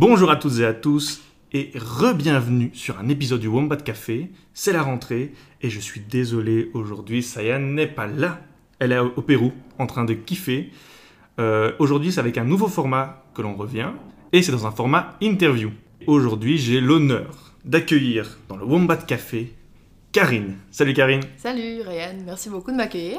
Bonjour 0.00 0.30
à 0.30 0.36
toutes 0.36 0.60
et 0.60 0.64
à 0.64 0.74
tous 0.74 1.22
et 1.52 1.72
re-bienvenue 1.74 2.70
sur 2.72 3.00
un 3.00 3.08
épisode 3.08 3.40
du 3.40 3.48
Wombat 3.48 3.78
Café. 3.78 4.30
C'est 4.54 4.72
la 4.72 4.84
rentrée 4.84 5.32
et 5.60 5.70
je 5.70 5.80
suis 5.80 5.98
désolé 5.98 6.70
aujourd'hui, 6.72 7.20
Saya 7.20 7.58
n'est 7.58 7.88
pas 7.88 8.06
là. 8.06 8.38
Elle 8.78 8.92
est 8.92 8.98
au 9.00 9.22
Pérou 9.22 9.52
en 9.76 9.88
train 9.88 10.04
de 10.04 10.14
kiffer. 10.14 10.70
Euh, 11.40 11.72
aujourd'hui, 11.80 12.12
c'est 12.12 12.20
avec 12.20 12.38
un 12.38 12.44
nouveau 12.44 12.68
format 12.68 13.24
que 13.34 13.42
l'on 13.42 13.56
revient 13.56 13.90
et 14.32 14.40
c'est 14.40 14.52
dans 14.52 14.68
un 14.68 14.70
format 14.70 15.16
interview. 15.20 15.72
Aujourd'hui, 16.06 16.58
j'ai 16.58 16.80
l'honneur 16.80 17.56
d'accueillir 17.64 18.38
dans 18.48 18.56
le 18.56 18.64
Wombat 18.64 18.98
Café 18.98 19.52
Karine. 20.12 20.58
Salut 20.70 20.94
Karine. 20.94 21.22
Salut 21.38 21.82
Ryan, 21.82 22.14
merci 22.24 22.50
beaucoup 22.50 22.70
de 22.70 22.76
m'accueillir. 22.76 23.18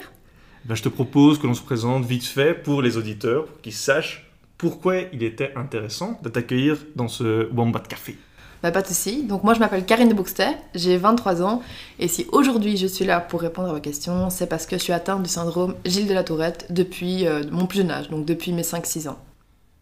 Ben, 0.63 0.75
je 0.75 0.83
te 0.83 0.89
propose 0.89 1.39
que 1.39 1.45
l'on 1.45 1.55
se 1.55 1.61
présente 1.61 2.05
vite 2.05 2.23
fait 2.23 2.53
pour 2.53 2.81
les 2.81 2.95
auditeurs, 2.95 3.47
pour 3.47 3.59
qu'ils 3.59 3.73
sachent 3.73 4.28
pourquoi 4.59 4.97
il 5.13 5.23
était 5.23 5.53
intéressant 5.55 6.19
de 6.21 6.29
t'accueillir 6.29 6.77
dans 6.95 7.07
ce 7.07 7.49
Wombat 7.55 7.79
Café. 7.89 8.15
Bah, 8.61 8.71
pas 8.71 8.81
de 8.81 8.87
souci. 8.87 9.23
Donc 9.23 9.43
moi 9.45 9.53
je 9.53 9.59
m'appelle 9.59 9.85
Karine 9.85 10.09
de 10.09 10.13
Bouxtet, 10.13 10.57
j'ai 10.75 10.97
23 10.97 11.41
ans 11.41 11.63
et 11.97 12.09
si 12.09 12.27
aujourd'hui 12.33 12.75
je 12.75 12.85
suis 12.87 13.05
là 13.05 13.21
pour 13.21 13.39
répondre 13.41 13.69
à 13.69 13.73
vos 13.73 13.79
questions, 13.79 14.29
c'est 14.29 14.47
parce 14.47 14.65
que 14.65 14.77
je 14.77 14.83
suis 14.83 14.91
atteinte 14.93 15.23
du 15.23 15.29
syndrome 15.29 15.75
Gilles 15.85 16.07
de 16.09 16.13
la 16.13 16.25
Tourette 16.25 16.67
depuis 16.69 17.25
euh, 17.25 17.41
mon 17.51 17.65
plus 17.67 17.77
jeune 17.79 17.89
âge, 17.91 18.09
donc 18.09 18.25
depuis 18.25 18.51
mes 18.51 18.63
5-6 18.63 19.07
ans. 19.07 19.17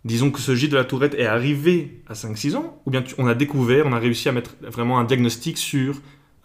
Disons 0.05 0.30
que 0.30 0.40
ce 0.40 0.53
Gilles 0.55 0.70
de 0.70 0.78
la 0.78 0.86
Tourette 0.86 1.16
est 1.16 1.25
arrivé 1.25 2.02
à 2.08 2.14
5-6 2.14 2.55
ans, 2.55 2.78
ou 2.86 2.91
bien 2.91 3.02
tu- 3.02 3.16
on 3.17 3.25
a 3.28 3.34
découvert, 3.34 3.86
on 3.88 3.94
a 3.94 4.00
réussi 4.00 4.30
à 4.30 4.31
mettre 4.31 4.52
vraiment 4.62 5.00
un 5.00 5.03
diagnostic 5.05 5.58
sur 5.58 5.95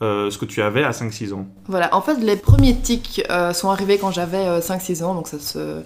euh, 0.00 0.30
ce 0.30 0.38
que 0.38 0.46
tu 0.46 0.62
avais 0.62 0.82
à 0.84 0.90
5-6 0.92 1.34
ans. 1.34 1.46
Voilà, 1.68 1.94
en 1.94 2.00
fait 2.00 2.16
les 2.18 2.36
premiers 2.36 2.74
tics 2.76 3.22
euh, 3.30 3.52
sont 3.52 3.68
arrivés 3.68 3.98
quand 3.98 4.10
j'avais 4.10 4.38
euh, 4.48 4.60
5-6 4.60 5.04
ans, 5.04 5.14
donc 5.14 5.28
ça 5.28 5.38
se, 5.38 5.82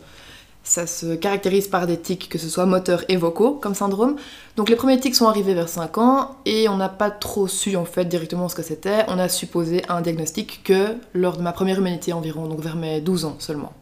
ça 0.67 0.87
se 0.87 1.15
caractérise 1.15 1.69
par 1.69 1.87
des 1.87 1.97
tics 1.97 2.29
que 2.29 2.39
ce 2.39 2.49
soit 2.49 2.67
moteurs 2.67 3.05
et 3.09 3.17
vocaux 3.17 3.53
comme 3.53 3.75
syndrome. 3.75 4.17
Donc 4.57 4.69
les 4.69 4.77
premiers 4.77 4.99
tics 4.99 5.15
sont 5.15 5.29
arrivés 5.29 5.55
vers 5.55 5.69
5 5.69 5.99
ans 5.99 6.37
et 6.45 6.69
on 6.69 6.77
n'a 6.77 6.89
pas 6.89 7.11
trop 7.11 7.47
su 7.47 7.77
en 7.77 7.85
fait 7.85 8.05
directement 8.05 8.49
ce 8.49 8.57
que 8.57 8.63
c'était. 8.63 9.05
On 9.09 9.19
a 9.19 9.29
supposé 9.29 9.83
un 9.89 10.01
diagnostic 10.01 10.63
que 10.65 10.97
lors 11.15 11.37
de 11.37 11.43
ma 11.43 11.53
première 11.53 11.79
humanité 11.79 12.13
environ, 12.13 12.49
donc 12.49 12.61
vers 12.61 12.77
mes 12.77 13.01
12 13.01 13.25
ans 13.27 13.37
seulement. 13.39 13.73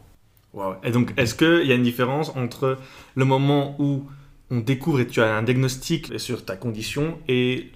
Wow. 0.53 0.75
Et 0.83 0.91
donc, 0.91 1.13
est-ce 1.17 1.35
qu'il 1.35 1.67
y 1.67 1.71
a 1.71 1.75
une 1.75 1.83
différence 1.83 2.31
entre 2.35 2.77
le 3.15 3.25
moment 3.25 3.75
où 3.77 4.03
on 4.51 4.59
découvre 4.59 5.01
et 5.01 5.07
tu 5.07 5.21
as 5.21 5.35
un 5.35 5.43
diagnostic 5.43 6.17
sur 6.19 6.45
ta 6.45 6.55
condition 6.55 7.17
et 7.27 7.71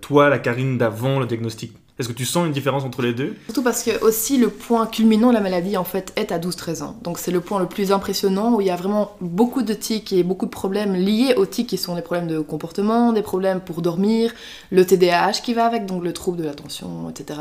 toi, 0.00 0.28
la 0.28 0.38
Karine 0.38 0.76
d'avant 0.76 1.20
le 1.20 1.26
diagnostic? 1.26 1.72
Est-ce 1.98 2.08
que 2.08 2.14
tu 2.14 2.24
sens 2.24 2.46
une 2.46 2.52
différence 2.52 2.84
entre 2.84 3.02
les 3.02 3.12
deux 3.12 3.36
Surtout 3.44 3.62
parce 3.62 3.82
que 3.82 4.02
aussi 4.02 4.38
le 4.38 4.48
point 4.48 4.86
culminant 4.86 5.28
de 5.28 5.34
la 5.34 5.40
maladie 5.40 5.76
en 5.76 5.84
fait 5.84 6.10
est 6.16 6.32
à 6.32 6.38
12-13 6.38 6.82
ans. 6.82 6.96
Donc 7.02 7.18
c'est 7.18 7.30
le 7.30 7.42
point 7.42 7.60
le 7.60 7.66
plus 7.66 7.92
impressionnant 7.92 8.54
où 8.54 8.62
il 8.62 8.66
y 8.66 8.70
a 8.70 8.76
vraiment 8.76 9.14
beaucoup 9.20 9.62
de 9.62 9.74
tics 9.74 10.10
et 10.12 10.22
beaucoup 10.22 10.46
de 10.46 10.50
problèmes 10.50 10.94
liés 10.94 11.34
aux 11.36 11.44
tics 11.44 11.68
qui 11.68 11.76
sont 11.76 11.94
des 11.94 12.00
problèmes 12.00 12.28
de 12.28 12.40
comportement, 12.40 13.12
des 13.12 13.20
problèmes 13.20 13.60
pour 13.60 13.82
dormir, 13.82 14.32
le 14.70 14.86
TDAH 14.86 15.42
qui 15.44 15.52
va 15.52 15.66
avec, 15.66 15.84
donc 15.84 16.02
le 16.02 16.14
trouble 16.14 16.38
de 16.38 16.44
l'attention, 16.44 17.10
etc. 17.10 17.40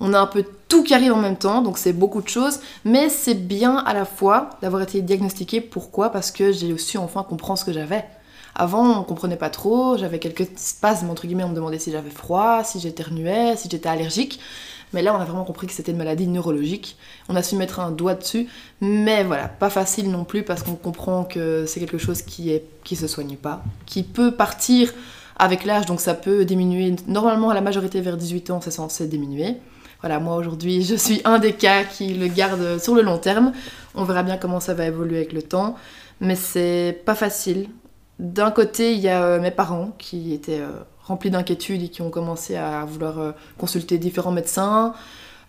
On 0.00 0.12
a 0.14 0.18
un 0.18 0.26
peu 0.26 0.44
tout 0.66 0.82
qui 0.82 0.94
arrive 0.94 1.12
en 1.12 1.20
même 1.20 1.36
temps, 1.36 1.62
donc 1.62 1.78
c'est 1.78 1.92
beaucoup 1.92 2.22
de 2.22 2.28
choses, 2.28 2.58
mais 2.84 3.08
c'est 3.08 3.34
bien 3.34 3.76
à 3.76 3.94
la 3.94 4.04
fois 4.04 4.50
d'avoir 4.62 4.82
été 4.82 5.00
diagnostiqué. 5.00 5.60
Pourquoi? 5.60 6.10
Parce 6.10 6.32
que 6.32 6.50
j'ai 6.50 6.76
su 6.76 6.98
enfin 6.98 7.22
comprendre 7.22 7.60
ce 7.60 7.64
que 7.64 7.72
j'avais. 7.72 8.04
Avant, 8.54 9.00
on 9.00 9.02
comprenait 9.02 9.36
pas 9.36 9.50
trop, 9.50 9.96
j'avais 9.96 10.18
quelques 10.18 10.46
spasmes, 10.56 11.08
entre 11.08 11.26
guillemets, 11.26 11.44
on 11.44 11.48
me 11.48 11.54
demandait 11.54 11.78
si 11.78 11.90
j'avais 11.90 12.10
froid, 12.10 12.64
si 12.64 12.80
j'éternuais, 12.80 13.56
si 13.56 13.68
j'étais 13.70 13.88
allergique. 13.88 14.40
Mais 14.92 15.00
là, 15.00 15.14
on 15.14 15.18
a 15.18 15.24
vraiment 15.24 15.44
compris 15.44 15.66
que 15.66 15.72
c'était 15.72 15.92
une 15.92 15.98
maladie 15.98 16.26
neurologique. 16.26 16.96
On 17.30 17.36
a 17.36 17.42
su 17.42 17.56
mettre 17.56 17.80
un 17.80 17.90
doigt 17.90 18.14
dessus, 18.14 18.46
mais 18.80 19.24
voilà, 19.24 19.48
pas 19.48 19.70
facile 19.70 20.10
non 20.10 20.24
plus 20.24 20.42
parce 20.42 20.62
qu'on 20.62 20.74
comprend 20.74 21.24
que 21.24 21.64
c'est 21.66 21.80
quelque 21.80 21.98
chose 21.98 22.22
qui 22.22 22.50
est 22.50 22.64
qui 22.84 22.96
se 22.96 23.06
soigne 23.06 23.36
pas, 23.36 23.62
qui 23.86 24.02
peut 24.02 24.32
partir 24.32 24.92
avec 25.36 25.64
l'âge, 25.64 25.86
donc 25.86 26.00
ça 26.00 26.14
peut 26.14 26.44
diminuer. 26.44 26.94
Normalement, 27.06 27.50
à 27.50 27.54
la 27.54 27.62
majorité 27.62 28.00
vers 28.00 28.18
18 28.18 28.50
ans, 28.50 28.60
c'est 28.60 28.70
censé 28.70 29.06
diminuer. 29.06 29.56
Voilà, 30.00 30.18
moi 30.18 30.36
aujourd'hui, 30.36 30.82
je 30.82 30.94
suis 30.94 31.22
un 31.24 31.38
des 31.38 31.52
cas 31.52 31.84
qui 31.84 32.14
le 32.14 32.26
garde 32.26 32.78
sur 32.78 32.94
le 32.94 33.02
long 33.02 33.18
terme. 33.18 33.52
On 33.94 34.04
verra 34.04 34.22
bien 34.22 34.36
comment 34.36 34.60
ça 34.60 34.74
va 34.74 34.86
évoluer 34.86 35.16
avec 35.16 35.32
le 35.32 35.42
temps, 35.42 35.76
mais 36.20 36.34
c'est 36.34 37.00
pas 37.06 37.14
facile. 37.14 37.68
D'un 38.18 38.50
côté, 38.50 38.92
il 38.92 39.00
y 39.00 39.08
a 39.08 39.24
euh, 39.24 39.40
mes 39.40 39.50
parents 39.50 39.92
qui 39.98 40.32
étaient 40.32 40.60
euh, 40.60 40.70
remplis 41.04 41.30
d'inquiétudes 41.30 41.82
et 41.82 41.88
qui 41.88 42.02
ont 42.02 42.10
commencé 42.10 42.56
à 42.56 42.84
vouloir 42.84 43.18
euh, 43.18 43.32
consulter 43.58 43.98
différents 43.98 44.32
médecins. 44.32 44.94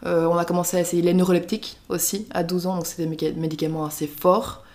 On 0.05 0.35
a 0.35 0.43
commencé 0.43 0.75
à 0.75 0.81
essayer 0.81 1.01
les 1.01 1.13
neuroleptiques 1.13 1.77
aussi 1.87 2.27
à 2.31 2.43
12 2.43 2.67
ans, 2.67 2.75
donc 2.75 2.87
c'est 2.87 3.05
des 3.05 3.31
médicaments 3.37 3.85
assez 3.85 4.05
forts, 4.05 4.65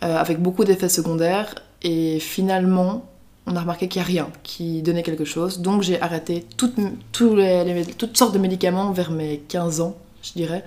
avec 0.00 0.42
beaucoup 0.42 0.64
d'effets 0.64 0.88
secondaires. 0.88 1.54
Et 1.82 2.18
finalement, 2.18 3.08
on 3.46 3.54
a 3.54 3.60
remarqué 3.60 3.86
qu'il 3.86 4.00
n'y 4.00 4.04
a 4.04 4.08
rien 4.08 4.28
qui 4.42 4.82
donnait 4.82 5.04
quelque 5.04 5.24
chose. 5.24 5.60
Donc 5.60 5.82
j'ai 5.82 6.02
arrêté 6.02 6.44
toutes, 6.56 6.74
toutes 7.12 8.16
sortes 8.16 8.34
de 8.34 8.38
médicaments 8.40 8.90
vers 8.90 9.12
mes 9.12 9.38
15 9.46 9.80
ans, 9.80 9.96
je 10.24 10.32
dirais, 10.32 10.64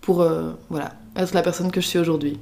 pour 0.00 0.24
voilà, 0.70 0.92
être 1.16 1.34
la 1.34 1.42
personne 1.42 1.72
que 1.72 1.80
je 1.80 1.88
suis 1.88 1.98
aujourd'hui. 1.98 2.38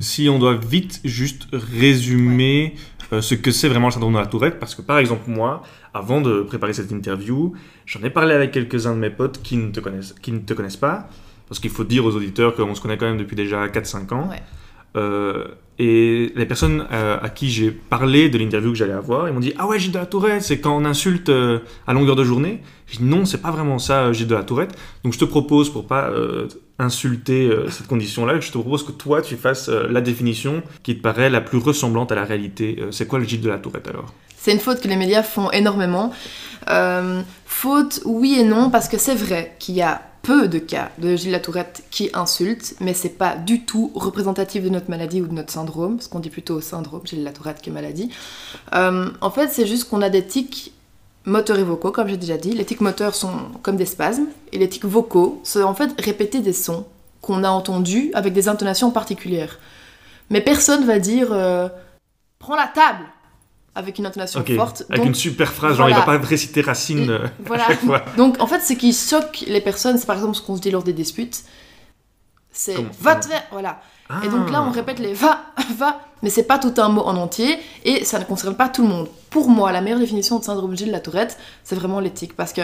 Si 0.00 0.28
on 0.28 0.38
doit 0.38 0.56
vite 0.56 1.00
juste 1.04 1.48
résumer 1.52 2.74
euh, 3.12 3.20
ce 3.20 3.34
que 3.34 3.50
c'est 3.50 3.68
vraiment 3.68 3.88
le 3.88 3.92
syndrome 3.92 4.14
de 4.14 4.18
la 4.18 4.26
Tourette, 4.26 4.58
parce 4.58 4.74
que 4.74 4.82
par 4.82 4.98
exemple 4.98 5.30
moi, 5.30 5.62
avant 5.94 6.20
de 6.20 6.42
préparer 6.42 6.72
cette 6.72 6.90
interview, 6.90 7.54
j'en 7.86 8.02
ai 8.02 8.10
parlé 8.10 8.34
avec 8.34 8.52
quelques-uns 8.52 8.94
de 8.94 9.00
mes 9.00 9.10
potes 9.10 9.42
qui 9.42 9.56
ne 9.56 9.70
te 9.70 9.80
connaissent, 9.80 10.14
qui 10.20 10.32
ne 10.32 10.38
te 10.38 10.54
connaissent 10.54 10.76
pas, 10.76 11.08
parce 11.48 11.60
qu'il 11.60 11.70
faut 11.70 11.84
dire 11.84 12.04
aux 12.04 12.14
auditeurs 12.14 12.54
qu'on 12.54 12.74
se 12.74 12.80
connaît 12.80 12.98
quand 12.98 13.06
même 13.06 13.18
depuis 13.18 13.36
déjà 13.36 13.66
4-5 13.68 14.12
ans. 14.12 14.28
Ouais. 14.28 14.42
Euh, 14.96 15.44
et 15.78 16.32
les 16.34 16.46
personnes 16.46 16.86
euh, 16.90 17.18
à 17.20 17.28
qui 17.28 17.50
j'ai 17.50 17.70
parlé 17.70 18.30
de 18.30 18.38
l'interview 18.38 18.70
que 18.70 18.78
j'allais 18.78 18.94
avoir, 18.94 19.28
ils 19.28 19.34
m'ont 19.34 19.40
dit 19.40 19.52
Ah 19.58 19.66
ouais, 19.66 19.78
Gilles 19.78 19.92
de 19.92 19.98
la 19.98 20.06
Tourette, 20.06 20.42
c'est 20.42 20.58
quand 20.58 20.74
on 20.74 20.86
insulte 20.86 21.28
euh, 21.28 21.58
à 21.86 21.92
longueur 21.92 22.16
de 22.16 22.24
journée. 22.24 22.62
J'ai 22.86 22.98
dit 22.98 23.04
Non, 23.04 23.26
c'est 23.26 23.42
pas 23.42 23.50
vraiment 23.50 23.78
ça, 23.78 24.10
Gilles 24.12 24.26
de 24.26 24.34
la 24.34 24.42
Tourette. 24.42 24.74
Donc 25.04 25.12
je 25.12 25.18
te 25.18 25.26
propose, 25.26 25.70
pour 25.70 25.86
pas 25.86 26.10
insulter 26.78 27.50
cette 27.68 27.88
condition-là, 27.88 28.38
je 28.40 28.52
te 28.52 28.58
propose 28.58 28.84
que 28.84 28.92
toi 28.92 29.22
tu 29.22 29.36
fasses 29.36 29.68
la 29.68 30.00
définition 30.00 30.62
qui 30.82 30.96
te 30.96 31.02
paraît 31.02 31.30
la 31.30 31.40
plus 31.40 31.58
ressemblante 31.58 32.12
à 32.12 32.14
la 32.14 32.24
réalité. 32.24 32.78
C'est 32.92 33.06
quoi 33.06 33.18
le 33.18 33.24
Gilles 33.24 33.40
de 33.40 33.48
la 33.48 33.58
Tourette 33.58 33.88
alors? 33.88 34.14
C'est 34.36 34.52
une 34.52 34.60
faute 34.60 34.80
que 34.80 34.88
les 34.88 34.96
médias 34.96 35.24
font 35.24 35.50
énormément. 35.50 36.12
Faute, 37.44 38.00
oui 38.04 38.38
et 38.38 38.44
non, 38.44 38.70
parce 38.70 38.88
que 38.88 38.98
c'est 38.98 39.14
vrai 39.16 39.56
qu'il 39.58 39.74
y 39.74 39.82
a 39.82 40.00
peu 40.26 40.48
de 40.48 40.58
cas 40.58 40.90
de 40.98 41.14
Gilles 41.14 41.30
Latourette 41.30 41.84
qui 41.92 42.10
insultent, 42.12 42.74
mais 42.80 42.94
c'est 42.94 43.10
pas 43.10 43.36
du 43.36 43.64
tout 43.64 43.92
représentatif 43.94 44.64
de 44.64 44.68
notre 44.68 44.90
maladie 44.90 45.22
ou 45.22 45.26
de 45.28 45.32
notre 45.32 45.52
syndrome, 45.52 45.96
parce 45.96 46.08
qu'on 46.08 46.18
dit 46.18 46.30
plutôt 46.30 46.60
syndrome 46.60 47.02
Gilles 47.04 47.22
Latourette 47.22 47.62
que 47.62 47.70
maladie. 47.70 48.10
Euh, 48.74 49.08
en 49.20 49.30
fait, 49.30 49.50
c'est 49.52 49.66
juste 49.66 49.88
qu'on 49.88 50.02
a 50.02 50.10
des 50.10 50.26
tics 50.26 50.72
moteurs 51.26 51.60
et 51.60 51.62
vocaux, 51.62 51.92
comme 51.92 52.08
j'ai 52.08 52.16
déjà 52.16 52.36
dit. 52.36 52.50
Les 52.50 52.64
tics 52.64 52.80
moteurs 52.80 53.14
sont 53.14 53.30
comme 53.62 53.76
des 53.76 53.86
spasmes, 53.86 54.26
et 54.52 54.58
les 54.58 54.68
tics 54.68 54.84
vocaux, 54.84 55.40
c'est 55.44 55.62
en 55.62 55.74
fait 55.74 55.92
répéter 56.00 56.40
des 56.40 56.52
sons 56.52 56.86
qu'on 57.20 57.44
a 57.44 57.48
entendus 57.48 58.10
avec 58.12 58.32
des 58.32 58.48
intonations 58.48 58.90
particulières. 58.90 59.60
Mais 60.30 60.40
personne 60.40 60.84
va 60.84 60.98
dire 60.98 61.28
euh, 61.30 61.68
Prends 62.40 62.56
la 62.56 62.66
table 62.66 63.04
avec 63.76 63.98
une 63.98 64.06
intonation 64.06 64.42
forte. 64.56 64.84
Avec 64.88 64.96
Donc, 65.00 65.06
une 65.08 65.14
super 65.14 65.52
phrase, 65.52 65.76
genre 65.76 65.88
il 65.88 65.94
voilà. 65.94 66.10
va 66.12 66.18
pas 66.18 66.26
réciter 66.26 66.62
Racine 66.62 67.10
euh, 67.10 67.26
voilà. 67.44 67.64
à 67.64 67.68
chaque 67.68 67.80
fois. 67.80 68.02
Donc 68.16 68.40
en 68.40 68.46
fait, 68.46 68.60
ce 68.60 68.72
qui 68.72 68.92
choque 68.92 69.44
les 69.46 69.60
personnes, 69.60 69.98
c'est 69.98 70.06
par 70.06 70.16
exemple 70.16 70.34
ce 70.34 70.40
qu'on 70.42 70.56
se 70.56 70.62
dit 70.62 70.70
lors 70.70 70.82
des 70.82 70.94
disputes. 70.94 71.44
C'est 72.50 72.76
va 73.00 73.16
te 73.16 73.26
faire, 73.26 73.42
voilà. 73.52 73.80
Et 74.24 74.28
donc 74.28 74.50
là, 74.50 74.62
on 74.62 74.68
Ah. 74.68 74.70
répète 74.72 74.98
les 74.98 75.12
va, 75.12 75.40
va, 75.76 76.00
mais 76.22 76.30
c'est 76.30 76.44
pas 76.44 76.58
tout 76.58 76.72
un 76.78 76.88
mot 76.88 77.02
en 77.02 77.16
entier 77.16 77.58
et 77.84 78.04
ça 78.04 78.18
ne 78.18 78.24
concerne 78.24 78.56
pas 78.56 78.68
tout 78.70 78.82
le 78.82 78.88
monde. 78.88 79.08
Pour 79.28 79.50
moi, 79.50 79.72
la 79.72 79.82
meilleure 79.82 79.98
définition 79.98 80.38
de 80.38 80.44
syndrome 80.44 80.74
Gilles 80.76 80.90
la 80.90 81.00
Tourette, 81.00 81.36
c'est 81.62 81.74
vraiment 81.74 82.00
l'éthique 82.00 82.34
parce 82.34 82.52
que 82.54 82.62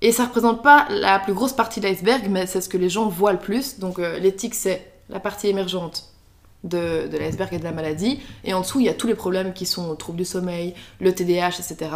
et 0.00 0.10
ça 0.12 0.24
représente 0.24 0.62
pas 0.62 0.86
la 0.90 1.18
plus 1.20 1.34
grosse 1.34 1.52
partie 1.52 1.80
de 1.80 1.86
l'iceberg, 1.86 2.26
mais 2.30 2.46
c'est 2.46 2.60
ce 2.60 2.68
que 2.68 2.76
les 2.78 2.88
gens 2.88 3.08
voient 3.08 3.32
le 3.32 3.38
plus. 3.38 3.78
Donc 3.78 3.98
euh, 4.00 4.18
l'éthique, 4.18 4.54
c'est 4.54 4.90
la 5.08 5.20
partie 5.20 5.48
émergente 5.48 6.07
de, 6.64 7.08
l'iceberg 7.18 7.52
et 7.54 7.58
de 7.58 7.64
la 7.64 7.72
maladie. 7.72 8.20
Et 8.44 8.54
en 8.54 8.60
dessous, 8.60 8.80
il 8.80 8.86
y 8.86 8.88
a 8.88 8.94
tous 8.94 9.06
les 9.06 9.14
problèmes 9.14 9.52
qui 9.52 9.66
sont 9.66 9.94
troubles 9.96 10.18
du 10.18 10.24
sommeil, 10.24 10.74
le 11.00 11.14
TDAH, 11.14 11.58
etc. 11.60 11.90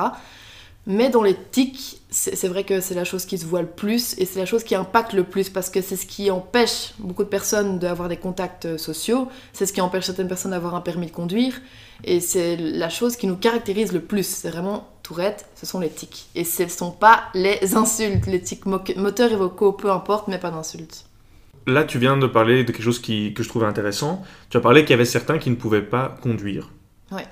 Mais 0.84 1.10
dans 1.10 1.22
les 1.22 1.36
tics, 1.52 2.00
c'est 2.10 2.48
vrai 2.48 2.64
que 2.64 2.80
c'est 2.80 2.94
la 2.96 3.04
chose 3.04 3.24
qui 3.24 3.38
se 3.38 3.46
voit 3.46 3.62
le 3.62 3.68
plus 3.68 4.18
et 4.18 4.24
c'est 4.26 4.40
la 4.40 4.46
chose 4.46 4.64
qui 4.64 4.74
impacte 4.74 5.12
le 5.12 5.22
plus 5.22 5.48
parce 5.48 5.70
que 5.70 5.80
c'est 5.80 5.94
ce 5.94 6.06
qui 6.06 6.28
empêche 6.28 6.94
beaucoup 6.98 7.22
de 7.22 7.28
personnes 7.28 7.78
d'avoir 7.78 8.08
des 8.08 8.16
contacts 8.16 8.64
euh, 8.64 8.78
sociaux, 8.78 9.28
c'est 9.52 9.64
ce 9.64 9.72
qui 9.72 9.80
empêche 9.80 10.06
certaines 10.06 10.26
personnes 10.26 10.50
d'avoir 10.50 10.74
un 10.74 10.80
permis 10.80 11.06
de 11.06 11.12
conduire 11.12 11.54
et 12.02 12.18
c'est 12.18 12.56
la 12.56 12.88
chose 12.88 13.14
qui 13.16 13.28
nous 13.28 13.36
caractérise 13.36 13.92
le 13.92 14.00
plus. 14.00 14.26
C'est 14.26 14.50
vraiment 14.50 14.88
Tourette, 15.04 15.46
ce 15.54 15.66
sont 15.66 15.78
les 15.78 15.88
tics. 15.90 16.26
Et 16.34 16.42
ce 16.44 16.64
ne 16.64 16.68
sont 16.68 16.90
pas 16.90 17.24
les 17.34 17.76
insultes, 17.76 18.26
les 18.26 18.40
tics 18.42 18.66
mo- 18.66 18.80
moteurs 18.96 19.30
et 19.32 19.36
vocaux, 19.36 19.72
peu 19.72 19.90
importe, 19.90 20.26
mais 20.26 20.38
pas 20.38 20.50
d'insultes. 20.50 21.04
Là, 21.66 21.84
tu 21.84 21.98
viens 21.98 22.16
de 22.16 22.26
parler 22.26 22.64
de 22.64 22.72
quelque 22.72 22.82
chose 22.82 23.00
qui, 23.00 23.34
que 23.34 23.42
je 23.42 23.48
trouvais 23.48 23.66
intéressant. 23.66 24.22
Tu 24.50 24.56
as 24.56 24.60
parlé 24.60 24.82
qu'il 24.82 24.90
y 24.90 24.94
avait 24.94 25.04
certains 25.04 25.38
qui 25.38 25.50
ne 25.50 25.56
pouvaient 25.56 25.82
pas 25.82 26.16
conduire. 26.22 26.70
Ouais. 27.10 27.26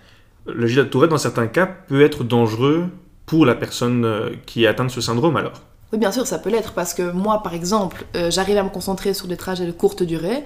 Le 0.47 0.67
Gilles 0.67 0.79
de 0.79 0.85
Tourette, 0.85 1.11
dans 1.11 1.19
certains 1.19 1.47
cas, 1.47 1.67
peut 1.67 2.03
être 2.03 2.25
dangereux 2.25 2.87
pour 3.27 3.45
la 3.47 3.55
personne 3.55 4.05
euh, 4.05 4.31
qui 4.47 4.65
est 4.65 4.67
atteinte 4.67 4.89
de 4.89 4.93
ce 4.93 5.01
syndrome 5.01 5.37
alors. 5.37 5.63
Oui, 5.93 5.99
bien 5.99 6.13
sûr, 6.13 6.27
ça 6.27 6.39
peut 6.39 6.51
l'être 6.51 6.73
parce 6.73 6.95
que 6.95 7.11
moi, 7.11 7.43
par 7.43 7.55
exemple, 7.55 8.05
euh, 8.17 8.31
j'arrive 8.31 8.57
à 8.59 8.63
me 8.63 8.69
concentrer 8.71 9.15
sur 9.15 9.27
des 9.27 9.37
trajets 9.37 9.67
de 9.67 9.73
courte 9.73 10.03
durée. 10.05 10.45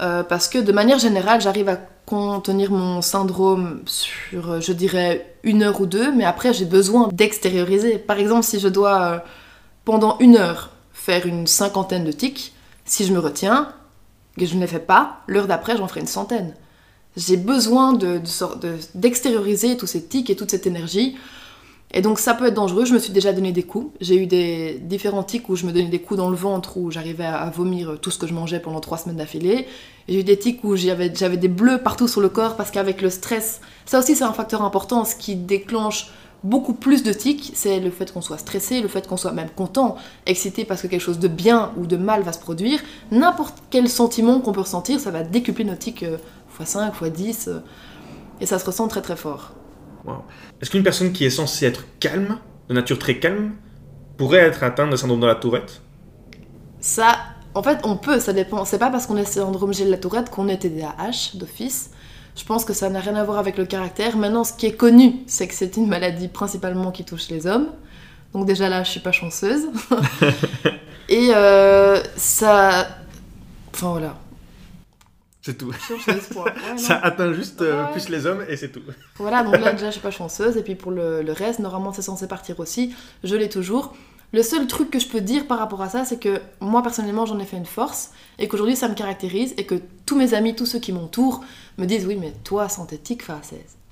euh, 0.00 0.22
parce 0.22 0.48
que 0.48 0.58
de 0.58 0.72
manière 0.72 0.98
générale, 0.98 1.40
j'arrive 1.40 1.68
à 1.68 1.76
contenir 2.06 2.70
mon 2.70 3.02
syndrome 3.02 3.82
sur, 3.86 4.60
je 4.60 4.72
dirais, 4.72 5.34
une 5.42 5.62
heure 5.62 5.80
ou 5.80 5.86
deux, 5.86 6.12
mais 6.14 6.24
après 6.24 6.52
j'ai 6.52 6.64
besoin 6.64 7.08
d'extérioriser. 7.12 7.98
Par 7.98 8.18
exemple, 8.18 8.44
si 8.44 8.60
je 8.60 8.68
dois, 8.68 9.02
euh, 9.02 9.18
pendant 9.84 10.16
une 10.20 10.36
heure, 10.36 10.70
faire 10.92 11.26
une 11.26 11.46
cinquantaine 11.46 12.04
de 12.04 12.12
tics, 12.12 12.54
si 12.88 13.04
je 13.04 13.12
me 13.12 13.18
retiens, 13.18 13.72
que 14.38 14.46
je 14.46 14.54
ne 14.54 14.60
les 14.60 14.66
fais 14.66 14.78
pas, 14.78 15.20
l'heure 15.26 15.46
d'après, 15.46 15.76
j'en 15.76 15.88
ferai 15.88 16.00
une 16.00 16.06
centaine. 16.06 16.54
J'ai 17.16 17.36
besoin 17.36 17.94
d'extérioriser 18.94 19.68
de, 19.68 19.74
de, 19.74 19.78
tous 19.78 19.86
ces 19.86 20.04
tics 20.04 20.30
et 20.30 20.36
toute 20.36 20.50
cette 20.50 20.66
énergie 20.66 21.16
et 21.92 22.02
donc 22.02 22.18
ça 22.18 22.34
peut 22.34 22.46
être 22.46 22.54
dangereux, 22.54 22.84
je 22.84 22.92
me 22.92 22.98
suis 22.98 23.12
déjà 23.12 23.32
donné 23.32 23.50
des 23.50 23.62
coups. 23.62 23.94
J'ai 24.00 24.22
eu 24.22 24.26
des 24.26 24.78
différents 24.78 25.22
tics 25.22 25.48
où 25.48 25.56
je 25.56 25.64
me 25.64 25.72
donnais 25.72 25.88
des 25.88 26.00
coups 26.00 26.18
dans 26.18 26.28
le 26.28 26.36
ventre, 26.36 26.76
où 26.76 26.90
j'arrivais 26.90 27.24
à, 27.24 27.48
vomir 27.48 27.98
tout 28.00 28.10
ce 28.10 28.18
que 28.18 28.26
je 28.26 28.34
mangeais 28.34 28.60
pendant 28.60 28.80
trois 28.80 28.98
semaines 28.98 29.16
d'affilée. 29.16 29.66
J'ai 30.06 30.20
eu 30.20 30.24
des 30.24 30.38
tics 30.38 30.62
où 30.64 30.76
j'avais 30.76 31.08
des 31.08 31.48
bleus 31.48 31.78
partout 31.78 32.06
sur 32.06 32.20
le 32.20 32.28
corps 32.28 32.56
parce 32.56 32.70
qu'avec 32.70 33.00
le 33.00 33.08
stress, 33.08 33.62
ça 33.86 33.98
aussi 33.98 34.16
c'est 34.16 34.24
un 34.24 34.34
facteur 34.34 34.62
important, 34.62 35.04
ce 35.04 35.16
qui 35.16 35.34
déclenche 35.34 36.10
beaucoup 36.44 36.74
plus 36.74 37.02
de 37.02 37.12
tics, 37.12 37.52
c'est 37.54 37.80
le 37.80 37.90
fait 37.90 38.12
qu'on 38.12 38.20
soit 38.20 38.38
stressé, 38.38 38.80
le 38.80 38.88
fait 38.88 39.06
qu'on 39.06 39.16
soit 39.16 39.32
même 39.32 39.50
content, 39.50 39.96
excité 40.26 40.64
parce 40.64 40.82
que 40.82 40.86
quelque 40.86 41.00
chose 41.00 41.18
de 41.18 41.28
bien 41.28 41.72
ou 41.76 41.86
de 41.86 41.96
mal 41.96 42.22
va 42.22 42.32
se 42.32 42.38
produire. 42.38 42.80
N'importe 43.10 43.58
quel 43.70 43.88
sentiment 43.88 44.40
qu'on 44.40 44.52
peut 44.52 44.60
ressentir, 44.60 45.00
ça 45.00 45.10
va 45.10 45.22
décupler 45.22 45.64
nos 45.64 45.74
tics 45.74 46.04
x5, 46.60 46.92
x10, 46.92 47.60
et 48.40 48.46
ça 48.46 48.58
se 48.58 48.64
ressent 48.64 48.88
très 48.88 49.02
très 49.02 49.16
fort. 49.16 49.52
Est-ce 50.60 50.70
qu'une 50.70 50.82
personne 50.82 51.12
qui 51.12 51.24
est 51.24 51.30
censée 51.30 51.66
être 51.66 51.84
calme, 52.00 52.38
de 52.68 52.74
nature 52.74 52.98
très 52.98 53.18
calme, 53.18 53.52
pourrait 54.16 54.38
être 54.38 54.62
atteinte 54.62 54.90
de 54.90 54.96
syndrome 54.96 55.20
de 55.20 55.26
la 55.26 55.34
tourette? 55.34 55.82
Ça, 56.80 57.16
en 57.54 57.62
fait, 57.62 57.80
on 57.84 57.96
peut, 57.96 58.20
ça 58.20 58.32
dépend. 58.32 58.64
C'est 58.64 58.78
pas 58.78 58.90
parce 58.90 59.06
qu'on 59.06 59.16
est 59.16 59.24
syndrome 59.24 59.72
de 59.72 59.90
la 59.90 59.98
tourette 59.98 60.30
qu'on 60.30 60.48
est 60.48 60.58
TDAH 60.58 61.34
d'office. 61.34 61.90
Je 62.36 62.44
pense 62.44 62.64
que 62.64 62.72
ça 62.72 62.88
n'a 62.88 63.00
rien 63.00 63.16
à 63.16 63.24
voir 63.24 63.38
avec 63.38 63.56
le 63.58 63.66
caractère. 63.66 64.16
Maintenant, 64.16 64.44
ce 64.44 64.52
qui 64.52 64.66
est 64.66 64.76
connu, 64.76 65.16
c'est 65.26 65.48
que 65.48 65.54
c'est 65.54 65.76
une 65.76 65.88
maladie 65.88 66.28
principalement 66.28 66.90
qui 66.92 67.04
touche 67.04 67.28
les 67.28 67.46
hommes. 67.46 67.68
Donc 68.32 68.46
déjà 68.46 68.68
là, 68.68 68.84
je 68.84 68.90
suis 68.90 69.00
pas 69.00 69.12
chanceuse. 69.12 69.68
Et 71.08 71.30
euh, 71.34 72.00
ça... 72.16 72.86
Enfin 73.74 73.90
voilà. 73.90 74.16
C'est 75.48 75.56
tout. 75.56 75.72
ça 76.76 76.96
atteint 76.98 77.32
juste 77.32 77.62
euh, 77.62 77.84
plus 77.92 78.10
les 78.10 78.26
hommes 78.26 78.44
et 78.48 78.56
c'est 78.56 78.68
tout. 78.68 78.82
Voilà, 79.16 79.42
donc 79.42 79.58
là 79.58 79.72
déjà 79.72 79.86
je 79.86 79.92
suis 79.92 80.00
pas 80.00 80.10
chanceuse. 80.10 80.58
Et 80.58 80.62
puis 80.62 80.74
pour 80.74 80.90
le, 80.90 81.24
reste, 81.32 81.60
normalement 81.60 81.92
c'est 81.92 82.02
censé 82.02 82.28
partir 82.28 82.60
aussi. 82.60 82.94
Je 83.24 83.34
l'ai 83.34 83.48
toujours. 83.48 83.96
Le 84.32 84.42
seul 84.42 84.66
truc 84.66 84.90
que 84.90 84.98
je 84.98 85.08
peux 85.08 85.22
dire 85.22 85.46
par 85.46 85.58
rapport 85.58 85.80
à 85.80 85.88
ça, 85.88 86.04
c'est 86.04 86.18
que 86.18 86.40
moi 86.60 86.82
personnellement 86.82 87.24
j'en 87.24 87.38
ai 87.38 87.44
fait 87.44 87.56
une 87.56 87.66
force 87.66 88.10
et 88.38 88.46
qu'aujourd'hui 88.46 88.76
ça 88.76 88.88
me 88.88 88.94
caractérise 88.94 89.54
et 89.56 89.64
que 89.64 89.76
tous 90.04 90.16
mes 90.16 90.34
amis, 90.34 90.54
tous 90.54 90.66
ceux 90.66 90.78
qui 90.78 90.92
m'entourent 90.92 91.42
me 91.78 91.86
disent 91.86 92.06
oui 92.06 92.16
mais 92.20 92.32
toi 92.44 92.68
synthétique, 92.68 93.22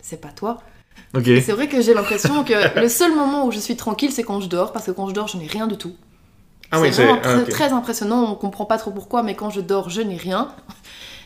c'est 0.02 0.20
pas 0.20 0.28
toi. 0.28 0.58
Okay. 1.14 1.40
C'est 1.40 1.52
vrai 1.52 1.68
que 1.68 1.80
j'ai 1.80 1.94
l'impression 1.94 2.44
que 2.44 2.80
le 2.80 2.88
seul 2.88 3.14
moment 3.14 3.46
où 3.46 3.50
je 3.50 3.58
suis 3.58 3.76
tranquille 3.76 4.12
c'est 4.12 4.24
quand 4.24 4.40
je 4.40 4.48
dors 4.48 4.72
parce 4.72 4.86
que 4.86 4.90
quand 4.90 5.08
je 5.08 5.14
dors 5.14 5.28
je 5.28 5.38
n'ai 5.38 5.46
rien 5.46 5.66
du 5.66 5.78
tout. 5.78 5.94
Ah 6.70 6.80
c'est 6.82 6.90
vraiment 6.90 7.20
ah, 7.22 7.38
très, 7.48 7.72
impressionnant, 7.72 8.32
on 8.32 8.34
comprend 8.34 8.66
pas 8.66 8.76
trop 8.76 8.90
pourquoi 8.90 9.22
mais 9.22 9.34
quand 9.34 9.50
je 9.50 9.60
dors 9.60 9.88
je 9.88 10.02
n'ai 10.02 10.16
rien. 10.16 10.48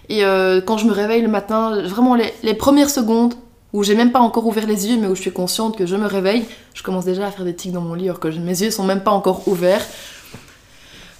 Et 0.08 0.24
euh, 0.24 0.60
quand 0.60 0.76
je 0.76 0.86
me 0.86 0.92
réveille 0.92 1.22
le 1.22 1.28
matin, 1.28 1.82
vraiment 1.82 2.16
les, 2.16 2.54
premières 2.54 2.90
secondes 2.90 3.34
où 3.72 3.82
j'ai 3.82 3.94
même 3.94 4.12
pas 4.12 4.20
encore 4.20 4.46
ouvert 4.46 4.66
les 4.66 4.88
yeux, 4.88 4.98
mais 5.00 5.06
où 5.06 5.14
je 5.14 5.20
suis 5.20 5.32
consciente 5.32 5.76
que 5.76 5.86
je 5.86 5.96
me 5.96 6.06
réveille, 6.06 6.44
je 6.74 6.82
commence 6.82 7.04
déjà 7.04 7.26
à 7.26 7.30
faire 7.30 7.44
des 7.44 7.54
tics 7.54 7.72
dans 7.72 7.80
mon 7.80 7.94
lit 7.94 8.04
alors 8.04 8.20
que 8.20 8.28
mes 8.28 8.62
yeux 8.62 8.70
sont 8.70 8.84
même 8.84 9.02
pas 9.02 9.12
encore 9.12 9.46
ouverts. 9.48 9.86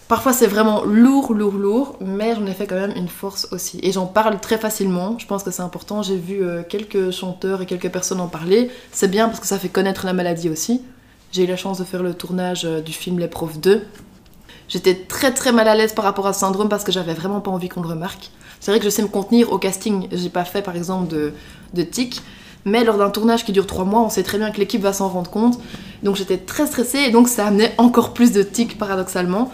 Parfois 0.08 0.32
c'est 0.32 0.48
vraiment 0.48 0.82
lourd, 0.82 1.32
lourd, 1.32 1.54
lourd, 1.54 1.96
mais 2.00 2.34
j'en 2.34 2.44
ai 2.46 2.52
fait 2.52 2.66
quand 2.66 2.74
même 2.74 2.92
une 2.96 3.08
force 3.08 3.46
aussi. 3.52 3.78
Et 3.84 3.92
j'en 3.92 4.06
parle 4.06 4.40
très 4.40 4.58
facilement, 4.58 5.16
je 5.18 5.26
pense 5.26 5.44
que 5.44 5.52
c'est 5.52 5.62
important. 5.62 6.02
J'ai 6.02 6.16
vu 6.16 6.42
euh, 6.42 6.64
quelques 6.68 7.12
chanteurs 7.12 7.62
et 7.62 7.66
quelques 7.66 7.90
personnes 7.90 8.20
en 8.20 8.26
parler. 8.26 8.72
C'est 8.90 9.08
bien 9.08 9.28
parce 9.28 9.38
que 9.38 9.46
ça 9.46 9.56
fait 9.56 9.68
connaître 9.68 10.06
la 10.06 10.12
maladie 10.12 10.48
aussi. 10.48 10.82
J'ai 11.30 11.44
eu 11.44 11.46
la 11.46 11.56
chance 11.56 11.78
de 11.78 11.84
faire 11.84 12.02
le 12.02 12.14
tournage 12.14 12.64
euh, 12.64 12.80
du 12.80 12.92
film 12.92 13.20
Les 13.20 13.28
Profs 13.28 13.60
2. 13.60 13.86
J'étais 14.70 14.94
très 14.94 15.34
très 15.34 15.50
mal 15.50 15.66
à 15.66 15.74
l'aise 15.74 15.92
par 15.92 16.04
rapport 16.04 16.28
à 16.28 16.32
ce 16.32 16.40
syndrome 16.40 16.68
parce 16.68 16.84
que 16.84 16.92
j'avais 16.92 17.12
vraiment 17.12 17.40
pas 17.40 17.50
envie 17.50 17.68
qu'on 17.68 17.82
le 17.82 17.88
remarque. 17.88 18.30
C'est 18.60 18.70
vrai 18.70 18.78
que 18.78 18.84
je 18.84 18.90
sais 18.90 19.02
me 19.02 19.08
contenir 19.08 19.52
au 19.52 19.58
casting. 19.58 20.06
J'ai 20.12 20.28
pas 20.28 20.44
fait 20.44 20.62
par 20.62 20.76
exemple 20.76 21.08
de, 21.08 21.34
de 21.74 21.82
tic. 21.82 22.22
Mais 22.64 22.84
lors 22.84 22.96
d'un 22.96 23.10
tournage 23.10 23.44
qui 23.44 23.50
dure 23.50 23.66
trois 23.66 23.84
mois, 23.84 24.00
on 24.00 24.10
sait 24.10 24.22
très 24.22 24.38
bien 24.38 24.52
que 24.52 24.58
l'équipe 24.58 24.80
va 24.80 24.92
s'en 24.92 25.08
rendre 25.08 25.28
compte. 25.28 25.58
Donc 26.04 26.14
j'étais 26.14 26.36
très 26.36 26.68
stressée 26.68 26.98
et 26.98 27.10
donc 27.10 27.28
ça 27.28 27.48
amenait 27.48 27.74
encore 27.78 28.14
plus 28.14 28.30
de 28.30 28.44
tics 28.44 28.78
paradoxalement. 28.78 29.50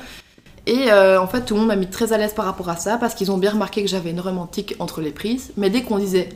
Et 0.66 0.92
euh, 0.92 1.18
en 1.18 1.26
fait, 1.26 1.42
tout 1.46 1.54
le 1.54 1.60
monde 1.60 1.68
m'a 1.68 1.76
mis 1.76 1.86
très 1.86 2.12
à 2.12 2.18
l'aise 2.18 2.34
par 2.34 2.44
rapport 2.44 2.68
à 2.68 2.76
ça 2.76 2.98
parce 2.98 3.14
qu'ils 3.14 3.30
ont 3.30 3.38
bien 3.38 3.52
remarqué 3.52 3.82
que 3.82 3.88
j'avais 3.88 4.10
énormément 4.10 4.44
de 4.44 4.50
tics 4.50 4.74
entre 4.80 5.00
les 5.00 5.12
prises. 5.12 5.52
Mais 5.56 5.70
dès 5.70 5.82
qu'on 5.82 5.98
disait 5.98 6.28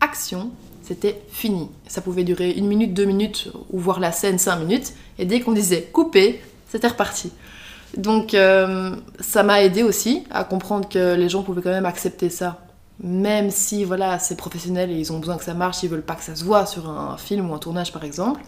action, 0.00 0.50
c'était 0.82 1.20
fini. 1.32 1.70
Ça 1.88 2.02
pouvait 2.02 2.22
durer 2.22 2.52
une 2.52 2.68
minute, 2.68 2.94
deux 2.94 3.06
minutes 3.06 3.50
ou 3.70 3.80
voir 3.80 3.98
la 3.98 4.12
scène 4.12 4.38
cinq 4.38 4.60
minutes. 4.60 4.92
Et 5.18 5.24
dès 5.24 5.40
qu'on 5.40 5.52
disait 5.52 5.88
couper, 5.92 6.40
c'était 6.70 6.88
reparti. 6.88 7.32
Donc 7.98 8.32
euh, 8.32 8.94
ça 9.18 9.42
m'a 9.42 9.62
aidé 9.62 9.82
aussi 9.82 10.24
à 10.30 10.44
comprendre 10.44 10.88
que 10.88 11.14
les 11.14 11.28
gens 11.28 11.42
pouvaient 11.42 11.62
quand 11.62 11.70
même 11.70 11.84
accepter 11.84 12.30
ça. 12.30 12.58
Même 13.02 13.50
si 13.50 13.84
voilà, 13.84 14.18
c'est 14.20 14.36
professionnel 14.36 14.90
et 14.90 14.94
ils 14.94 15.12
ont 15.12 15.18
besoin 15.18 15.36
que 15.36 15.44
ça 15.44 15.54
marche, 15.54 15.82
ils 15.82 15.88
veulent 15.88 16.02
pas 16.02 16.14
que 16.14 16.22
ça 16.22 16.34
se 16.34 16.44
voit 16.44 16.64
sur 16.64 16.88
un 16.88 17.16
film 17.16 17.50
ou 17.50 17.54
un 17.54 17.58
tournage 17.58 17.92
par 17.92 18.04
exemple. 18.04 18.40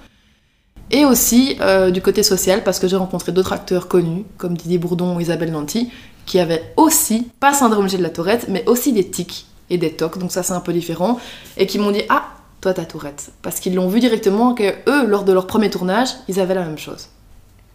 Et 0.93 1.05
aussi 1.05 1.56
euh, 1.61 1.91
du 1.91 2.00
côté 2.00 2.23
social, 2.23 2.64
parce 2.64 2.79
que 2.79 2.88
j'ai 2.88 2.97
rencontré 2.97 3.32
d'autres 3.32 3.52
acteurs 3.52 3.88
connus, 3.88 4.25
comme 4.38 4.56
Didier 4.56 4.79
Bourdon 4.79 5.17
ou 5.17 5.20
Isabelle 5.20 5.52
Nanty, 5.52 5.91
qui 6.26 6.38
avaient 6.38 6.73
aussi, 6.76 7.29
pas 7.38 7.52
syndrome 7.52 7.88
G 7.88 7.97
de 7.97 8.02
la 8.02 8.11
Tourette, 8.11 8.47
mais 8.49 8.64
aussi 8.69 8.93
des 8.93 9.08
tics 9.08 9.47
et 9.69 9.79
des 9.79 9.93
tocs, 9.93 10.19
donc 10.19 10.32
ça 10.32 10.43
c'est 10.43 10.52
un 10.52 10.61
peu 10.61 10.73
différent, 10.73 11.20
et 11.56 11.67
qui 11.67 11.79
m'ont 11.79 11.93
dit 11.93 12.02
Ah, 12.08 12.25
toi 12.61 12.75
t'as 12.75 12.85
Tourette. 12.85 13.31
Parce 13.43 13.61
qu'ils 13.61 13.75
l'ont 13.75 13.88
vu 13.88 14.00
directement 14.00 14.55
que 14.55 14.75
eux, 14.88 15.06
lors 15.06 15.23
de 15.23 15.32
leur 15.32 15.47
premier 15.47 15.70
tournage, 15.70 16.08
ils 16.29 16.41
avaient 16.41 16.55
la 16.55 16.64
même 16.64 16.79
chose. 16.79 17.08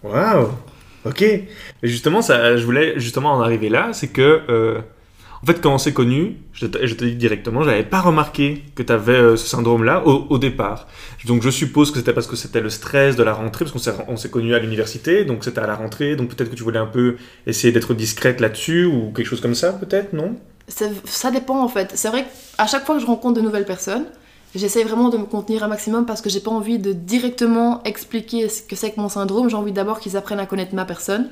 Waouh 0.03 0.49
Ok. 1.05 1.21
Mais 1.21 1.89
justement, 1.89 2.21
ça, 2.21 2.57
je 2.57 2.65
voulais 2.65 2.99
justement 2.99 3.31
en 3.33 3.41
arriver 3.41 3.69
là, 3.69 3.89
c'est 3.93 4.07
que, 4.07 4.41
euh, 4.49 4.79
en 5.43 5.45
fait, 5.45 5.61
quand 5.61 5.73
on 5.73 5.77
s'est 5.77 5.93
connus, 5.93 6.37
je 6.53 6.65
te, 6.65 7.05
dis 7.05 7.15
directement, 7.15 7.63
j'avais 7.63 7.83
pas 7.83 8.01
remarqué 8.01 8.63
que 8.73 8.81
tu 8.81 8.91
avais 8.91 9.13
euh, 9.13 9.35
ce 9.35 9.47
syndrome-là 9.47 10.05
au, 10.05 10.37
départ. 10.39 10.87
Donc 11.25 11.43
je 11.43 11.49
suppose 11.49 11.91
que 11.91 11.99
c'était 11.99 12.13
parce 12.13 12.27
que 12.27 12.35
c'était 12.35 12.61
le 12.61 12.69
stress 12.69 13.15
de 13.15 13.23
la 13.23 13.33
rentrée, 13.33 13.65
parce 13.65 13.85
qu'on 13.85 14.17
s'est 14.17 14.29
connus 14.29 14.55
à 14.55 14.59
l'université, 14.59 15.25
donc 15.25 15.43
c'était 15.43 15.59
à 15.59 15.67
la 15.67 15.75
rentrée, 15.75 16.15
donc 16.15 16.29
peut-être 16.29 16.49
que 16.49 16.55
tu 16.55 16.63
voulais 16.63 16.79
un 16.79 16.87
peu 16.87 17.17
essayer 17.45 17.71
d'être 17.71 17.93
discrète 17.93 18.39
là-dessus, 18.39 18.85
ou 18.85 19.11
quelque 19.11 19.27
chose 19.27 19.41
comme 19.41 19.55
ça, 19.55 19.73
peut-être, 19.73 20.13
non? 20.13 20.35
Ça 20.67 21.29
dépend 21.29 21.61
en 21.61 21.67
fait. 21.67 21.91
C'est 21.93 22.07
vrai 22.07 22.25
qu'à 22.57 22.65
chaque 22.65 22.85
fois 22.85 22.95
que 22.95 23.01
je 23.01 23.05
rencontre 23.05 23.35
de 23.35 23.41
nouvelles 23.41 23.65
personnes, 23.65 24.05
J'essaie 24.55 24.83
vraiment 24.83 25.09
de 25.09 25.17
me 25.17 25.25
contenir 25.25 25.63
un 25.63 25.67
maximum 25.67 26.05
parce 26.05 26.21
que 26.21 26.29
j'ai 26.29 26.39
pas 26.39 26.51
envie 26.51 26.79
de 26.79 26.93
directement 26.93 27.83
expliquer 27.83 28.47
ce 28.47 28.61
que 28.61 28.75
c'est 28.75 28.91
que 28.91 28.99
mon 28.99 29.09
syndrome. 29.09 29.49
J'ai 29.49 29.57
envie 29.57 29.73
d'abord 29.73 29.99
qu'ils 29.99 30.15
apprennent 30.15 30.39
à 30.39 30.45
connaître 30.45 30.73
ma 30.73 30.85
personne. 30.85 31.29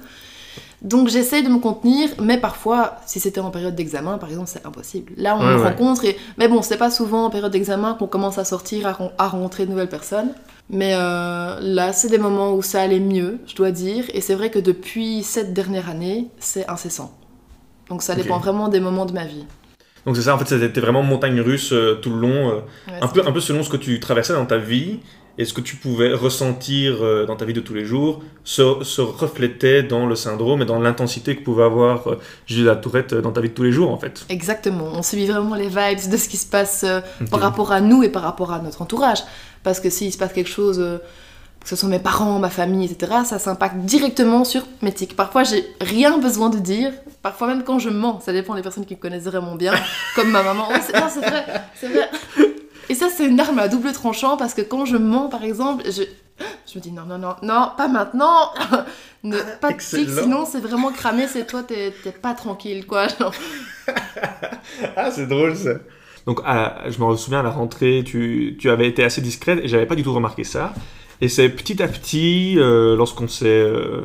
Donc 0.81 1.07
j'essaie 1.07 1.41
de 1.41 1.47
me 1.47 1.59
contenir, 1.59 2.09
mais 2.21 2.37
parfois, 2.37 2.97
si 3.05 3.21
c'était 3.21 3.39
en 3.39 3.49
période 3.49 3.73
d'examen, 3.73 4.17
par 4.17 4.29
exemple, 4.29 4.49
c'est 4.49 4.65
impossible. 4.65 5.13
Là, 5.15 5.37
on 5.37 5.43
me 5.43 5.55
rencontre, 5.55 6.03
et... 6.03 6.17
mais 6.37 6.49
bon, 6.49 6.61
c'est 6.61 6.77
pas 6.77 6.91
souvent 6.91 7.25
en 7.25 7.29
période 7.29 7.51
d'examen 7.51 7.93
qu'on 7.93 8.07
commence 8.07 8.37
à 8.37 8.43
sortir, 8.43 8.87
à, 9.17 9.27
rencontrer 9.27 9.65
de 9.65 9.71
nouvelles 9.71 9.89
personnes. 9.89 10.33
Mais 10.69 10.93
euh, 10.95 11.57
là, 11.61 11.93
c'est 11.93 12.09
des 12.09 12.17
moments 12.17 12.53
où 12.53 12.61
ça 12.61 12.81
allait 12.81 12.99
mieux, 12.99 13.39
je 13.47 13.55
dois 13.55 13.71
dire. 13.71 14.05
Et 14.13 14.19
c'est 14.19 14.35
vrai 14.35 14.49
que 14.49 14.59
depuis 14.59 15.23
cette 15.23 15.53
dernière 15.53 15.89
année, 15.89 16.27
c'est 16.39 16.69
incessant. 16.69 17.13
Donc 17.89 18.01
ça 18.01 18.15
dépend 18.15 18.39
vraiment 18.39 18.67
des 18.67 18.79
moments 18.79 19.05
de 19.05 19.13
ma 19.13 19.25
vie. 19.25 19.45
Donc 20.05 20.15
c'est 20.15 20.23
ça, 20.23 20.35
en 20.35 20.37
fait, 20.37 20.47
c'était 20.47 20.81
vraiment 20.81 21.01
montagne 21.01 21.39
russe 21.39 21.71
euh, 21.71 21.95
tout 21.95 22.09
le 22.09 22.19
long, 22.19 22.49
euh, 22.49 22.59
un, 23.01 23.07
peu, 23.07 23.21
un 23.25 23.31
peu 23.31 23.39
selon 23.39 23.63
ce 23.63 23.69
que 23.69 23.77
tu 23.77 23.99
traversais 23.99 24.33
dans 24.33 24.45
ta 24.45 24.57
vie 24.57 24.99
et 25.37 25.45
ce 25.45 25.53
que 25.53 25.61
tu 25.61 25.77
pouvais 25.77 26.13
ressentir 26.13 26.97
euh, 27.01 27.25
dans 27.25 27.35
ta 27.35 27.45
vie 27.45 27.53
de 27.53 27.61
tous 27.61 27.73
les 27.73 27.85
jours 27.85 28.21
se, 28.43 28.83
se 28.83 29.01
reflétait 29.01 29.81
dans 29.81 30.05
le 30.05 30.15
syndrome 30.15 30.61
et 30.61 30.65
dans 30.65 30.79
l'intensité 30.79 31.35
que 31.35 31.43
pouvait 31.43 31.63
avoir 31.63 32.17
Gilles 32.45 32.65
la 32.65 32.75
Tourette 32.75 33.13
dans 33.13 33.31
ta 33.31 33.41
vie 33.41 33.49
de 33.49 33.53
tous 33.53 33.63
les 33.63 33.71
jours, 33.71 33.91
en 33.91 33.97
fait. 33.97 34.25
Exactement, 34.29 34.91
on 34.93 35.01
subit 35.01 35.25
vraiment 35.25 35.55
les 35.55 35.69
vibes 35.69 36.11
de 36.11 36.17
ce 36.17 36.27
qui 36.27 36.37
se 36.37 36.47
passe 36.47 36.85
par 37.31 37.39
rapport 37.39 37.71
à 37.71 37.79
nous 37.79 38.03
et 38.03 38.09
par 38.09 38.23
rapport 38.23 38.51
à 38.51 38.59
notre 38.59 38.81
entourage. 38.81 39.19
Parce 39.63 39.79
que 39.79 39.89
s'il 39.89 40.11
se 40.11 40.17
passe 40.17 40.33
quelque 40.33 40.49
chose 40.49 40.85
que 41.63 41.69
ce 41.69 41.75
soit 41.77 41.87
mes 41.87 41.99
parents, 41.99 42.39
ma 42.39 42.49
famille, 42.49 42.91
etc., 42.91 43.11
ça 43.25 43.39
s'impacte 43.39 43.77
directement 43.77 44.43
sur 44.43 44.63
mes 44.81 44.91
tics. 44.91 45.15
Parfois, 45.15 45.43
j'ai 45.43 45.65
rien 45.79 46.17
besoin 46.17 46.49
de 46.49 46.57
dire, 46.57 46.91
parfois 47.21 47.47
même 47.47 47.63
quand 47.63 47.79
je 47.79 47.89
mens, 47.89 48.19
ça 48.19 48.33
dépend 48.33 48.55
des 48.55 48.61
personnes 48.61 48.85
qui 48.85 48.95
me 48.95 48.99
connaissent 48.99 49.23
vraiment 49.23 49.55
bien, 49.55 49.73
comme 50.15 50.29
ma 50.29 50.43
maman. 50.43 50.67
Oh, 50.69 50.75
c'est, 50.81 50.97
vrai, 50.97 51.43
c'est 51.75 51.87
vrai. 51.87 52.09
Et 52.89 52.95
ça, 52.95 53.07
c'est 53.09 53.25
une 53.25 53.39
arme 53.39 53.59
à 53.59 53.69
double 53.69 53.93
tranchant 53.93 54.35
parce 54.35 54.53
que 54.53 54.61
quand 54.61 54.85
je 54.85 54.97
mens, 54.97 55.29
par 55.29 55.43
exemple, 55.45 55.83
je, 55.85 56.03
je 56.71 56.77
me 56.77 56.81
dis 56.81 56.91
non, 56.91 57.05
non, 57.05 57.17
non, 57.17 57.35
non, 57.41 57.71
pas 57.77 57.87
maintenant, 57.87 58.51
ne, 59.23 59.37
pas 59.61 59.71
de 59.71 59.77
tics, 59.77 60.09
sinon 60.09 60.45
c'est 60.45 60.59
vraiment 60.59 60.91
cramé, 60.91 61.27
c'est 61.27 61.47
toi, 61.47 61.63
t'es, 61.63 61.93
pas 62.21 62.33
tranquille, 62.33 62.85
quoi. 62.85 63.07
ah, 64.97 65.11
c'est 65.11 65.27
drôle 65.27 65.55
ça. 65.55 65.75
Donc, 66.25 66.41
je 66.45 67.03
me 67.03 67.15
souviens 67.15 67.39
à 67.39 67.43
la 67.43 67.49
rentrée, 67.49 68.03
tu, 68.05 68.55
tu 68.59 68.69
avais 68.69 68.87
été 68.87 69.03
assez 69.03 69.21
discrète 69.21 69.59
et 69.63 69.67
j'avais 69.67 69.85
pas 69.85 69.95
du 69.95 70.03
tout 70.03 70.13
remarqué 70.13 70.43
ça. 70.43 70.73
Et 71.21 71.27
c'est 71.27 71.49
petit 71.49 71.81
à 71.81 71.87
petit, 71.87 72.55
euh, 72.57 72.95
lorsqu'on 72.95 73.27
s'est 73.27 73.47
euh, 73.47 74.01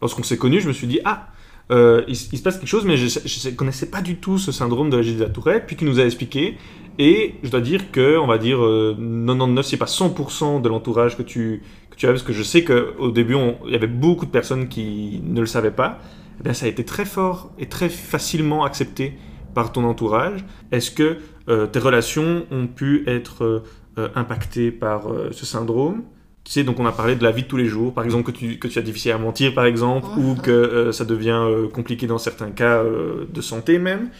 lorsqu'on 0.00 0.22
s'est 0.22 0.38
connus, 0.38 0.60
je 0.60 0.68
me 0.68 0.72
suis 0.72 0.86
dit 0.86 1.00
ah 1.04 1.28
euh, 1.70 2.02
il, 2.08 2.16
se 2.16 2.42
passe 2.42 2.58
quelque 2.58 2.68
chose, 2.68 2.84
mais 2.84 2.96
je 2.96 3.48
ne 3.48 3.54
connaissais 3.54 3.86
pas 3.86 4.02
du 4.02 4.16
tout 4.16 4.38
ce 4.38 4.52
syndrome 4.52 4.90
de 4.90 4.96
la 4.96 5.02
Gilles 5.02 5.18
de 5.18 5.24
la 5.24 5.30
Tourette, 5.30 5.64
puis 5.66 5.76
qu'il 5.76 5.88
nous 5.88 6.00
a 6.00 6.04
expliqué. 6.04 6.58
Et 6.98 7.36
je 7.42 7.50
dois 7.50 7.60
dire 7.60 7.90
que, 7.90 8.18
on 8.18 8.26
va 8.26 8.36
dire, 8.36 8.62
euh, 8.62 8.94
99, 8.94 9.64
c'est 9.64 9.76
pas 9.78 9.86
100% 9.86 10.60
de 10.60 10.68
l'entourage 10.68 11.16
que 11.16 11.22
tu, 11.22 11.62
que 11.90 11.96
tu 11.96 12.06
avais, 12.06 12.14
parce 12.14 12.24
que 12.24 12.34
je 12.34 12.42
sais 12.42 12.64
qu'au 12.64 13.10
début, 13.10 13.36
il 13.66 13.72
y 13.72 13.74
avait 13.74 13.86
beaucoup 13.86 14.26
de 14.26 14.30
personnes 14.30 14.68
qui 14.68 15.22
ne 15.24 15.40
le 15.40 15.46
savaient 15.46 15.70
pas. 15.70 15.98
Eh 16.40 16.42
bien, 16.42 16.52
ça 16.52 16.66
a 16.66 16.68
été 16.68 16.84
très 16.84 17.06
fort 17.06 17.50
et 17.58 17.66
très 17.66 17.88
facilement 17.88 18.64
accepté 18.64 19.16
par 19.54 19.72
ton 19.72 19.84
entourage. 19.84 20.44
Est-ce 20.72 20.90
que 20.90 21.18
tes 21.46 21.78
relations 21.78 22.46
ont 22.50 22.66
pu 22.66 23.04
être 23.06 23.44
euh, 23.44 23.62
euh, 23.98 24.08
impactées 24.14 24.70
par 24.70 25.10
euh, 25.10 25.30
ce 25.32 25.44
syndrome 25.44 26.02
tu 26.44 26.52
sais, 26.52 26.64
donc 26.64 26.80
on 26.80 26.86
a 26.86 26.92
parlé 26.92 27.14
de 27.14 27.22
la 27.22 27.30
vie 27.30 27.42
de 27.42 27.46
tous 27.46 27.56
les 27.56 27.66
jours, 27.66 27.94
par 27.94 28.04
exemple 28.04 28.24
que 28.24 28.36
tu, 28.36 28.58
que 28.58 28.66
tu 28.66 28.78
as 28.78 28.82
difficile 28.82 29.12
à 29.12 29.18
mentir, 29.18 29.54
par 29.54 29.64
exemple, 29.64 30.08
ou 30.18 30.34
que 30.34 30.50
euh, 30.50 30.92
ça 30.92 31.04
devient 31.04 31.38
euh, 31.40 31.68
compliqué 31.68 32.08
dans 32.08 32.18
certains 32.18 32.50
cas 32.50 32.78
euh, 32.78 33.26
de 33.32 33.40
santé 33.40 33.78
même. 33.78 34.10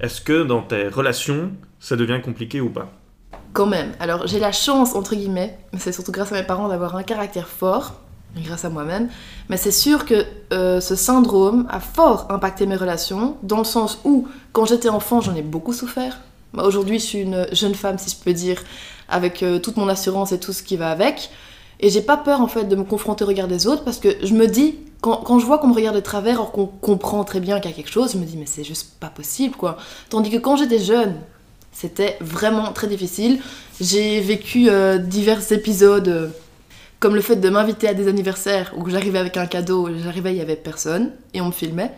Est-ce 0.00 0.20
que 0.20 0.44
dans 0.44 0.62
tes 0.62 0.88
relations, 0.88 1.50
ça 1.80 1.96
devient 1.96 2.20
compliqué 2.22 2.60
ou 2.60 2.68
pas? 2.68 2.92
Quand 3.52 3.66
même. 3.66 3.92
Alors 3.98 4.26
j'ai 4.28 4.38
la 4.38 4.52
chance, 4.52 4.94
entre 4.94 5.16
guillemets, 5.16 5.58
mais 5.72 5.80
c'est 5.80 5.92
surtout 5.92 6.12
grâce 6.12 6.32
à 6.32 6.36
mes 6.36 6.46
parents 6.46 6.68
d'avoir 6.68 6.94
un 6.94 7.02
caractère 7.02 7.48
fort, 7.48 8.00
grâce 8.36 8.64
à 8.64 8.70
moi-même. 8.70 9.08
Mais 9.50 9.56
c'est 9.56 9.72
sûr 9.72 10.06
que 10.06 10.24
euh, 10.52 10.80
ce 10.80 10.94
syndrome 10.94 11.66
a 11.68 11.80
fort 11.80 12.28
impacté 12.30 12.64
mes 12.66 12.76
relations, 12.76 13.36
dans 13.42 13.58
le 13.58 13.64
sens 13.64 14.00
où, 14.04 14.28
quand 14.52 14.66
j'étais 14.66 14.88
enfant, 14.88 15.20
j'en 15.20 15.34
ai 15.34 15.42
beaucoup 15.42 15.72
souffert. 15.72 16.20
Bah, 16.54 16.64
Aujourd'hui, 16.64 16.98
je 16.98 17.04
suis 17.04 17.20
une 17.20 17.46
jeune 17.52 17.74
femme, 17.74 17.98
si 17.98 18.10
je 18.10 18.22
peux 18.22 18.32
dire, 18.32 18.62
avec 19.08 19.42
euh, 19.42 19.58
toute 19.58 19.76
mon 19.76 19.88
assurance 19.88 20.32
et 20.32 20.40
tout 20.40 20.52
ce 20.52 20.62
qui 20.62 20.76
va 20.76 20.90
avec. 20.90 21.30
Et 21.80 21.90
j'ai 21.90 22.02
pas 22.02 22.16
peur 22.16 22.40
en 22.40 22.46
fait 22.48 22.64
de 22.64 22.76
me 22.76 22.84
confronter 22.84 23.24
au 23.24 23.26
regard 23.26 23.48
des 23.48 23.66
autres 23.66 23.82
parce 23.84 23.98
que 23.98 24.08
je 24.22 24.34
me 24.34 24.46
dis, 24.46 24.76
quand, 25.00 25.16
quand 25.16 25.40
je 25.40 25.46
vois 25.46 25.58
qu'on 25.58 25.68
me 25.68 25.74
regarde 25.74 25.96
de 25.96 26.00
travers 26.00 26.34
alors 26.34 26.52
qu'on 26.52 26.66
comprend 26.66 27.24
très 27.24 27.40
bien 27.40 27.58
qu'il 27.58 27.70
y 27.70 27.74
a 27.74 27.76
quelque 27.76 27.90
chose, 27.90 28.12
je 28.12 28.18
me 28.18 28.24
dis 28.24 28.36
mais 28.36 28.46
c'est 28.46 28.62
juste 28.62 29.00
pas 29.00 29.08
possible 29.08 29.56
quoi. 29.56 29.76
Tandis 30.08 30.30
que 30.30 30.36
quand 30.36 30.56
j'étais 30.56 30.78
jeune, 30.78 31.16
c'était 31.72 32.16
vraiment 32.20 32.72
très 32.72 32.86
difficile. 32.86 33.40
J'ai 33.80 34.20
vécu 34.20 34.68
euh, 34.68 34.98
divers 34.98 35.50
épisodes, 35.50 36.08
euh, 36.08 36.28
comme 37.00 37.16
le 37.16 37.20
fait 37.20 37.36
de 37.36 37.48
m'inviter 37.48 37.88
à 37.88 37.94
des 37.94 38.06
anniversaires 38.06 38.72
où 38.76 38.88
j'arrivais 38.88 39.18
avec 39.18 39.36
un 39.36 39.46
cadeau, 39.46 39.88
j'arrivais, 40.04 40.32
il 40.34 40.38
y 40.38 40.40
avait 40.40 40.54
personne, 40.54 41.10
et 41.34 41.40
on 41.40 41.46
me 41.46 41.52
filmait. 41.52 41.92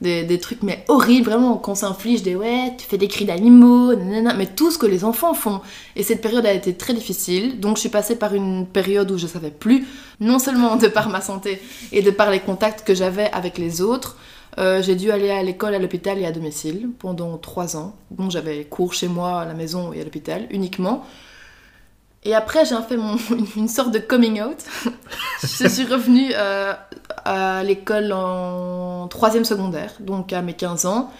Des, 0.00 0.38
trucs 0.38 0.62
mais 0.62 0.84
horribles, 0.88 1.30
vraiment, 1.30 1.56
qu'on 1.56 1.74
s'inflige 1.74 2.22
des 2.22 2.36
ouais, 2.36 2.74
tu 2.76 2.84
fais 2.84 2.98
des 2.98 3.08
cris 3.08 3.24
d'animaux, 3.24 3.94
nanana, 3.94 4.34
mais 4.34 4.44
tout 4.44 4.70
ce 4.70 4.76
que 4.76 4.84
les 4.84 5.02
enfants 5.02 5.32
font. 5.32 5.62
Et 5.96 6.02
cette 6.02 6.20
période 6.20 6.44
a 6.44 6.52
été 6.52 6.74
très 6.74 6.92
difficile, 6.92 7.58
donc 7.58 7.76
je 7.76 7.80
suis 7.80 7.88
passée 7.88 8.16
par 8.16 8.34
une 8.34 8.66
période 8.66 9.10
où 9.10 9.16
je 9.16 9.26
savais 9.26 9.50
plus, 9.50 9.86
non 10.20 10.38
seulement 10.38 10.76
de 10.76 10.88
par 10.88 11.08
ma 11.08 11.22
santé 11.22 11.58
et 11.90 12.02
de 12.02 12.10
par 12.10 12.30
les 12.30 12.40
contacts 12.40 12.86
que 12.86 12.94
j'avais 12.94 13.30
avec 13.30 13.56
les 13.56 13.80
autres, 13.80 14.18
euh, 14.58 14.82
j'ai 14.82 14.94
dû 14.94 15.10
aller 15.10 15.30
à 15.30 15.42
l'école, 15.42 15.74
à 15.74 15.78
l'hôpital 15.78 16.18
et 16.18 16.26
à 16.26 16.32
domicile 16.32 16.90
pendant 16.98 17.38
trois 17.38 17.76
ans. 17.76 17.96
Bon, 18.10 18.30
j'avais 18.30 18.64
cours 18.64 18.92
chez 18.92 19.08
moi, 19.08 19.40
à 19.40 19.44
la 19.44 19.54
maison 19.54 19.92
et 19.92 20.00
à 20.00 20.04
l'hôpital 20.04 20.46
uniquement. 20.50 21.04
Et 22.24 22.34
après, 22.34 22.64
j'ai 22.64 22.76
fait 22.88 22.96
mon, 22.96 23.16
une 23.56 23.68
sorte 23.68 23.92
de 23.92 23.98
coming 23.98 24.42
out. 24.42 24.58
je 25.42 25.68
suis 25.68 25.84
revenue 25.84 26.30
euh, 26.34 26.72
à 27.24 27.62
l'école 27.62 28.12
en 28.12 29.08
troisième 29.08 29.44
secondaire, 29.44 29.92
donc 30.00 30.32
à 30.32 30.42
mes 30.42 30.54
15 30.54 30.86
ans. 30.86 31.10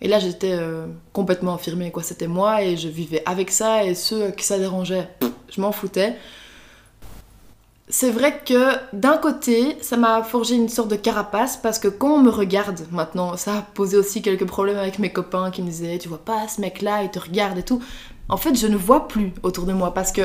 Et 0.00 0.08
là, 0.08 0.18
j'étais 0.18 0.52
euh, 0.52 0.86
complètement 1.12 1.54
affirmée, 1.54 1.90
quoi. 1.90 2.02
C'était 2.02 2.28
moi 2.28 2.62
et 2.62 2.76
je 2.76 2.88
vivais 2.88 3.22
avec 3.26 3.50
ça 3.50 3.84
et 3.84 3.94
ceux 3.94 4.30
qui 4.30 4.44
ça 4.44 4.58
dérangeait, 4.58 5.08
je 5.50 5.60
m'en 5.60 5.72
foutais. 5.72 6.16
C'est 7.88 8.10
vrai 8.10 8.40
que 8.44 8.72
d'un 8.92 9.16
côté, 9.16 9.76
ça 9.80 9.96
m'a 9.96 10.24
forgé 10.24 10.56
une 10.56 10.68
sorte 10.68 10.88
de 10.88 10.96
carapace 10.96 11.56
parce 11.56 11.78
que 11.78 11.86
quand 11.86 12.16
on 12.16 12.18
me 12.18 12.30
regarde 12.30 12.84
maintenant, 12.90 13.36
ça 13.36 13.58
a 13.58 13.62
posé 13.62 13.96
aussi 13.96 14.22
quelques 14.22 14.44
problèmes 14.44 14.76
avec 14.76 14.98
mes 14.98 15.12
copains 15.12 15.52
qui 15.52 15.62
me 15.62 15.68
disaient 15.68 15.96
Tu 15.98 16.08
vois 16.08 16.24
pas 16.24 16.48
ce 16.48 16.60
mec-là, 16.60 17.04
il 17.04 17.10
te 17.10 17.20
regarde 17.20 17.58
et 17.58 17.62
tout. 17.62 17.80
En 18.28 18.36
fait, 18.36 18.54
je 18.54 18.66
ne 18.66 18.76
vois 18.76 19.08
plus 19.08 19.32
autour 19.42 19.64
de 19.64 19.72
moi 19.72 19.94
parce 19.94 20.12
que 20.12 20.22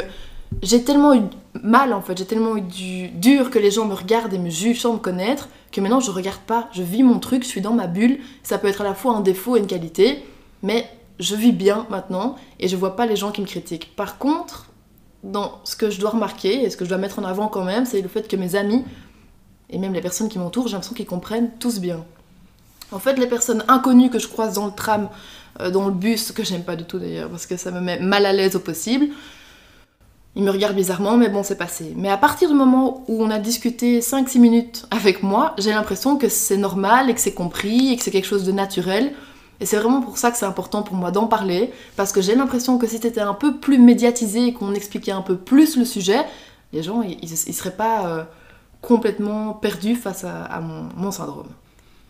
j'ai 0.62 0.84
tellement 0.84 1.14
eu 1.14 1.22
mal 1.64 1.94
en 1.94 2.02
fait, 2.02 2.18
j'ai 2.18 2.26
tellement 2.26 2.58
eu 2.58 2.62
du 2.62 3.10
dur 3.10 3.50
que 3.50 3.60
les 3.60 3.72
gens 3.72 3.86
me 3.86 3.94
regardent 3.94 4.34
et 4.34 4.38
me 4.38 4.50
jugent 4.50 4.82
sans 4.82 4.94
me 4.94 5.00
connaître 5.00 5.50
que 5.72 5.80
maintenant 5.80 6.00
je 6.00 6.12
regarde 6.12 6.42
pas, 6.42 6.70
je 6.74 6.84
vis 6.84 7.04
mon 7.04 7.20
truc, 7.20 7.44
je 7.44 7.48
suis 7.48 7.62
dans 7.62 7.74
ma 7.74 7.88
bulle. 7.88 8.20
Ça 8.44 8.58
peut 8.58 8.68
être 8.68 8.82
à 8.82 8.84
la 8.84 8.94
fois 8.94 9.16
un 9.16 9.22
défaut 9.22 9.56
et 9.56 9.60
une 9.60 9.68
qualité, 9.68 10.24
mais 10.62 10.90
je 11.20 11.36
vis 11.36 11.52
bien 11.52 11.86
maintenant 11.90 12.36
et 12.60 12.68
je 12.68 12.76
vois 12.76 12.96
pas 12.96 13.06
les 13.06 13.16
gens 13.16 13.32
qui 13.32 13.42
me 13.42 13.48
critiquent. 13.48 13.96
Par 13.96 14.18
contre, 14.18 14.68
dans 15.24 15.60
ce 15.64 15.76
que 15.76 15.90
je 15.90 16.00
dois 16.00 16.10
remarquer 16.10 16.64
et 16.64 16.70
ce 16.70 16.78
que 16.78 16.84
je 16.84 16.90
dois 16.90 16.98
mettre 16.98 17.20
en 17.20 17.24
avant 17.24 17.48
quand 17.48 17.64
même, 17.64 17.86
c'est 17.86 18.02
le 18.02 18.10
fait 18.10 18.28
que 18.28 18.36
mes 18.36 18.56
amis 18.56 18.84
et 19.70 19.78
même 19.78 19.94
les 19.94 20.02
personnes 20.02 20.28
qui 20.28 20.40
m'entourent, 20.40 20.68
j'ai 20.68 20.74
l'impression 20.74 20.96
qu'ils 20.96 21.06
comprennent 21.06 21.52
tous 21.60 21.80
bien. 21.80 22.04
En 22.92 23.00
fait, 23.00 23.18
les 23.18 23.28
personnes 23.28 23.64
inconnues 23.68 24.10
que 24.10 24.20
je 24.20 24.28
croise 24.28 24.54
dans 24.54 24.66
le 24.66 24.72
tram, 24.72 25.10
euh, 25.60 25.72
dans 25.72 25.88
le 25.88 25.94
bus, 25.94 26.32
que 26.32 26.44
j'aime 26.44 26.64
pas 26.64 26.76
du 26.76 26.84
tout 26.84 27.00
d'ailleurs 27.00 27.30
parce 27.30 27.46
que 27.46 27.58
ça 27.58 27.72
me 27.72 27.80
met 27.80 28.00
mal 28.00 28.26
à 28.26 28.34
l'aise 28.34 28.56
au 28.56 28.60
possible, 28.60 29.08
ils 30.36 30.44
me 30.44 30.52
regardent 30.52 30.76
bizarrement, 30.76 31.18
mais 31.18 31.30
bon, 31.30 31.44
c'est 31.44 31.58
passé. 31.58 31.94
Mais 31.98 32.10
à 32.10 32.18
partir 32.18 32.48
du 32.50 32.56
moment 32.56 33.04
où 33.08 33.22
on 33.22 33.30
a 33.30 33.38
discuté 33.38 34.00
5-6 34.00 34.40
minutes 34.40 34.88
avec 34.90 35.24
moi, 35.24 35.54
j'ai 35.58 35.72
l'impression 35.72 36.18
que 36.18 36.30
c'est 36.30 36.58
normal 36.58 37.10
et 37.10 37.14
que 37.14 37.20
c'est 37.20 37.34
compris 37.34 37.92
et 37.92 37.98
que 37.98 38.04
c'est 38.04 38.12
quelque 38.12 38.28
chose 38.28 38.46
de 38.46 38.52
naturel. 38.54 39.14
Et 39.60 39.66
c'est 39.66 39.78
vraiment 39.78 40.02
pour 40.02 40.18
ça 40.18 40.32
que 40.32 40.38
c'est 40.38 40.46
important 40.46 40.84
pour 40.84 40.96
moi 40.96 41.12
d'en 41.12 41.28
parler, 41.28 41.72
parce 41.96 42.12
que 42.12 42.22
j'ai 42.22 42.34
l'impression 42.34 42.78
que 42.78 42.88
si 42.88 42.98
c'était 42.98 43.22
un 43.22 43.34
peu 43.34 43.58
plus 43.58 43.78
médiatisé 43.78 44.48
et 44.48 44.54
qu'on 44.54 44.74
expliquait 44.74 45.12
un 45.12 45.22
peu 45.22 45.36
plus 45.38 45.78
le 45.78 45.86
sujet, 45.86 46.26
les 46.74 46.82
gens, 46.82 47.04
ils, 47.04 47.28
seraient 47.28 47.76
pas 47.76 48.08
euh, 48.08 48.24
complètement 48.82 49.54
perdus 49.54 49.96
face 49.96 50.24
à, 50.24 50.62
mon 50.62 51.12
syndrome. 51.12 51.48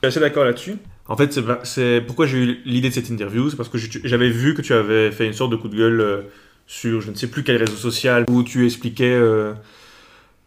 Je 0.04 0.10
suis 0.10 0.18
assez 0.18 0.20
d'accord 0.20 0.46
là-dessus. 0.46 0.78
En 1.08 1.16
fait, 1.16 1.40
c'est- 1.64 2.02
pourquoi 2.02 2.26
j'ai 2.26 2.38
eu 2.40 2.62
l'idée 2.66 2.90
de 2.90 2.94
cette 2.94 3.10
interview, 3.10 3.52
c'est 3.52 3.56
parce 3.56 3.70
que 3.70 3.78
j'avais 3.78 4.30
vu 4.30 4.56
que 4.56 4.64
tu 4.64 4.74
avais 4.74 5.12
fait 5.12 5.28
une 5.28 5.34
sorte 5.34 5.52
de 5.52 5.56
coup 5.58 5.68
de 5.68 5.76
gueule 5.78 6.02
euh, 6.02 6.22
sur 6.66 7.02
je 7.02 7.12
ne 7.12 7.16
sais 7.16 7.28
plus 7.28 7.44
quel 7.44 7.58
réseau 7.58 7.76
social 7.76 8.26
où 8.28 8.42
tu 8.42 8.66
expliquais 8.66 9.14
euh, 9.14 9.54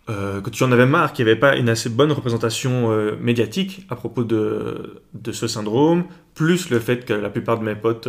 euh, 0.08 0.40
que 0.40 0.50
tu 0.50 0.64
en 0.64 0.73
avais 0.73 0.87
marre 0.87 1.12
qu'il 1.12 1.25
n'y 1.25 1.30
avait 1.30 1.38
pas 1.38 1.54
une 1.56 1.68
assez 1.68 1.88
bonne 1.88 2.11
représentation 2.11 2.90
médiatique 3.20 3.87
à 3.90 3.94
propos 3.96 4.25
de, 4.25 5.00
ce 5.30 5.46
syndrome, 5.46 6.04
plus 6.34 6.70
le 6.70 6.80
fait 6.80 7.04
que 7.04 7.12
la 7.12 7.30
plupart 7.30 7.58
de 7.61 7.64
mes 7.64 7.76
potes 7.76 8.08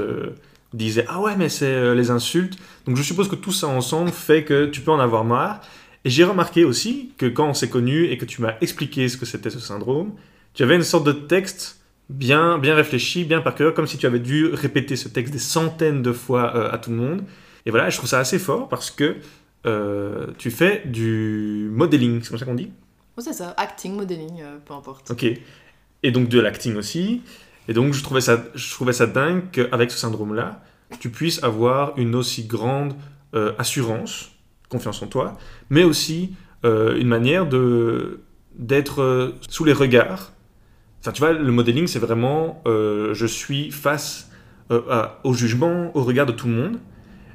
disaient 0.73 1.05
Ah 1.07 1.21
ouais, 1.21 1.35
mais 1.37 1.49
c'est 1.49 1.93
les 1.93 2.09
insultes. 2.09 2.57
Donc 2.87 2.97
je 2.97 3.03
suppose 3.03 3.27
que 3.27 3.35
tout 3.35 3.51
ça 3.51 3.67
ensemble 3.67 4.09
fait 4.09 4.43
que 4.43 4.65
tu 4.65 4.81
peux 4.81 4.91
en 4.91 4.99
avoir 4.99 5.23
marre. 5.25 5.61
Et 6.05 6.09
j'ai 6.09 6.23
remarqué 6.23 6.63
aussi 6.65 7.11
que 7.17 7.27
quand 7.27 7.47
on 7.49 7.53
s'est 7.53 7.69
connus 7.69 8.05
et 8.05 8.17
que 8.17 8.25
tu 8.25 8.41
m'as 8.41 8.55
expliqué 8.61 9.09
ce 9.09 9.17
que 9.17 9.25
c'était 9.25 9.49
ce 9.49 9.59
syndrome, 9.59 10.11
tu 10.55 10.63
avais 10.63 10.75
une 10.75 10.83
sorte 10.83 11.05
de 11.05 11.11
texte 11.11 11.81
bien, 12.09 12.57
bien 12.57 12.75
réfléchi, 12.75 13.25
bien 13.25 13.41
par 13.41 13.55
cœur, 13.55 13.73
comme 13.73 13.87
si 13.87 13.97
tu 13.97 14.05
avais 14.05 14.19
dû 14.19 14.47
répéter 14.47 14.95
ce 14.95 15.09
texte 15.09 15.33
des 15.33 15.39
centaines 15.39 16.01
de 16.01 16.11
fois 16.11 16.55
euh, 16.55 16.71
à 16.71 16.77
tout 16.77 16.91
le 16.91 16.95
monde. 16.95 17.23
Et 17.65 17.71
voilà, 17.71 17.89
je 17.89 17.97
trouve 17.97 18.09
ça 18.09 18.19
assez 18.19 18.39
fort 18.39 18.69
parce 18.69 18.89
que 18.89 19.17
euh, 19.65 20.27
tu 20.37 20.51
fais 20.51 20.83
du 20.85 21.69
modeling, 21.71 22.21
c'est 22.21 22.29
comme 22.29 22.37
ça 22.37 22.45
qu'on 22.45 22.55
dit? 22.55 22.71
Oh, 23.17 23.21
c'est 23.21 23.33
ça, 23.33 23.53
acting, 23.57 23.95
modeling, 23.95 24.41
euh, 24.41 24.57
peu 24.63 24.73
importe. 24.73 25.11
Ok. 25.11 25.25
Et 26.03 26.11
donc 26.11 26.29
de 26.29 26.39
l'acting 26.39 26.75
aussi. 26.75 27.21
Et 27.67 27.73
donc 27.73 27.93
je 27.93 28.03
trouvais 28.03 28.21
ça, 28.21 28.43
je 28.53 28.71
trouvais 28.71 28.93
ça 28.93 29.07
dingue 29.07 29.49
qu'avec 29.51 29.91
ce 29.91 29.97
syndrome-là, 29.97 30.63
tu 30.99 31.09
puisses 31.09 31.43
avoir 31.43 31.97
une 31.97 32.15
aussi 32.15 32.45
grande 32.45 32.93
assurance, 33.57 34.31
confiance 34.69 35.01
en 35.01 35.07
toi, 35.07 35.37
mais 35.69 35.83
aussi 35.83 36.35
une 36.63 37.07
manière 37.07 37.47
de 37.47 38.21
d'être 38.53 39.33
sous 39.49 39.65
les 39.65 39.73
regards. 39.73 40.31
Enfin, 41.05 41.11
tu 41.11 41.19
vois, 41.19 41.33
le 41.33 41.51
modeling, 41.51 41.85
c'est 41.85 41.99
vraiment 41.99 42.63
euh, 42.65 43.13
je 43.13 43.27
suis 43.27 43.69
face 43.69 44.31
euh, 44.71 45.05
au 45.23 45.35
jugement, 45.35 45.91
au 45.93 46.03
regard 46.03 46.25
de 46.25 46.31
tout 46.31 46.47
le 46.47 46.53
monde. 46.53 46.79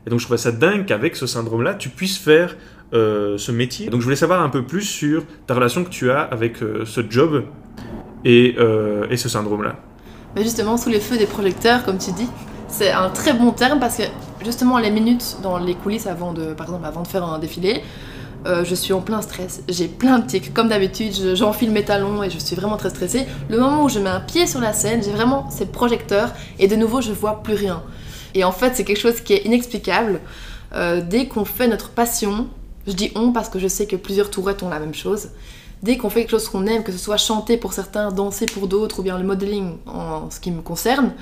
Et 0.05 0.11
donc 0.11 0.19
je 0.19 0.25
trouvais 0.25 0.39
ça 0.39 0.51
dingue 0.51 0.87
qu'avec 0.87 1.15
ce 1.15 1.29
syndrome-là, 1.29 1.75
tu 1.75 1.89
puisses 1.89 2.19
faire 2.19 2.57
euh, 2.95 3.39
ce 3.39 3.53
métier. 3.53 3.89
Donc 3.89 4.01
je 4.01 4.07
voulais 4.07 4.17
savoir 4.17 4.43
un 4.43 4.49
peu 4.49 4.65
plus 4.65 4.83
sur 4.83 5.23
ta 5.47 5.55
relation 5.55 5.85
que 5.85 5.89
tu 5.89 6.11
as 6.11 6.21
avec 6.21 6.57
ce 6.57 7.01
job 7.09 7.45
et, 8.25 8.57
ce 8.59 9.29
syndrome-là. 9.29 9.77
Justement, 10.37 10.77
sous 10.77 10.89
les 10.89 10.99
feux 10.99 11.17
des 11.17 11.27
projecteurs, 11.27 11.85
comme 11.85 11.99
tu 11.99 12.11
dis, 12.11 12.29
c'est 12.67 12.91
un 12.91 13.09
très 13.09 13.35
bon 13.35 13.53
terme 13.53 13.79
parce 13.79 13.99
que 13.99 14.03
justement, 14.45 14.79
les 14.79 14.91
minutes 14.91 15.37
dans 15.45 15.59
les 15.59 15.77
coulisses 15.77 16.09
avant 16.09 16.33
de, 16.33 16.55
par 16.55 16.67
exemple, 16.67 16.87
avant 16.87 17.03
de 17.03 17.09
faire 17.09 17.23
un 17.23 17.39
défilé, 17.39 17.83
euh, 18.47 18.65
je 18.65 18.75
suis 18.75 18.93
en 18.93 19.01
plein 19.01 19.21
stress. 19.23 19.63
J'ai 19.69 19.89
plein 19.89 20.19
de 20.19 20.27
tics. 20.27 20.53
Comme 20.55 20.69
d'habitude, 20.69 21.13
je- 21.15 21.35
j'enfile 21.35 21.71
mes 21.71 21.85
talons 21.85 22.23
et 22.23 22.31
je 22.31 22.39
suis 22.39 22.57
vraiment 22.57 22.77
très 22.77 22.91
stressée. 22.91 23.27
Le 23.49 23.59
moment 23.59 23.85
où 23.85 23.89
je 23.89 23.99
mets 23.99 24.11
un 24.11 24.21
pied 24.21 24.47
sur 24.47 24.61
la 24.61 24.73
scène, 24.73 25.03
j'ai 25.03 25.11
vraiment 25.13 25.51
ces 25.51 25.67
projecteurs 25.67 26.33
et 26.59 26.69
de 26.69 26.77
nouveau, 26.77 27.01
je 27.01 27.13
vois 27.13 27.43
plus 27.43 27.55
rien. 27.55 27.83
Et 28.35 28.45
en 28.45 28.53
fait, 28.53 28.75
c'est 28.77 28.85
quelque 28.85 29.01
chose 29.01 29.21
qui 29.21 29.33
est 29.35 29.45
inexplicable. 29.45 30.21
Euh, 30.75 31.01
dès 31.07 31.27
qu'on 31.27 31.45
fait 31.45 31.67
notre 31.69 31.91
passion, 31.91 32.47
je 32.87 32.93
dis 32.93 33.11
on 33.17 33.33
parce 33.33 33.49
que 33.49 33.59
je 33.59 33.69
sais 33.69 33.87
que 33.87 33.97
plusieurs 33.97 34.31
tourettes 34.31 34.63
ont 34.63 34.69
la 34.69 34.79
même 34.79 34.95
chose. 34.95 35.29
Dès 35.83 35.97
qu'on 35.97 36.11
fait 36.11 36.21
quelque 36.21 36.31
chose 36.31 36.49
qu'on 36.49 36.67
aime, 36.67 36.83
que 36.85 36.93
ce 36.93 36.99
soit 36.99 37.17
chanter 37.17 37.57
pour 37.57 37.73
certains, 37.73 38.11
danser 38.13 38.47
pour 38.47 38.69
d'autres, 38.69 39.01
ou 39.01 39.03
bien 39.03 39.19
le 39.19 39.25
modeling 39.25 39.79
en 39.87 40.31
ce 40.31 40.39
qui 40.39 40.51
me 40.51 40.61
concerne, 40.61 41.13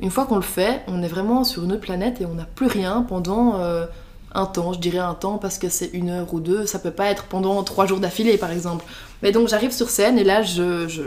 une 0.00 0.10
fois 0.10 0.26
qu'on 0.26 0.36
le 0.36 0.42
fait, 0.42 0.82
on 0.88 1.02
est 1.02 1.08
vraiment 1.08 1.42
sur 1.44 1.64
une 1.64 1.72
autre 1.72 1.80
planète 1.80 2.20
et 2.20 2.26
on 2.26 2.34
n'a 2.34 2.44
plus 2.44 2.66
rien 2.66 3.02
pendant 3.08 3.60
euh, 3.60 3.86
un 4.34 4.46
temps, 4.46 4.72
je 4.72 4.80
dirais 4.80 4.98
un 4.98 5.14
temps 5.14 5.38
parce 5.38 5.58
que 5.58 5.68
c'est 5.68 5.90
une 5.92 6.10
heure 6.10 6.32
ou 6.34 6.40
deux, 6.40 6.66
ça 6.66 6.78
peut 6.78 6.90
pas 6.90 7.06
être 7.06 7.24
pendant 7.24 7.62
trois 7.62 7.86
jours 7.86 8.00
d'affilée 8.00 8.38
par 8.38 8.50
exemple. 8.50 8.84
Mais 9.22 9.32
donc 9.32 9.48
j'arrive 9.48 9.72
sur 9.72 9.90
scène 9.90 10.18
et 10.18 10.24
là 10.24 10.42
je, 10.42 10.88
je, 10.88 11.02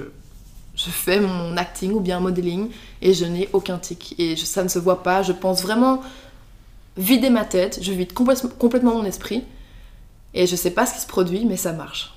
fais 0.76 1.20
mon 1.20 1.58
acting 1.58 1.92
ou 1.92 2.00
bien 2.00 2.20
modeling 2.20 2.70
et 3.02 3.14
je 3.14 3.26
n'ai 3.26 3.50
aucun 3.54 3.78
tic. 3.78 4.16
Et 4.18 4.36
ça 4.36 4.64
ne 4.64 4.70
se 4.70 4.80
voit 4.80 5.04
pas. 5.04 5.24
Je 5.24 5.34
pense 5.34 5.62
vraiment 5.62 6.02
vider 6.98 7.30
ma 7.30 7.46
tête, 7.46 7.80
je 7.82 7.92
vide 7.92 8.14
complètement 8.14 8.96
mon 8.96 9.06
esprit. 9.06 9.44
Et 10.34 10.46
je 10.48 10.56
sais 10.56 10.72
pas 10.72 10.86
ce 10.86 10.94
qui 10.94 11.02
se 11.02 11.08
produit, 11.08 11.46
mais 11.46 11.58
ça 11.58 11.74
marche. 11.74 12.17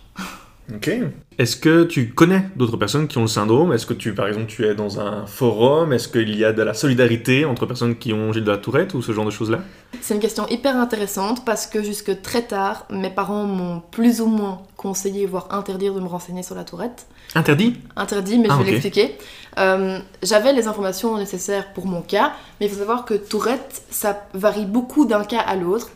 Ok. 0.74 0.90
Est-ce 1.38 1.56
que 1.56 1.84
tu 1.84 2.10
connais 2.10 2.44
d'autres 2.54 2.76
personnes 2.76 3.08
qui 3.08 3.18
ont 3.18 3.22
le 3.22 3.28
syndrome? 3.28 3.72
Est-ce 3.72 3.86
que 3.86 3.94
tu, 3.94 4.14
par 4.14 4.28
exemple, 4.28 4.46
tu 4.46 4.66
es 4.66 4.74
dans 4.74 5.00
un 5.00 5.26
forum? 5.26 5.92
Est-ce 5.92 6.08
qu'il 6.08 6.36
y 6.36 6.44
a 6.44 6.52
de 6.52 6.62
la 6.62 6.74
solidarité 6.74 7.44
entre 7.44 7.66
personnes 7.66 7.96
qui 7.96 8.12
ont 8.12 8.32
Gilles 8.32 8.44
de 8.44 8.50
la 8.50 8.58
Tourette 8.58 8.94
ou 8.94 9.02
ce 9.02 9.12
genre 9.12 9.24
de 9.24 9.30
choses-là? 9.30 9.60
C'est 10.00 10.14
une 10.14 10.20
question 10.20 10.46
hyper 10.48 10.76
intéressante 10.76 11.44
parce 11.44 11.66
que 11.66 11.82
jusque 11.82 12.20
très 12.22 12.42
tard, 12.42 12.86
mes 12.90 13.10
parents 13.10 13.44
m'ont 13.44 13.82
plus 13.90 14.20
ou 14.20 14.26
moins 14.26 14.62
conseillé, 14.76 15.26
voire 15.26 15.48
interdire 15.50 15.94
de 15.94 16.00
me 16.00 16.06
renseigner 16.06 16.42
sur 16.42 16.54
la 16.54 16.64
Tourette. 16.64 17.06
Interdit? 17.34 17.76
Interdit, 17.96 18.38
mais 18.38 18.48
je 18.48 18.52
ah, 18.52 18.62
vais 18.62 18.70
l'expliquer. 18.70 19.16
Euh, 19.58 19.98
j'avais 20.22 20.52
les 20.52 20.68
informations 20.68 21.16
nécessaires 21.16 21.72
pour 21.72 21.86
mon 21.86 22.02
cas, 22.02 22.32
mais 22.60 22.66
il 22.66 22.72
faut 22.72 22.78
savoir 22.78 23.04
que 23.04 23.14
Tourette, 23.14 23.82
ça 23.90 24.26
varie 24.34 24.66
beaucoup 24.66 25.06
d'un 25.06 25.24
cas 25.24 25.40
à 25.40 25.56
l'autre. 25.56 25.90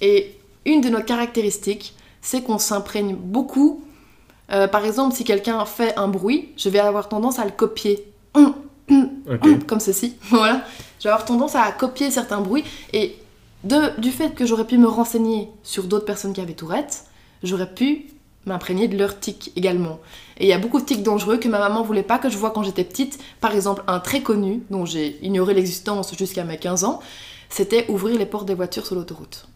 Et 0.00 0.36
une 0.66 0.80
de 0.80 0.88
nos 0.88 1.02
caractéristiques, 1.02 1.94
c'est 2.20 2.42
qu'on 2.42 2.58
s'imprègne 2.58 3.14
beaucoup 3.14 3.82
euh, 4.52 4.68
par 4.68 4.84
exemple, 4.84 5.14
si 5.14 5.24
quelqu'un 5.24 5.64
fait 5.64 5.96
un 5.96 6.08
bruit, 6.08 6.50
je 6.56 6.68
vais 6.68 6.78
avoir 6.78 7.08
tendance 7.08 7.38
à 7.38 7.44
le 7.44 7.50
copier. 7.50 8.06
Comme 9.66 9.80
ceci. 9.80 10.16
voilà. 10.22 10.64
Je 10.98 11.04
vais 11.04 11.10
avoir 11.10 11.24
tendance 11.24 11.54
à 11.54 11.70
copier 11.72 12.10
certains 12.10 12.40
bruits. 12.40 12.64
Et 12.92 13.16
de, 13.64 13.98
du 14.00 14.10
fait 14.10 14.34
que 14.34 14.44
j'aurais 14.44 14.66
pu 14.66 14.78
me 14.78 14.88
renseigner 14.88 15.48
sur 15.62 15.84
d'autres 15.84 16.04
personnes 16.04 16.32
qui 16.32 16.40
avaient 16.40 16.52
Tourette, 16.52 17.04
j'aurais 17.42 17.72
pu 17.72 18.08
m'imprégner 18.44 18.88
de 18.88 18.98
leurs 18.98 19.20
tics 19.20 19.52
également. 19.56 20.00
Et 20.38 20.46
il 20.46 20.48
y 20.48 20.52
a 20.52 20.58
beaucoup 20.58 20.80
de 20.80 20.84
tics 20.84 21.02
dangereux 21.02 21.38
que 21.38 21.48
ma 21.48 21.60
maman 21.60 21.82
voulait 21.82 22.02
pas 22.02 22.18
que 22.18 22.28
je 22.28 22.36
vois 22.36 22.50
quand 22.50 22.64
j'étais 22.64 22.84
petite. 22.84 23.18
Par 23.40 23.54
exemple, 23.54 23.82
un 23.86 24.00
très 24.00 24.20
connu, 24.20 24.62
dont 24.70 24.84
j'ai 24.84 25.18
ignoré 25.24 25.54
l'existence 25.54 26.16
jusqu'à 26.16 26.44
mes 26.44 26.58
15 26.58 26.84
ans, 26.84 27.00
c'était 27.48 27.86
ouvrir 27.88 28.18
les 28.18 28.26
portes 28.26 28.46
des 28.46 28.54
voitures 28.54 28.84
sur 28.84 28.96
l'autoroute. 28.96 29.46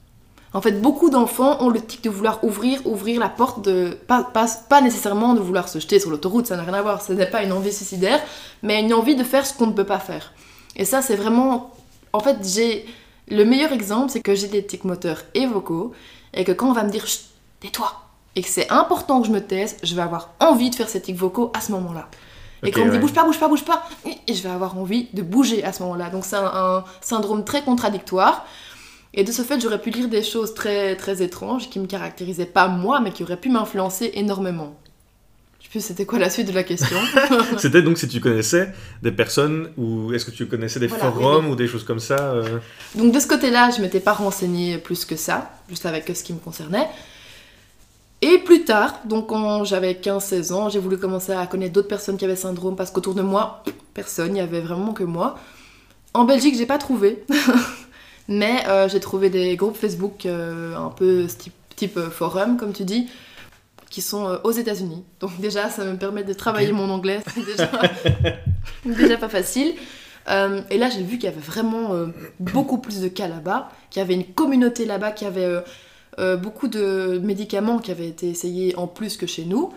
En 0.53 0.61
fait, 0.61 0.81
beaucoup 0.81 1.11
d'enfants 1.11 1.63
ont 1.63 1.69
le 1.69 1.81
tic 1.81 2.03
de 2.03 2.11
vouloir 2.11 2.43
ouvrir, 2.43 2.87
ouvrir 2.87 3.21
la 3.21 3.29
porte, 3.29 3.65
de 3.65 3.97
pas, 4.07 4.23
pas, 4.23 4.81
nécessairement 4.81 5.35
de 5.35 5.41
vouloir 5.41 5.69
se 5.69 5.79
jeter 5.79 5.99
sur 5.99 6.11
l'autoroute, 6.11 6.47
ça 6.47 6.57
n'a 6.57 6.63
rien 6.63 6.75
à 6.75 6.83
voir, 6.83 7.03
ce 7.03 7.13
n'est 7.13 7.27
pas 7.27 7.43
une 7.43 7.53
envie 7.53 7.73
suicidaire, 7.73 8.21
mais 8.63 8.81
une 8.81 8.95
envie 8.95 9.17
de 9.17 9.25
faire 9.25 9.45
ce 9.45 9.53
qu'on 9.53 9.67
ne 9.67 9.73
peut 9.73 9.85
pas 9.85 9.99
faire. 9.99 10.33
Et 10.77 10.85
ça, 10.85 11.03
c'est 11.03 11.17
vraiment... 11.17 11.75
En 12.13 12.21
fait, 12.21 12.39
j'ai... 12.43 12.87
Le 13.29 13.45
meilleur 13.45 13.73
exemple, 13.73 14.11
c'est 14.11 14.21
que 14.21 14.35
j'ai 14.35 14.47
des 14.47 14.65
tics 14.65 14.85
moteurs 14.85 15.23
et 15.35 15.47
vocaux, 15.47 15.93
et 16.33 16.45
que 16.45 16.53
quand 16.53 16.69
on 16.69 16.73
va 16.73 16.85
me 16.85 16.91
dire 16.91 17.05
«tais-toi», 17.61 17.93
et 18.37 18.43
que 18.43 18.49
c'est 18.49 18.71
important 18.71 19.21
que 19.21 19.27
je 19.27 19.33
me 19.33 19.41
taise, 19.41 19.77
je 19.83 19.95
vais 19.97 20.03
avoir 20.03 20.31
envie 20.41 20.71
de 20.71 20.75
faire 20.75 20.89
ces 20.89 21.03
tics 21.03 21.17
vocaux 21.17 21.51
à 21.55 21.61
ce 21.61 21.73
moment-là. 21.73 22.09
Et 22.63 22.71
quand 22.71 22.83
on 22.83 22.87
me 22.87 22.91
dit 22.91 22.99
bouge 22.99 23.13
pas, 23.13 23.25
bouge 23.25 23.39
pas, 23.39 23.49
bouge 23.49 23.65
pas, 23.65 23.87
et 24.05 24.35
je 24.35 24.43
vais 24.43 24.49
avoir 24.49 24.79
envie 24.79 25.09
de 25.13 25.23
bouger 25.23 25.65
à 25.65 25.73
ce 25.73 25.83
moment-là. 25.83 26.11
Donc 26.11 26.25
c'est 26.25 26.37
un, 26.37 26.85
syndrome 27.01 27.45
très 27.45 27.63
contradictoire. 27.63 28.47
Et 29.17 29.25
de 29.25 29.33
ce 29.33 29.41
fait, 29.41 29.59
j'aurais 29.61 29.81
pu 29.81 29.89
lire 29.91 30.09
des 30.09 30.23
choses 30.23 30.53
très, 30.53 30.95
très 30.95 31.23
étranges 31.23 31.71
qui 31.71 31.81
me 31.81 31.87
caractérisaient 31.87 32.45
pas 32.45 32.69
moi, 32.69 33.01
mais 33.01 33.13
qui 33.13 33.23
auraient 33.23 33.41
pu 33.41 33.49
m'influencer 33.49 34.11
énormément. 34.15 34.77
Je 35.59 35.65
sais 35.65 35.71
plus 35.71 35.81
c'était 35.81 36.05
quoi 36.05 36.19
la 36.19 36.29
suite 36.29 36.49
de 36.49 36.53
la 36.53 36.63
question. 36.63 36.99
c'était 37.59 37.81
donc 37.81 37.97
si 37.97 38.07
tu 38.09 38.21
connaissais 38.21 38.73
des 39.03 39.11
personnes 39.11 39.71
ou 39.79 40.13
est-ce 40.13 40.27
que 40.27 40.31
tu 40.31 40.47
connaissais 40.47 40.81
des 40.81 40.89
forums 40.89 41.49
ou 41.49 41.57
des 41.57 41.67
choses 41.67 41.83
comme 41.83 41.99
ça 41.99 42.19
euh? 42.21 42.59
Donc 42.95 43.13
de 43.13 43.19
ce 43.19 43.27
côté-là, 43.27 43.71
je 43.75 43.81
m'étais 43.81 44.01
pas 44.01 44.13
renseignée 44.13 44.77
plus 44.77 45.07
que 45.07 45.17
ça, 45.17 45.51
juste 45.71 45.87
avec 45.87 46.15
ce 46.15 46.23
qui 46.23 46.35
me 46.35 46.39
concernait. 46.39 46.87
Et 48.21 48.39
plus 48.39 48.65
tard, 48.65 49.01
donc 49.07 49.29
quand 49.29 49.65
j'avais 49.65 49.95
15-16 49.95 50.53
ans, 50.53 50.69
j'ai 50.69 50.79
voulu 50.79 50.99
commencer 50.99 51.33
à 51.33 51.47
connaître 51.47 51.73
d'autres 51.73 51.89
personnes 51.89 52.19
qui 52.19 52.27
avaient 52.27 52.37
syndrome 52.37 52.77
parce 52.77 52.91
qu'autour 52.91 53.15
de 53.15 53.23
moi, 53.23 53.63
personne, 53.95 54.29
il 54.29 54.35
n'y 54.35 54.41
avait 54.41 54.61
vraiment 54.61 54.93
que 54.93 55.05
moi. 55.05 55.39
En 56.13 56.25
Belgique, 56.25 56.55
j'ai 56.57 56.67
pas 56.67 56.79
trouvé. 56.79 57.25
Mais 58.29 58.67
euh, 58.69 58.89
j'ai 58.89 59.01
trouvé 59.01 59.31
des 59.31 59.57
groupes 59.57 59.77
Facebook 59.77 60.27
euh, 60.27 60.75
un 60.77 60.91
peu 60.91 61.27
type, 61.77 61.97
euh, 61.97 62.11
forum, 62.11 62.57
comme 62.57 62.73
tu 62.73 62.85
dis, 62.85 63.09
qui 63.91 64.03
sont 64.03 64.41
aux 64.43 64.51
États-Unis. 64.51 65.05
Donc 65.21 65.39
déjà, 65.41 65.71
ça 65.71 65.85
me 65.85 65.97
permet 65.97 66.25
de 66.25 66.33
travailler 66.33 66.73
mon 66.73 66.91
anglais. 66.91 67.21
C'est 67.33 67.45
déjà, 67.47 67.71
déjà 68.85 69.17
pas 69.17 69.29
facile. 69.29 69.75
et 70.29 70.79
là, 70.79 70.91
j'ai 70.91 71.03
vu 71.03 71.19
qu'il 71.19 71.31
y 71.31 71.33
avait 71.33 71.41
vraiment 71.41 71.93
beaucoup 72.41 72.79
plus 72.79 73.01
de 73.01 73.09
cas 73.09 73.29
là-bas, 73.29 73.71
qu'il 73.91 74.01
y 74.01 74.05
avait 74.05 74.15
une 74.15 74.25
communauté 74.25 74.87
là-bas, 74.87 75.13
qu'il 75.13 75.29
y 75.29 75.31
avait 75.31 75.63
beaucoup 76.37 76.67
de 76.67 77.21
médicaments 77.23 77.79
qui 77.79 77.93
avaient 77.93 78.09
été 78.09 78.29
essayés 78.29 78.77
en 78.77 78.89
plus 78.89 79.17
que 79.17 79.27
chez 79.27 79.45
nous. 79.45 79.73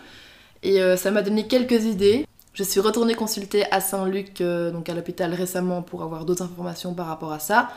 Et 0.63 0.79
ça 0.97 1.11
m'a 1.11 1.21
donné 1.21 1.45
quelques 1.47 1.85
idées. 1.85 2.25
Je 2.53 2.63
suis 2.63 2.79
retournée 2.79 3.13
consulter 3.13 3.71
à 3.71 3.79
Saint-Luc, 3.79 4.41
donc 4.41 4.89
à 4.89 4.95
l'hôpital 4.95 5.35
récemment, 5.35 5.83
pour 5.83 6.01
avoir 6.01 6.25
d'autres 6.25 6.43
informations 6.43 6.95
par 6.95 7.05
rapport 7.05 7.31
à 7.31 7.39
ça. 7.39 7.69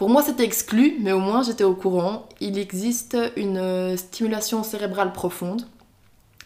Pour 0.00 0.08
moi, 0.08 0.22
c'était 0.22 0.44
exclu, 0.44 0.96
mais 1.00 1.12
au 1.12 1.18
moins 1.18 1.42
j'étais 1.42 1.62
au 1.62 1.74
courant. 1.74 2.26
Il 2.40 2.58
existe 2.58 3.18
une 3.36 3.58
euh, 3.58 3.98
stimulation 3.98 4.62
cérébrale 4.62 5.12
profonde. 5.12 5.66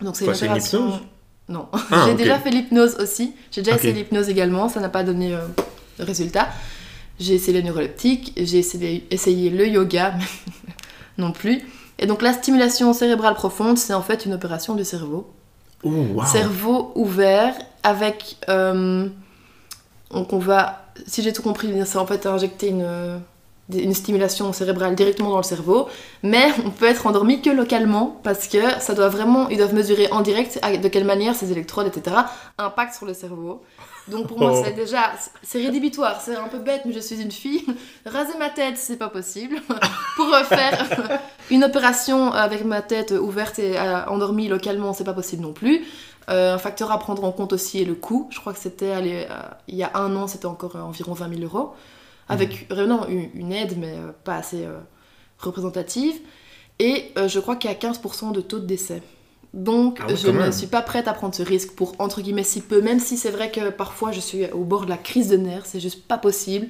Donc 0.00 0.16
c'est 0.16 0.24
une 0.24 0.32
opération. 0.32 1.00
Non, 1.48 1.68
ah, 1.72 2.02
j'ai 2.06 2.14
déjà 2.14 2.36
fait 2.40 2.50
l'hypnose 2.50 2.96
aussi. 2.96 3.32
J'ai 3.52 3.62
déjà 3.62 3.76
essayé 3.76 3.92
l'hypnose 3.92 4.28
également, 4.28 4.68
ça 4.68 4.80
n'a 4.80 4.88
pas 4.88 5.04
donné 5.04 5.36
euh, 5.36 5.46
de 6.00 6.04
résultat. 6.04 6.48
J'ai 7.20 7.34
essayé 7.34 7.56
le 7.56 7.64
neuroleptique, 7.64 8.32
j'ai 8.36 8.58
essayé, 8.58 9.50
le 9.50 9.68
yoga, 9.68 10.14
non 11.18 11.30
plus. 11.30 11.62
Et 12.00 12.06
donc 12.08 12.22
la 12.22 12.32
stimulation 12.32 12.92
cérébrale 12.92 13.34
profonde, 13.34 13.78
c'est 13.78 13.94
en 13.94 14.02
fait 14.02 14.26
une 14.26 14.34
opération 14.34 14.74
du 14.74 14.84
cerveau. 14.84 15.32
Cerveau 16.26 16.90
ouvert 16.96 17.54
avec... 17.84 18.36
Euh, 18.48 19.08
donc 20.10 20.32
on 20.32 20.40
va, 20.40 20.88
si 21.06 21.22
j'ai 21.22 21.32
tout 21.32 21.42
compris, 21.42 21.72
c'est 21.84 21.98
en 21.98 22.06
fait 22.06 22.26
injecter 22.26 22.70
une 22.70 23.20
une 23.72 23.94
stimulation 23.94 24.52
cérébrale 24.52 24.94
directement 24.94 25.30
dans 25.30 25.38
le 25.38 25.42
cerveau, 25.42 25.88
mais 26.22 26.52
on 26.66 26.70
peut 26.70 26.86
être 26.86 27.06
endormi 27.06 27.40
que 27.40 27.50
localement 27.50 28.20
parce 28.22 28.46
que 28.46 28.80
ça 28.80 28.94
doit 28.94 29.08
vraiment, 29.08 29.48
ils 29.48 29.56
doivent 29.56 29.74
mesurer 29.74 30.10
en 30.10 30.20
direct 30.20 30.60
de 30.62 30.88
quelle 30.88 31.04
manière 31.04 31.34
ces 31.34 31.50
électrodes, 31.50 31.86
etc., 31.86 32.16
impactent 32.58 32.94
sur 32.94 33.06
le 33.06 33.14
cerveau. 33.14 33.62
Donc 34.08 34.26
pour 34.26 34.38
moi, 34.38 34.52
oh. 34.54 34.62
c'est 34.62 34.72
déjà, 34.72 35.12
c'est 35.42 35.62
rédhibitoire, 35.62 36.20
c'est 36.20 36.36
un 36.36 36.48
peu 36.48 36.58
bête, 36.58 36.82
mais 36.84 36.92
je 36.92 36.98
suis 36.98 37.22
une 37.22 37.32
fille. 37.32 37.64
Raser 38.04 38.36
ma 38.38 38.50
tête, 38.50 38.76
c'est 38.76 38.98
pas 38.98 39.08
possible. 39.08 39.62
pour 40.16 40.28
faire 40.46 40.86
une 41.50 41.64
opération 41.64 42.30
avec 42.32 42.66
ma 42.66 42.82
tête 42.82 43.12
ouverte 43.12 43.58
et 43.58 43.78
euh, 43.78 44.04
endormie 44.06 44.48
localement, 44.48 44.92
c'est 44.92 45.04
pas 45.04 45.14
possible 45.14 45.42
non 45.42 45.54
plus. 45.54 45.86
Euh, 46.28 46.54
un 46.54 46.58
facteur 46.58 46.92
à 46.92 46.98
prendre 46.98 47.24
en 47.24 47.32
compte 47.32 47.54
aussi 47.54 47.80
est 47.80 47.86
le 47.86 47.94
coût. 47.94 48.28
Je 48.30 48.40
crois 48.40 48.52
que 48.52 48.58
c'était, 48.58 48.92
euh, 48.92 49.24
il 49.68 49.76
y 49.76 49.82
a 49.82 49.90
un 49.94 50.14
an, 50.16 50.26
c'était 50.26 50.46
encore 50.46 50.76
environ 50.76 51.14
20 51.14 51.38
000 51.38 51.42
euros 51.42 51.74
avec 52.28 52.70
vraiment 52.70 53.06
une, 53.08 53.52
aide, 53.52 53.76
mais 53.78 53.92
euh, 53.92 54.12
pas 54.24 54.36
assez 54.36 54.64
euh, 54.64 54.78
représentative. 55.38 56.14
Et 56.78 57.12
euh, 57.18 57.28
je 57.28 57.38
crois 57.40 57.56
qu'il 57.56 57.70
y 57.70 57.74
a 57.74 57.76
15% 57.76 58.32
de 58.32 58.40
taux 58.40 58.58
de 58.58 58.66
décès. 58.66 59.02
Donc 59.52 60.00
ah 60.02 60.14
je 60.14 60.28
ne 60.28 60.50
suis 60.50 60.66
pas 60.66 60.82
prête 60.82 61.06
à 61.06 61.12
prendre 61.12 61.34
ce 61.34 61.42
risque 61.42 61.72
pour, 61.72 61.94
entre 62.00 62.20
guillemets, 62.20 62.42
si 62.42 62.60
peu, 62.60 62.80
même 62.80 62.98
si 62.98 63.16
c'est 63.16 63.30
vrai 63.30 63.52
que 63.52 63.70
parfois 63.70 64.10
je 64.10 64.18
suis 64.18 64.50
au 64.50 64.64
bord 64.64 64.84
de 64.84 64.90
la 64.90 64.96
crise 64.96 65.28
de 65.28 65.36
nerfs, 65.36 65.66
c'est 65.66 65.78
juste 65.78 66.08
pas 66.08 66.18
possible. 66.18 66.66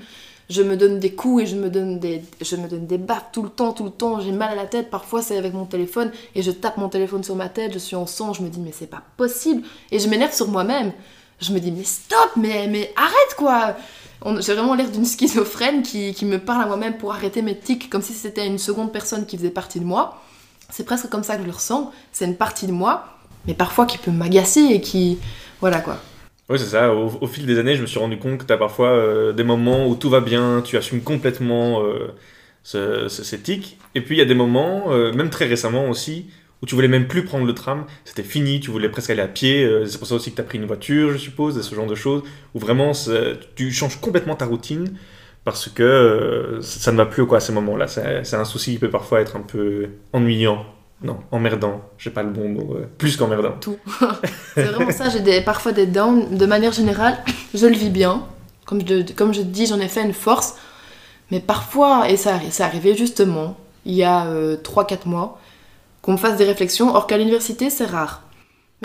Je 0.51 0.61
me 0.61 0.77
donne 0.77 0.99
des 0.99 1.15
coups 1.15 1.45
et 1.45 1.47
je 1.47 1.57
me 1.57 1.71
donne 1.71 1.99
des, 1.99 2.23
je 2.43 2.57
me 2.57 2.69
donne 2.69 2.87
des 2.87 2.99
baffes 2.99 3.29
tout 3.33 3.43
le 3.43 3.49
temps, 3.49 3.73
tout 3.73 3.85
le 3.85 3.91
temps. 3.91 4.21
J'ai 4.21 4.33
mal 4.33 4.51
à 4.51 4.55
la 4.55 4.67
tête, 4.67 4.91
parfois 4.91 5.23
c'est 5.23 5.39
avec 5.39 5.55
mon 5.55 5.65
téléphone 5.65 6.13
et 6.35 6.43
je 6.43 6.51
tape 6.51 6.77
mon 6.77 6.91
téléphone 6.91 7.25
sur 7.25 7.37
ma 7.37 7.49
tête, 7.49 7.73
je 7.73 7.79
suis 7.79 7.97
en 7.97 8.05
sang, 8.05 8.35
je 8.35 8.43
me 8.43 8.51
dis 8.51 8.61
mais 8.61 8.73
c'est 8.73 8.87
pas 8.87 9.03
possible. 9.17 9.63
Et 9.91 9.99
je 9.99 10.07
m'énerve 10.07 10.35
sur 10.35 10.49
moi-même. 10.49 10.93
Je 11.41 11.55
me 11.55 11.61
dis 11.61 11.73
mais 11.73 11.85
stop, 11.85 12.33
mais, 12.37 12.69
mais 12.69 12.93
arrête 12.97 13.35
quoi 13.39 13.77
j'ai 14.41 14.55
vraiment 14.55 14.75
l'air 14.75 14.91
d'une 14.91 15.05
schizophrène 15.05 15.83
qui, 15.83 16.25
me 16.25 16.39
parle 16.39 16.63
à 16.63 16.67
moi-même 16.67 16.97
pour 16.97 17.13
arrêter 17.13 17.43
mes 17.43 17.59
tics, 17.59 17.91
comme 17.91 18.03
si 18.03 18.13
c'était 18.13 18.47
une 18.47 18.59
seconde 18.59 18.93
personne 18.93 19.27
qui 19.27 19.37
faisait 19.37 19.51
partie 19.51 19.81
de 19.81 19.85
moi. 19.85 20.23
C'est 20.71 20.85
presque 20.85 21.09
comme 21.09 21.23
ça 21.23 21.37
que 21.37 21.43
je 21.43 21.47
le 21.47 21.53
ressens. 21.53 21.93
C'est 22.13 22.25
une 22.25 22.37
partie 22.37 22.67
de 22.67 22.73
moi, 22.73 23.05
mais 23.47 23.55
parfois 23.55 23.87
qui 23.87 23.99
peut 23.99 24.11
m'agacer 24.11 24.63
et 24.63 24.81
qui. 24.81 25.19
Voilà 25.61 25.81
quoi. 25.81 25.99
Oui, 26.49 26.59
c'est 26.59 26.67
ça. 26.67 26.93
Au, 26.93 27.27
fil 27.27 27.47
des 27.47 27.59
années, 27.59 27.75
je 27.75 27.83
me 27.83 27.87
suis 27.87 27.99
rendu 27.99 28.19
compte 28.19 28.39
que 28.39 28.45
tu 28.45 28.53
as 28.53 28.59
parfois 28.59 28.89
euh, 28.89 29.33
des 29.33 29.45
moments 29.45 29.87
où 29.87 29.95
tout 29.95 30.11
va 30.11 30.21
bien, 30.21 30.63
tu 30.63 30.77
assumes 30.77 31.01
complètement 31.01 31.83
euh, 31.83 33.09
ces 33.09 33.41
tics. 33.41 33.79
Et 33.95 34.03
puis 34.03 34.17
il 34.17 34.19
y 34.19 34.23
a 34.23 34.27
des 34.27 34.35
moments, 34.35 34.93
euh, 34.93 35.13
même 35.13 35.31
très 35.31 35.47
récemment 35.47 35.89
aussi, 35.89 36.27
où 36.63 36.67
tu 36.67 36.75
voulais 36.75 36.89
même 36.89 37.07
plus 37.07 37.25
prendre 37.25 37.45
le 37.45 37.55
tram, 37.55 37.85
c'était 38.05 38.23
fini, 38.23 38.61
tu 38.61 38.71
voulais 38.71 38.89
presque 38.89 39.11
aller 39.11 39.23
à 39.23 39.29
pied, 39.29 39.65
euh, 39.65 39.87
c'est 39.87 39.99
pour 39.99 40.07
ça 40.07 40.15
aussi 40.15 40.31
que 40.31 40.37
tu 40.37 40.41
as 40.41 40.45
pris 40.45 40.59
une 40.59 40.67
voiture, 40.67 41.13
je 41.13 41.19
suppose, 41.19 41.61
ce 41.61 41.75
genre 41.75 41.87
de 41.87 41.95
choses, 41.95 42.23
où 42.55 42.59
vraiment 42.59 42.93
tu 43.55 43.71
changes 43.71 44.01
complètement 44.01 44.35
ta 44.35 44.47
routine 44.47 44.97
parce 45.45 45.69
que 45.69 45.83
euh, 45.83 46.63
ça 46.63 46.91
ne 46.91 46.97
va 46.97 47.07
plus 47.07 47.27
quoi, 47.27 47.39
à 47.39 47.41
ces 47.41 47.53
moments-là. 47.53 47.87
C'est 47.87 48.35
un 48.35 48.45
souci 48.45 48.73
qui 48.73 48.79
peut 48.79 48.91
parfois 48.91 49.21
être 49.21 49.37
un 49.37 49.43
peu 49.43 49.91
ennuyant. 50.13 50.65
Non, 51.03 51.19
emmerdant, 51.33 51.83
j'ai 51.99 52.09
pas 52.09 52.23
le 52.23 52.31
bon 52.31 52.49
mot, 52.49 52.77
euh, 52.77 52.87
plus 52.97 53.17
qu'emmerdant. 53.19 53.53
Tout. 53.61 53.77
c'est 54.55 54.63
vraiment 54.63 54.91
ça, 54.91 55.11
j'ai 55.11 55.41
parfois 55.43 55.73
des 55.73 55.85
downs, 55.85 56.39
de 56.39 56.47
manière 56.47 56.73
générale, 56.73 57.19
je 57.55 57.67
le 57.67 57.75
vis 57.75 57.91
bien. 57.91 58.25
Comme 58.65 58.81
je, 58.81 59.13
comme 59.13 59.35
je 59.35 59.41
te 59.41 59.47
dis, 59.47 59.67
j'en 59.67 59.81
ai 59.81 59.89
fait 59.89 60.03
une 60.03 60.15
force. 60.15 60.55
Mais 61.31 61.41
parfois, 61.41 62.09
et 62.09 62.17
ça, 62.17 62.41
ça 62.51 62.65
arrivait 62.65 62.95
justement, 62.95 63.59
il 63.85 63.95
y 63.95 64.05
a 64.05 64.27
3-4 64.63 65.07
mois, 65.07 65.39
qu'on 66.05 66.13
me 66.13 66.19
fasse 66.19 66.37
des 66.37 66.45
réflexions, 66.45 66.95
or 66.95 67.07
qu'à 67.07 67.17
l'université, 67.17 67.71
c'est 67.71 67.87
rare. 67.87 68.23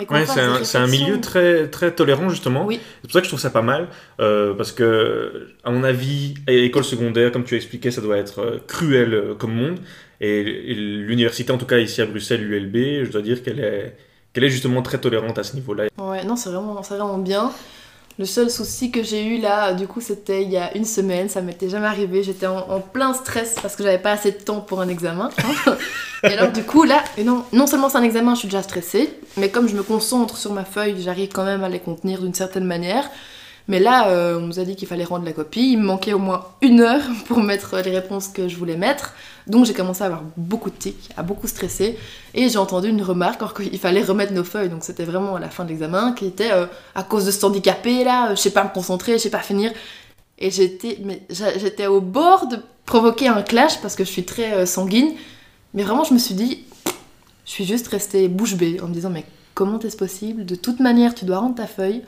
Ouais, 0.08 0.24
c'est 0.24 0.78
un, 0.78 0.82
un 0.84 0.86
milieu 0.86 1.20
très, 1.20 1.68
très 1.68 1.94
tolérant 1.94 2.30
justement. 2.30 2.64
Oui. 2.64 2.80
C'est 3.02 3.08
pour 3.08 3.12
ça 3.12 3.20
que 3.20 3.24
je 3.26 3.30
trouve 3.30 3.40
ça 3.40 3.50
pas 3.50 3.60
mal. 3.60 3.88
euh, 4.18 4.54
parce 4.54 4.72
que, 4.72 5.48
à 5.62 5.70
mon 5.70 5.84
avis, 5.84 6.34
à 6.48 6.52
l'école 6.52 6.84
secondaire, 6.84 7.30
comme 7.30 7.44
tu 7.44 7.52
as 7.54 7.58
expliqué, 7.58 7.90
ça 7.90 8.00
doit 8.00 8.16
être 8.16 8.38
euh, 8.40 8.58
cruel 8.66 9.12
euh, 9.12 9.34
comme 9.34 9.52
monde. 9.52 9.78
Et, 10.22 10.40
et 10.40 10.74
l'université, 10.74 11.52
en 11.52 11.58
tout 11.58 11.66
cas 11.66 11.78
ici 11.78 12.00
à 12.00 12.06
Bruxelles, 12.06 12.42
l'ULB, 12.42 13.04
je 13.04 13.10
dois 13.10 13.20
dire 13.20 13.42
qu'elle 13.42 13.60
est, 13.60 13.94
qu'elle 14.32 14.44
est 14.44 14.48
justement 14.48 14.80
très 14.80 14.98
tolérante 14.98 15.38
à 15.38 15.42
ce 15.42 15.54
niveau-là. 15.54 15.84
Ouais, 15.98 16.24
non, 16.24 16.36
c'est 16.36 16.48
vraiment, 16.48 16.82
c'est 16.82 16.96
vraiment 16.96 17.18
bien. 17.18 17.52
Le 18.18 18.26
seul 18.26 18.50
souci 18.50 18.90
que 18.90 19.02
j'ai 19.02 19.24
eu 19.24 19.40
là, 19.40 19.72
du 19.72 19.86
coup, 19.86 20.00
c'était 20.00 20.42
il 20.42 20.50
y 20.50 20.58
a 20.58 20.76
une 20.76 20.84
semaine, 20.84 21.28
ça 21.30 21.40
m'était 21.40 21.70
jamais 21.70 21.86
arrivé. 21.86 22.22
J'étais 22.22 22.46
en, 22.46 22.58
en 22.58 22.80
plein 22.80 23.14
stress 23.14 23.56
parce 23.62 23.76
que 23.76 23.82
j'avais 23.82 23.98
pas 23.98 24.12
assez 24.12 24.32
de 24.32 24.36
temps 24.36 24.60
pour 24.60 24.80
un 24.80 24.88
examen. 24.88 25.30
et 26.22 26.26
alors, 26.26 26.52
du 26.52 26.62
coup, 26.62 26.84
là, 26.84 27.02
et 27.16 27.24
non, 27.24 27.44
non 27.52 27.66
seulement 27.66 27.88
c'est 27.88 27.96
un 27.98 28.02
examen, 28.02 28.34
je 28.34 28.40
suis 28.40 28.48
déjà 28.48 28.62
stressée, 28.62 29.14
mais 29.38 29.48
comme 29.48 29.68
je 29.68 29.74
me 29.74 29.82
concentre 29.82 30.36
sur 30.36 30.52
ma 30.52 30.64
feuille, 30.64 30.96
j'arrive 31.00 31.30
quand 31.32 31.44
même 31.44 31.64
à 31.64 31.70
les 31.70 31.80
contenir 31.80 32.20
d'une 32.20 32.34
certaine 32.34 32.64
manière. 32.64 33.08
Mais 33.70 33.78
là, 33.78 34.08
euh, 34.08 34.36
on 34.36 34.48
nous 34.48 34.58
a 34.58 34.64
dit 34.64 34.74
qu'il 34.74 34.88
fallait 34.88 35.04
rendre 35.04 35.24
la 35.24 35.32
copie. 35.32 35.74
Il 35.74 35.78
me 35.78 35.84
manquait 35.84 36.12
au 36.12 36.18
moins 36.18 36.44
une 36.60 36.80
heure 36.80 37.04
pour 37.26 37.38
mettre 37.38 37.76
les 37.76 37.92
réponses 37.92 38.26
que 38.26 38.48
je 38.48 38.56
voulais 38.56 38.76
mettre. 38.76 39.14
Donc 39.46 39.64
j'ai 39.64 39.74
commencé 39.74 40.02
à 40.02 40.06
avoir 40.06 40.24
beaucoup 40.36 40.70
de 40.70 40.74
tics, 40.74 41.08
à 41.16 41.22
beaucoup 41.22 41.46
stresser. 41.46 41.96
Et 42.34 42.48
j'ai 42.48 42.58
entendu 42.58 42.88
une 42.88 43.00
remarque 43.00 43.40
alors 43.40 43.54
qu'il 43.54 43.78
fallait 43.78 44.02
remettre 44.02 44.32
nos 44.32 44.42
feuilles. 44.42 44.70
Donc 44.70 44.82
c'était 44.82 45.04
vraiment 45.04 45.36
à 45.36 45.40
la 45.40 45.50
fin 45.50 45.62
de 45.62 45.68
l'examen 45.68 46.14
qui 46.14 46.26
était 46.26 46.50
euh, 46.50 46.66
à 46.96 47.04
cause 47.04 47.26
de 47.26 47.30
cet 47.30 47.44
handicapé 47.44 48.02
là, 48.02 48.30
euh, 48.30 48.34
je 48.34 48.40
sais 48.40 48.50
pas 48.50 48.64
me 48.64 48.70
concentrer, 48.70 49.12
je 49.12 49.18
sais 49.18 49.30
pas 49.30 49.38
finir. 49.38 49.70
Et 50.40 50.50
j'étais, 50.50 50.98
j'étais 51.30 51.86
au 51.86 52.00
bord 52.00 52.48
de 52.48 52.56
provoquer 52.86 53.28
un 53.28 53.42
clash 53.42 53.80
parce 53.80 53.94
que 53.94 54.02
je 54.02 54.10
suis 54.10 54.24
très 54.24 54.66
sanguine. 54.66 55.12
Mais 55.74 55.84
vraiment, 55.84 56.02
je 56.02 56.12
me 56.12 56.18
suis 56.18 56.34
dit, 56.34 56.64
je 57.44 57.52
suis 57.52 57.64
juste 57.64 57.86
restée 57.86 58.26
bouche 58.26 58.56
bée 58.56 58.80
en 58.82 58.88
me 58.88 58.94
disant, 58.94 59.10
mais 59.10 59.24
comment 59.54 59.78
est-ce 59.78 59.96
possible? 59.96 60.44
De 60.44 60.56
toute 60.56 60.80
manière, 60.80 61.14
tu 61.14 61.24
dois 61.24 61.38
rendre 61.38 61.54
ta 61.54 61.68
feuille. 61.68 62.02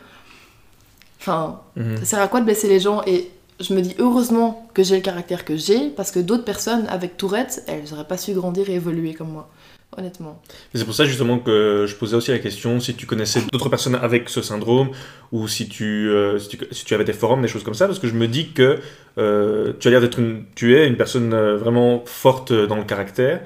Enfin, 1.22 1.61
Mhm. 1.76 1.98
ça 1.98 2.04
sert 2.04 2.20
à 2.20 2.26
quoi 2.28 2.40
de 2.40 2.44
blesser 2.46 2.66
les 2.68 2.80
gens 2.80 3.02
Et 3.06 3.30
je 3.61 3.72
me 3.74 3.80
dis 3.80 3.94
heureusement 4.00 4.68
que 4.74 4.82
j'ai 4.82 4.96
le 4.96 5.02
caractère 5.02 5.44
que 5.44 5.56
j'ai, 5.56 5.88
parce 5.90 6.11
que 6.11 6.18
d'autres 6.18 6.44
personnes 6.44 6.85
avec 6.88 7.16
Tourette, 7.16 7.62
elles 7.68 7.85
n'auraient 7.92 8.08
pas 8.08 8.16
su 8.16 8.32
grandir 8.35 8.68
et 8.68 8.74
évoluer 8.74 9.14
comme 9.14 9.28
moi. 9.30 9.48
Honnêtement. 9.96 10.40
C'est 10.74 10.87
pour 10.87 10.94
ça 10.94 11.04
justement 11.04 11.38
que 11.38 11.85
je 11.87 11.94
posais 11.96 12.16
aussi 12.16 12.30
la 12.30 12.38
question 12.38 12.80
si 12.80 12.94
tu 12.94 13.04
connaissais 13.06 13.42
d'autres 13.52 13.68
personnes 13.68 13.94
avec 13.94 14.30
ce 14.30 14.40
syndrome 14.40 14.88
ou 15.32 15.46
si 15.48 15.68
tu, 15.68 16.08
euh, 16.08 16.38
si 16.38 16.48
tu, 16.48 16.58
si 16.70 16.85
tu 16.87 16.94
avais 16.94 17.04
des 17.04 17.12
forums, 17.12 17.42
des 17.42 17.46
choses 17.48 17.62
comme 17.62 17.74
ça, 17.74 17.87
parce 17.87 17.98
que 17.98 18.08
je 18.08 18.14
me 18.14 18.26
dis 18.26 18.52
que 18.52 18.78
euh, 19.18 19.74
tu 19.78 19.88
as 19.88 19.90
l'air 19.90 20.00
d'être 20.00 20.18
une, 20.18 20.44
tu 20.54 20.76
es 20.76 20.88
une 20.88 20.96
personne 20.96 21.35
euh, 21.35 21.56
vraiment 21.58 22.02
forte 22.06 22.54
dans 22.54 22.76
le 22.76 22.85
caractère 22.85 23.42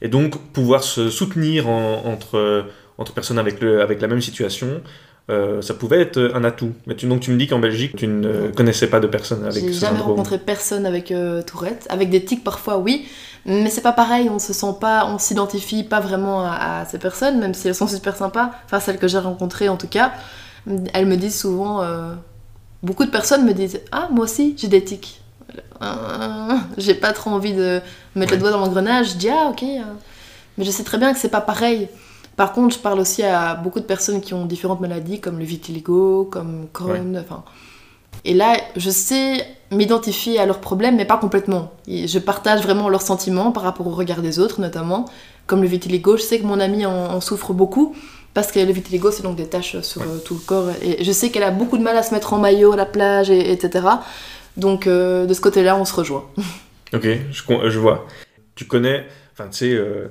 et 0.00 0.08
donc 0.08 0.38
pouvoir 0.54 0.82
se 0.82 1.10
soutenir 1.10 1.68
en- 1.68 2.04
entre, 2.06 2.64
entre 2.96 3.12
personnes 3.12 3.38
avec, 3.38 3.60
le, 3.60 3.82
avec 3.82 4.00
la 4.00 4.08
même 4.08 4.22
situation, 4.22 4.80
euh, 5.30 5.62
ça 5.62 5.74
pouvait 5.74 6.00
être 6.00 6.32
un 6.34 6.44
atout. 6.44 6.72
Mais 6.86 6.94
tu, 6.96 7.06
donc 7.06 7.20
tu 7.20 7.30
me 7.30 7.38
dis 7.38 7.46
qu'en 7.46 7.58
Belgique, 7.58 7.94
tu 7.96 8.06
ne 8.06 8.48
connaissais 8.48 8.88
pas 8.88 9.00
de 9.00 9.06
personnes 9.06 9.44
avec 9.44 9.62
J'ai 9.66 9.72
ce 9.72 9.80
jamais 9.80 9.96
syndrome. 9.98 10.10
rencontré 10.16 10.38
personne 10.38 10.84
avec 10.86 11.10
euh, 11.12 11.42
Tourette. 11.42 11.86
Avec 11.90 12.10
des 12.10 12.24
tics 12.24 12.42
parfois, 12.44 12.78
oui. 12.78 13.06
Mais 13.46 13.70
c'est 13.70 13.80
pas 13.82 13.92
pareil, 13.92 14.28
on 14.30 14.38
se 14.38 14.52
sent 14.52 14.74
pas, 14.80 15.06
on 15.06 15.18
s'identifie 15.18 15.82
pas 15.84 16.00
vraiment 16.00 16.44
à, 16.44 16.80
à 16.80 16.84
ces 16.84 16.98
personnes, 16.98 17.40
même 17.40 17.54
si 17.54 17.66
elles 17.68 17.74
sont 17.74 17.88
super 17.88 18.14
sympas. 18.16 18.50
Enfin, 18.66 18.78
celles 18.80 18.98
que 18.98 19.08
j'ai 19.08 19.18
rencontrées 19.18 19.68
en 19.68 19.76
tout 19.76 19.88
cas. 19.88 20.12
Elles 20.92 21.06
me 21.06 21.16
disent 21.16 21.38
souvent. 21.40 21.82
euh, 21.82 22.14
beaucoup 22.84 23.04
de 23.04 23.10
personnes 23.10 23.44
me 23.44 23.52
disent 23.52 23.80
Ah, 23.90 24.08
moi 24.12 24.24
aussi, 24.24 24.54
j'ai 24.58 24.68
des 24.68 24.84
tics. 24.84 25.20
J'ai 26.78 26.94
pas 26.94 27.12
trop 27.12 27.30
envie 27.30 27.52
de 27.54 27.80
mettre 28.14 28.32
le 28.34 28.38
doigt 28.38 28.50
dans 28.50 28.60
l'engrenage. 28.60 29.12
Je 29.12 29.16
dis 29.16 29.28
Ah, 29.28 29.48
ok. 29.50 29.62
euh. 29.62 29.82
Mais 30.58 30.64
je 30.64 30.70
sais 30.70 30.84
très 30.84 30.98
bien 30.98 31.12
que 31.12 31.18
c'est 31.18 31.28
pas 31.30 31.40
pareil. 31.40 31.88
Par 32.36 32.52
contre, 32.52 32.74
je 32.74 32.80
parle 32.80 32.98
aussi 33.00 33.22
à 33.22 33.54
beaucoup 33.54 33.80
de 33.80 33.84
personnes 33.84 34.20
qui 34.20 34.32
ont 34.34 34.46
différentes 34.46 34.80
maladies, 34.80 35.20
comme 35.20 35.38
le 35.38 35.44
vitiligo, 35.44 36.24
comme 36.24 36.66
Crohn, 36.72 37.16
enfin. 37.20 37.44
Et 38.24 38.34
là, 38.34 38.56
je 38.76 38.90
sais 38.90 39.44
m'identifier 39.70 40.38
à 40.38 40.46
leurs 40.46 40.60
problèmes, 40.60 40.96
mais 40.96 41.04
pas 41.04 41.16
complètement. 41.16 41.72
Et 41.88 42.06
je 42.06 42.18
partage 42.18 42.62
vraiment 42.62 42.88
leurs 42.88 43.02
sentiments 43.02 43.52
par 43.52 43.62
rapport 43.64 43.86
au 43.86 43.90
regard 43.90 44.22
des 44.22 44.38
autres, 44.38 44.60
notamment. 44.60 45.06
Comme 45.46 45.60
le 45.62 45.68
vitiligo, 45.68 46.16
je 46.16 46.22
sais 46.22 46.38
que 46.38 46.44
mon 46.46 46.60
amie 46.60 46.86
en, 46.86 46.92
en 47.14 47.20
souffre 47.20 47.52
beaucoup, 47.52 47.94
parce 48.32 48.52
que 48.52 48.60
le 48.60 48.72
vitiligo, 48.72 49.10
c'est 49.10 49.22
donc 49.24 49.36
des 49.36 49.46
taches 49.46 49.80
sur 49.80 50.00
Ouais. 50.02 50.06
euh, 50.08 50.18
tout 50.24 50.34
le 50.34 50.40
corps. 50.40 50.68
Et 50.82 51.02
je 51.04 51.12
sais 51.12 51.30
qu'elle 51.30 51.42
a 51.42 51.50
beaucoup 51.50 51.76
de 51.78 51.82
mal 51.82 51.96
à 51.96 52.02
se 52.02 52.14
mettre 52.14 52.32
en 52.32 52.38
maillot 52.38 52.72
à 52.72 52.76
la 52.76 52.86
plage, 52.86 53.28
et, 53.30 53.50
etc. 53.50 53.86
Donc, 54.56 54.86
euh, 54.86 55.26
de 55.26 55.34
ce 55.34 55.40
côté-là, 55.40 55.76
on 55.76 55.84
se 55.84 55.94
rejoint. 55.94 56.24
Ok, 56.94 57.06
je 57.32 57.78
vois. 57.78 58.06
Tu 58.54 58.66
connais, 58.66 59.06
enfin 59.32 59.48
tu 59.50 59.58
sais, 59.58 59.72
euh, 59.72 60.08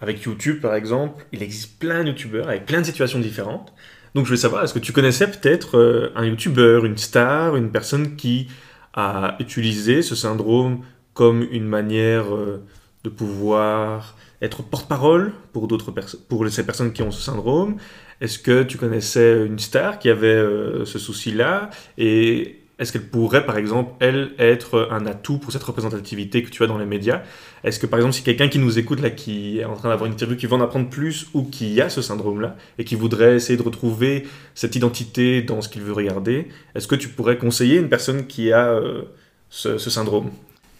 avec 0.00 0.22
YouTube 0.22 0.60
par 0.60 0.74
exemple, 0.74 1.24
il 1.32 1.42
existe 1.42 1.78
plein 1.78 2.02
de 2.02 2.08
YouTubeurs 2.08 2.48
avec 2.48 2.66
plein 2.66 2.80
de 2.80 2.86
situations 2.86 3.18
différentes. 3.18 3.72
Donc 4.14 4.24
je 4.24 4.30
voulais 4.30 4.40
savoir, 4.40 4.64
est-ce 4.64 4.74
que 4.74 4.78
tu 4.78 4.92
connaissais 4.92 5.30
peut-être 5.30 5.78
euh, 5.78 6.12
un 6.16 6.24
YouTuber, 6.26 6.80
une 6.84 6.96
star, 6.96 7.56
une 7.56 7.70
personne 7.70 8.16
qui 8.16 8.48
a 8.94 9.36
utilisé 9.38 10.02
ce 10.02 10.16
syndrome 10.16 10.80
comme 11.14 11.46
une 11.50 11.66
manière 11.66 12.34
euh, 12.34 12.64
de 13.04 13.08
pouvoir 13.08 14.16
être 14.42 14.62
porte-parole 14.62 15.32
pour 15.52 15.68
d'autres 15.68 15.92
pour 16.28 16.48
ces 16.48 16.66
personnes 16.66 16.92
qui 16.92 17.02
ont 17.02 17.10
ce 17.10 17.22
syndrome? 17.22 17.76
Est-ce 18.20 18.38
que 18.38 18.62
tu 18.64 18.78
connaissais 18.78 19.46
une 19.46 19.58
star 19.58 19.98
qui 19.98 20.10
avait 20.10 20.26
euh, 20.26 20.84
ce 20.84 20.98
souci-là? 20.98 21.70
Et 21.96 22.59
est-ce 22.80 22.92
qu'elle 22.92 23.06
pourrait, 23.06 23.44
par 23.44 23.58
exemple, 23.58 23.92
elle, 24.00 24.30
être 24.38 24.88
un 24.90 25.04
atout 25.04 25.36
pour 25.36 25.52
cette 25.52 25.62
représentativité 25.62 26.42
que 26.42 26.48
tu 26.48 26.64
as 26.64 26.66
dans 26.66 26.78
les 26.78 26.86
médias? 26.86 27.20
Est-ce 27.62 27.78
que, 27.78 27.86
par 27.86 27.98
exemple, 27.98 28.14
si 28.14 28.22
quelqu'un 28.22 28.48
qui 28.48 28.58
nous 28.58 28.78
écoute, 28.78 29.00
là, 29.00 29.10
qui 29.10 29.60
est 29.60 29.66
en 29.66 29.74
train 29.74 29.90
d'avoir 29.90 30.06
une 30.06 30.14
interview, 30.14 30.34
qui 30.34 30.46
veut 30.46 30.54
en 30.54 30.62
apprendre 30.62 30.88
plus, 30.88 31.26
ou 31.34 31.42
qui 31.42 31.78
a 31.82 31.90
ce 31.90 32.00
syndrome-là, 32.00 32.56
et 32.78 32.84
qui 32.84 32.94
voudrait 32.94 33.36
essayer 33.36 33.58
de 33.58 33.62
retrouver 33.62 34.26
cette 34.54 34.76
identité 34.76 35.42
dans 35.42 35.60
ce 35.60 35.68
qu'il 35.68 35.82
veut 35.82 35.92
regarder, 35.92 36.48
est-ce 36.74 36.88
que 36.88 36.94
tu 36.94 37.10
pourrais 37.10 37.36
conseiller 37.36 37.76
une 37.76 37.90
personne 37.90 38.26
qui 38.26 38.50
a 38.50 38.68
euh, 38.68 39.02
ce, 39.50 39.76
syndrome? 39.78 40.30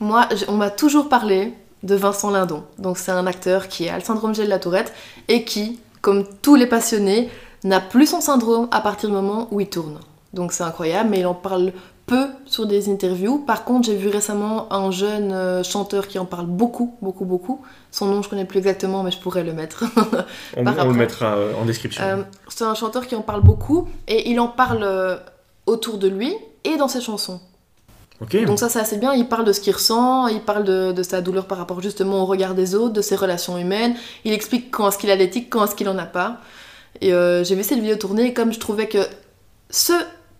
Moi, 0.01 0.27
on 0.49 0.57
m'a 0.57 0.71
toujours 0.71 1.11
parlé 1.11 1.53
de 1.83 1.95
Vincent 1.95 2.31
Lindon. 2.31 2.65
Donc, 2.79 2.97
c'est 2.97 3.13
un 3.13 3.27
acteur 3.27 3.69
qui 3.69 3.91
a 3.91 3.99
le 3.99 4.03
syndrome 4.03 4.35
G 4.35 4.45
de 4.45 4.49
la 4.49 4.59
Tourette 4.59 4.95
et 5.29 5.45
qui, 5.45 5.79
comme 6.01 6.25
tous 6.41 6.55
les 6.55 6.67
passionnés, 6.67 7.29
n'a 7.63 7.81
plus 7.81 8.07
son 8.07 8.23
syndrome 8.23 8.69
à 8.71 8.81
partir 8.81 9.11
du 9.11 9.15
moment 9.15 9.49
où 9.51 9.61
il 9.61 9.69
tourne. 9.69 10.01
Donc, 10.33 10.53
c'est 10.53 10.63
incroyable, 10.63 11.11
mais 11.11 11.21
il 11.21 11.27
en 11.27 11.35
parle 11.35 11.73
peu 12.11 12.27
sur 12.45 12.67
des 12.67 12.91
interviews. 12.91 13.39
Par 13.39 13.65
contre, 13.65 13.87
j'ai 13.87 13.95
vu 13.95 14.09
récemment 14.09 14.73
un 14.73 14.91
jeune 14.91 15.31
euh, 15.33 15.63
chanteur 15.63 16.09
qui 16.09 16.19
en 16.19 16.25
parle 16.25 16.47
beaucoup, 16.47 16.97
beaucoup, 17.01 17.25
beaucoup. 17.25 17.63
Son 17.93 18.07
nom, 18.07 18.21
je 18.21 18.29
connais 18.29 18.45
plus 18.45 18.59
exactement, 18.59 19.05
mais 19.05 19.13
je 19.13 19.19
pourrais 19.19 19.45
le 19.45 19.53
mettre. 19.53 19.85
On, 20.57 20.67
on 20.67 20.89
le 20.89 20.95
mettra 20.95 21.37
euh, 21.37 21.53
en 21.61 21.65
description. 21.65 22.03
Euh, 22.05 22.23
c'est 22.49 22.65
un 22.65 22.75
chanteur 22.75 23.07
qui 23.07 23.15
en 23.15 23.23
parle 23.23 23.43
beaucoup 23.43 23.89
et 24.09 24.29
il 24.31 24.41
en 24.41 24.49
parle 24.49 24.85
autour 25.67 25.99
de 25.99 26.09
lui 26.09 26.35
et 26.65 26.77
dans 26.77 26.89
ses 26.89 27.01
chansons. 27.01 27.41
ok. 28.21 28.45
Donc 28.45 28.59
ça 28.59 28.69
c'est 28.69 28.81
assez 28.81 28.99
bien, 28.99 29.15
il 29.15 29.29
parle 29.29 29.45
de 29.45 29.53
ce 29.53 29.61
qu'il 29.61 29.73
ressent, 29.73 30.27
il 30.27 30.41
parle 30.41 30.65
de, 30.65 30.91
de 30.93 31.03
sa 31.05 31.21
douleur 31.21 31.47
par 31.47 31.59
rapport 31.59 31.81
justement 31.81 32.23
au 32.23 32.27
regard 32.27 32.55
des 32.55 32.75
autres, 32.75 32.95
de 32.95 33.03
ses 33.03 33.15
relations 33.17 33.57
humaines, 33.57 33.95
il 34.25 34.33
explique 34.33 34.71
quand 34.73 34.89
est-ce 34.89 34.99
qu'il 34.99 35.11
a 35.11 35.17
l'éthique, 35.17 35.49
quand 35.49 35.65
est-ce 35.65 35.77
qu'il 35.77 35.89
en 35.89 35.99
a 35.99 36.07
pas. 36.07 36.41
Et 37.01 37.15
euh, 37.15 37.45
j'ai 37.45 37.55
vu 37.55 37.63
cette 37.63 37.79
vidéo 37.79 37.97
tourner 37.97 38.27
et 38.27 38.35
comme 38.35 38.53
je 38.53 38.59
trouvais 38.59 38.89
que 38.89 38.99
ce 39.71 39.93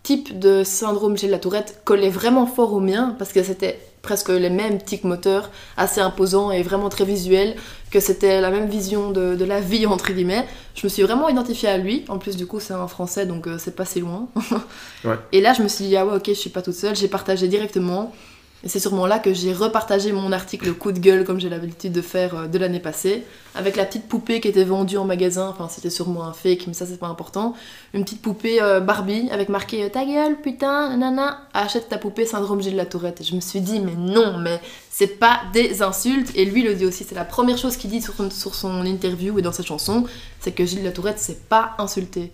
type 0.03 0.39
de 0.39 0.63
syndrome 0.63 1.17
chez 1.17 1.27
la 1.27 1.39
tourette 1.39 1.81
collait 1.85 2.09
vraiment 2.09 2.47
fort 2.47 2.73
au 2.73 2.79
mien, 2.79 3.15
parce 3.17 3.31
que 3.33 3.43
c'était 3.43 3.79
presque 4.01 4.29
les 4.29 4.49
mêmes 4.49 4.81
tics 4.81 5.03
moteurs, 5.03 5.51
assez 5.77 6.01
imposants 6.01 6.51
et 6.51 6.63
vraiment 6.63 6.89
très 6.89 7.05
visuels, 7.05 7.55
que 7.91 7.99
c'était 7.99 8.41
la 8.41 8.49
même 8.49 8.67
vision 8.67 9.11
de, 9.11 9.35
de 9.35 9.45
la 9.45 9.59
vie 9.59 9.85
entre 9.85 10.11
guillemets. 10.11 10.45
Je 10.75 10.85
me 10.85 10.89
suis 10.89 11.03
vraiment 11.03 11.29
identifiée 11.29 11.69
à 11.69 11.77
lui, 11.77 12.03
en 12.07 12.17
plus 12.17 12.35
du 12.35 12.47
coup 12.47 12.59
c'est 12.59 12.73
un 12.73 12.87
français 12.87 13.25
donc 13.25 13.47
euh, 13.47 13.57
c'est 13.59 13.75
pas 13.75 13.85
si 13.85 13.99
loin. 13.99 14.27
Ouais. 15.03 15.15
Et 15.31 15.41
là 15.41 15.53
je 15.53 15.63
me 15.63 15.67
suis 15.67 15.85
dit 15.85 15.97
ah 15.97 16.05
ouais 16.05 16.15
ok 16.15 16.27
je 16.27 16.33
suis 16.33 16.51
pas 16.51 16.61
toute 16.61 16.75
seule, 16.75 16.95
j'ai 16.95 17.07
partagé 17.07 17.47
directement. 17.47 18.13
Et 18.63 18.69
c'est 18.69 18.79
sûrement 18.79 19.07
là 19.07 19.17
que 19.17 19.33
j'ai 19.33 19.53
repartagé 19.53 20.11
mon 20.11 20.31
article 20.31 20.73
coup 20.73 20.91
de 20.91 20.99
gueule 20.99 21.23
comme 21.23 21.39
j'ai 21.39 21.49
l'habitude 21.49 21.91
de 21.93 22.01
faire 22.01 22.35
euh, 22.35 22.47
de 22.47 22.59
l'année 22.59 22.79
passée, 22.79 23.23
avec 23.55 23.75
la 23.75 23.85
petite 23.85 24.07
poupée 24.07 24.39
qui 24.39 24.47
était 24.47 24.63
vendue 24.63 24.97
en 24.97 25.05
magasin, 25.05 25.47
enfin 25.49 25.67
c'était 25.67 25.89
sûrement 25.89 26.25
un 26.25 26.33
fake 26.33 26.67
mais 26.67 26.73
ça 26.73 26.85
c'est 26.85 26.99
pas 26.99 27.07
important. 27.07 27.55
Une 27.93 28.03
petite 28.03 28.21
poupée 28.21 28.61
euh, 28.61 28.79
Barbie 28.79 29.29
avec 29.31 29.49
marqué 29.49 29.83
euh, 29.83 29.89
ta 29.89 30.05
gueule 30.05 30.39
putain 30.41 30.95
nana 30.95 31.47
achète 31.53 31.89
ta 31.89 31.97
poupée 31.97 32.25
syndrome 32.25 32.61
Gilles 32.61 32.73
de 32.73 32.77
la 32.77 32.85
Tourette. 32.85 33.21
Et 33.21 33.23
je 33.23 33.35
me 33.35 33.41
suis 33.41 33.61
dit 33.61 33.79
mais 33.79 33.95
non 33.95 34.37
mais 34.37 34.61
c'est 34.91 35.19
pas 35.19 35.41
des 35.53 35.81
insultes 35.81 36.31
et 36.35 36.45
lui 36.45 36.61
le 36.61 36.75
dit 36.75 36.85
aussi 36.85 37.03
c'est 37.03 37.15
la 37.15 37.25
première 37.25 37.57
chose 37.57 37.77
qu'il 37.77 37.89
dit 37.89 38.01
sur, 38.01 38.13
sur 38.31 38.53
son 38.53 38.85
interview 38.85 39.39
et 39.39 39.41
dans 39.41 39.51
sa 39.51 39.63
chanson 39.63 40.05
c'est 40.39 40.51
que 40.51 40.65
Gilles 40.65 40.81
de 40.81 40.85
la 40.85 40.91
Tourette 40.91 41.17
c'est 41.17 41.47
pas 41.49 41.73
insulté. 41.79 42.31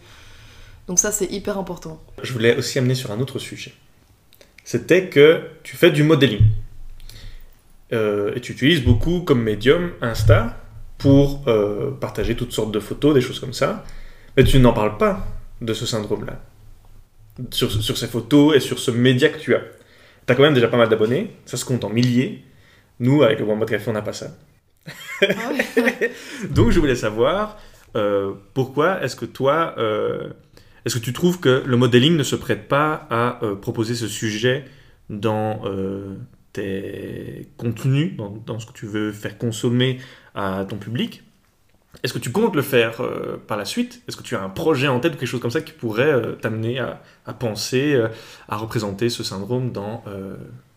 Donc 0.89 0.99
ça 0.99 1.13
c'est 1.13 1.31
hyper 1.31 1.57
important. 1.57 2.01
Je 2.21 2.33
voulais 2.33 2.57
aussi 2.57 2.79
amener 2.79 2.95
sur 2.95 3.11
un 3.11 3.19
autre 3.21 3.39
sujet. 3.39 3.73
C'était 4.67 5.08
que 5.08 5.43
tu 5.63 5.77
fais 5.77 5.91
du 5.91 6.03
modeling. 6.03 6.41
Euh, 7.93 8.36
et 8.36 8.41
tu 8.41 8.51
utilises 8.51 8.84
beaucoup 8.84 9.21
comme 9.21 9.41
médium 9.41 9.93
Insta 10.01 10.58
pour 10.97 11.47
euh, 11.47 11.91
partager 11.91 12.36
toutes 12.36 12.51
sortes 12.51 12.73
de 12.73 12.82
photos, 12.82 13.13
des 13.13 13.21
choses 13.21 13.39
comme 13.39 13.53
ça. 13.53 13.86
Mais 14.36 14.43
tu 14.43 14.60
n'en 14.60 14.73
parles 14.73 14.97
pas 14.97 15.25
de 15.62 15.73
ce 15.73 15.86
syndrome-là. 15.86 16.41
Sur, 17.49 17.71
sur 17.71 17.97
ces 17.97 18.08
photos 18.08 18.58
et 18.58 18.60
sur 18.60 18.77
ce 18.77 18.91
média 18.91 19.30
que 19.30 19.38
tu 19.38 19.56
as. 19.56 19.62
Tu 19.62 20.34
as 20.34 20.36
quand 20.36 20.43
même 20.43 20.53
déjà 20.53 20.67
pas 20.67 20.75
mal 20.75 20.89
d'abonnés, 20.89 21.32
ça 21.45 21.56
se 21.56 21.63
compte 21.63 21.86
en 21.86 21.89
milliers. 21.89 22.43
Nous, 22.99 23.23
avec 23.23 23.39
le 23.39 23.45
One 23.45 23.65
Café, 23.65 23.89
on 23.89 23.93
n'a 23.93 24.01
pas 24.01 24.12
ça. 24.12 24.36
Donc 26.49 26.71
je 26.71 26.80
voulais 26.82 26.95
savoir, 26.95 27.58
euh, 27.95 28.34
pourquoi 28.53 29.01
est-ce 29.01 29.15
que 29.15 29.23
toi, 29.23 29.75
est-ce 30.88 31.00
que 31.00 31.04
tu 31.04 31.12
trouves 31.12 31.41
que 31.41 31.63
le 31.65 31.76
modeling 31.76 32.15
ne 32.15 32.23
se 32.23 32.38
prête 32.38 32.69
pas 32.69 33.08
à 33.10 33.43
euh, 33.43 33.56
proposer 33.58 33.93
ce 33.93 34.08
sujet 34.08 34.63
dans 35.10 35.63
euh, 35.65 36.15
tes 36.54 37.50
contenus, 37.58 38.15
dans, 38.15 38.58
ce 38.58 38.65
que 38.65 38.71
tu 38.71 38.86
veux 38.86 39.12
faire 39.12 39.38
consommer 39.38 40.00
à 40.34 40.63
ton 40.63 40.78
public? 40.78 41.23
Est-ce 42.04 42.13
que 42.13 42.19
tu 42.19 42.32
comptes 42.32 42.56
le 42.56 42.62
faire 42.62 43.02
euh, 43.02 43.36
par 43.36 43.58
la 43.58 43.65
suite? 43.65 44.02
Est-ce 44.08 44.15
que 44.15 44.23
tu 44.23 44.38
as 44.38 44.41
un 44.41 44.47
projet 44.47 44.88
en 44.88 45.02
tête 45.02 45.15
ou 45.15 45.17
quelque 45.17 45.28
chose 45.28 45.41
comme 45.41 45.52
ça 45.52 45.60
qui 45.60 45.73
pourrait 45.73 46.38
t'amener 46.41 46.80
à, 46.80 47.02
penser, 47.38 48.02
à 48.47 48.56
représenter 48.56 49.10
ce 49.10 49.26
syndrome 49.26 49.73
dans 49.73 50.06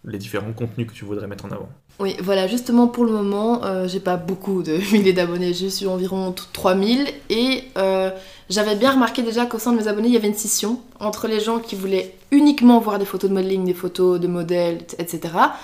les 0.04 0.18
différents 0.18 0.52
contenus 0.52 0.88
que 0.88 0.92
tu 0.92 1.04
voudrais 1.04 1.28
mettre 1.28 1.44
en 1.44 1.50
avant? 1.50 1.70
Oui, 2.00 2.16
voilà, 2.22 2.46
justement 2.46 2.86
pour 2.86 3.04
le 3.04 3.12
moment, 3.12 3.62
euh, 3.64 3.86
j'ai 3.86 4.00
pas 4.00 4.16
beaucoup 4.16 4.62
de 4.62 4.72
milliers 4.92 5.12
d'abonnés, 5.12 5.52
j'ai 5.52 5.68
suis 5.68 5.86
environ 5.86 6.32
t- 6.32 6.42
3000 6.52 7.06
et 7.28 7.64
euh, 7.76 8.10
j'avais 8.48 8.74
bien 8.74 8.92
remarqué 8.92 9.22
déjà 9.22 9.44
qu'au 9.44 9.58
sein 9.58 9.72
de 9.72 9.76
mes 9.76 9.86
abonnés, 9.86 10.08
il 10.08 10.14
y 10.14 10.16
avait 10.16 10.28
une 10.28 10.34
scission 10.34 10.80
entre 10.98 11.28
les 11.28 11.40
gens 11.40 11.58
qui 11.58 11.76
voulaient 11.76 12.14
uniquement 12.30 12.80
voir 12.80 12.98
des 12.98 13.04
photos 13.04 13.28
de 13.28 13.34
modeling, 13.34 13.64
des 13.66 13.74
photos 13.74 14.18
de 14.18 14.26
modèles, 14.28 14.78
etc. 14.98 15.20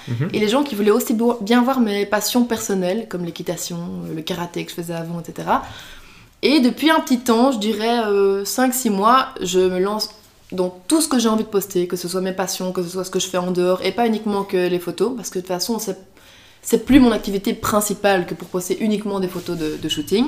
Mhm. 0.09 0.29
Et 0.35 0.39
les 0.39 0.49
gens 0.49 0.63
qui 0.63 0.75
voulaient 0.75 0.91
aussi 0.91 1.17
bien 1.41 1.63
voir 1.63 1.81
mes 1.81 2.05
passions 2.05 2.45
personnelles, 2.45 3.07
comme 3.09 3.25
l'équitation, 3.25 3.79
euh, 4.11 4.15
le 4.15 4.21
karaté 4.23 4.65
que 4.65 4.71
je 4.71 4.77
faisais 4.77 4.95
avant, 4.95 5.21
etc. 5.21 5.49
Et 6.43 6.61
depuis 6.61 6.91
un 6.91 7.01
petit 7.01 7.21
temps, 7.21 7.51
je 7.51 7.59
dirais 7.59 7.99
5-6 8.45 8.91
mois, 8.91 9.29
je 9.41 9.59
me 9.59 9.81
lance 9.81 10.11
dans 10.53 10.69
tout 10.87 11.01
ce 11.01 11.09
que 11.09 11.19
j'ai 11.19 11.29
envie 11.29 11.45
de 11.45 11.49
poster, 11.49 11.89
que 11.89 11.97
ce 11.97 12.09
soit 12.09 12.21
mes 12.21 12.33
passions, 12.33 12.73
que 12.73 12.83
ce 12.83 12.89
soit 12.91 13.05
ce 13.05 13.11
que 13.11 13.19
je 13.19 13.27
fais 13.27 13.39
en 13.39 13.51
dehors, 13.51 13.81
et 13.83 13.91
pas 13.91 14.07
uniquement 14.07 14.45
que 14.45 14.69
les 14.69 14.79
photos, 14.79 15.13
parce 15.17 15.31
que 15.31 15.39
de 15.39 15.45
toute 15.45 15.49
façon, 15.49 15.79
c'est, 15.79 15.99
c'est 16.67 16.85
plus 16.85 16.99
mon 16.99 17.13
activité 17.13 17.55
principale 17.55 18.27
que 18.27 18.35
pour 18.35 18.49
poster 18.49 18.77
uniquement 18.81 19.21
des 19.21 19.29
photos 19.29 19.57
de, 19.57 19.89
shooting. 19.89 20.27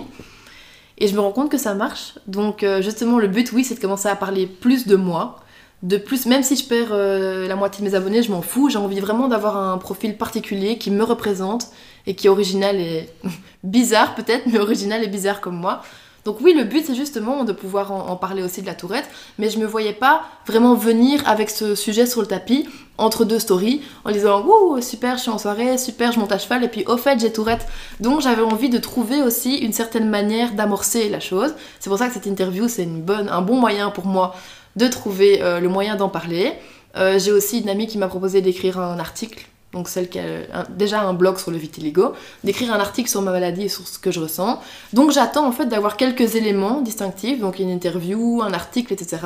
Et 0.98 1.08
je 1.08 1.14
me 1.16 1.18
rends 1.18 1.32
compte 1.32 1.50
que 1.50 1.58
ça 1.58 1.74
marche. 1.74 2.14
Donc 2.28 2.62
euh, 2.62 2.80
justement, 2.80 3.18
le 3.18 3.26
but, 3.26 3.50
oui, 3.50 3.64
c'est 3.64 3.74
de 3.74 3.80
commencer 3.80 4.08
à 4.08 4.14
parler 4.14 4.46
plus 4.46 4.86
de 4.86 4.94
moi. 4.94 5.40
De 5.82 5.96
plus, 5.96 6.26
même 6.26 6.44
si 6.44 6.54
je 6.54 6.64
perds 6.64 6.92
euh, 6.92 7.48
la 7.48 7.56
moitié 7.56 7.84
de 7.84 7.90
mes 7.90 7.96
abonnés, 7.96 8.22
je 8.22 8.30
m'en 8.30 8.40
fous. 8.40 8.70
J'ai 8.70 8.78
envie 8.78 9.00
vraiment 9.00 9.26
d'avoir 9.26 9.56
un 9.56 9.78
profil 9.78 10.16
particulier 10.16 10.78
qui 10.78 10.92
me 10.92 11.02
représente 11.02 11.70
et 12.06 12.14
qui 12.14 12.28
est 12.28 12.30
original 12.30 12.76
et 12.76 13.08
bizarre 13.64 14.14
peut-être, 14.14 14.46
mais 14.46 14.60
original 14.60 15.02
et 15.02 15.08
bizarre 15.08 15.40
comme 15.40 15.56
moi. 15.56 15.82
Donc 16.24 16.38
oui, 16.40 16.52
le 16.54 16.64
but 16.64 16.84
c'est 16.86 16.94
justement 16.94 17.44
de 17.44 17.52
pouvoir 17.52 17.92
en, 17.92 18.16
parler 18.16 18.42
aussi 18.42 18.60
de 18.60 18.66
la 18.66 18.74
tourette, 18.74 19.08
mais 19.38 19.50
je 19.50 19.58
me 19.58 19.66
voyais 19.66 19.92
pas 19.92 20.22
vraiment 20.46 20.74
venir 20.74 21.22
avec 21.26 21.50
ce 21.50 21.74
sujet 21.74 22.06
sur 22.06 22.20
le 22.20 22.26
tapis 22.26 22.68
entre 22.98 23.24
deux 23.24 23.38
stories 23.38 23.82
en 24.04 24.10
disant 24.10 24.44
Ouh, 24.44 24.80
super, 24.80 25.16
je 25.16 25.22
suis 25.22 25.30
en 25.30 25.38
soirée, 25.38 25.78
super, 25.78 26.12
je 26.12 26.18
monte 26.18 26.32
à 26.32 26.38
cheval, 26.38 26.64
et 26.64 26.68
puis 26.68 26.84
au 26.86 26.96
fait, 26.96 27.18
j'ai 27.20 27.32
tourette. 27.32 27.66
Donc 28.00 28.20
j'avais 28.20 28.42
envie 28.42 28.68
de 28.68 28.78
trouver 28.78 29.22
aussi 29.22 29.56
une 29.56 29.72
certaine 29.72 30.08
manière 30.08 30.52
d'amorcer 30.52 31.08
la 31.08 31.20
chose. 31.20 31.54
C'est 31.80 31.88
pour 31.88 31.98
ça 31.98 32.08
que 32.08 32.14
cette 32.14 32.26
interview 32.26 32.68
c'est 32.68 32.88
un 33.08 33.42
bon 33.42 33.56
moyen 33.56 33.90
pour 33.90 34.06
moi 34.06 34.34
de 34.76 34.86
trouver 34.86 35.42
euh, 35.42 35.60
le 35.60 35.68
moyen 35.68 35.96
d'en 35.96 36.08
parler. 36.08 36.54
Euh, 36.96 37.18
j'ai 37.18 37.32
aussi 37.32 37.60
une 37.60 37.68
amie 37.68 37.86
qui 37.86 37.98
m'a 37.98 38.08
proposé 38.08 38.40
d'écrire 38.40 38.78
un 38.78 38.98
article, 38.98 39.46
donc 39.74 39.88
celle 39.88 40.08
qui 40.08 40.18
a 40.18 40.64
déjà 40.70 41.02
un 41.02 41.12
blog 41.12 41.36
sur 41.36 41.50
le 41.50 41.58
vitiligo, 41.58 42.14
d'écrire 42.42 42.72
un 42.72 42.80
article 42.80 43.10
sur 43.10 43.20
ma 43.20 43.32
maladie 43.32 43.64
et 43.64 43.68
sur 43.68 43.86
ce 43.86 43.98
que 43.98 44.10
je 44.10 44.20
ressens. 44.20 44.60
Donc 44.94 45.10
j'attends 45.10 45.46
en 45.46 45.52
fait 45.52 45.66
d'avoir 45.66 45.98
quelques 45.98 46.36
éléments 46.36 46.80
distinctifs, 46.80 47.38
donc 47.38 47.58
une 47.58 47.68
interview, 47.68 48.42
un 48.42 48.54
article, 48.54 48.94
etc., 48.94 49.18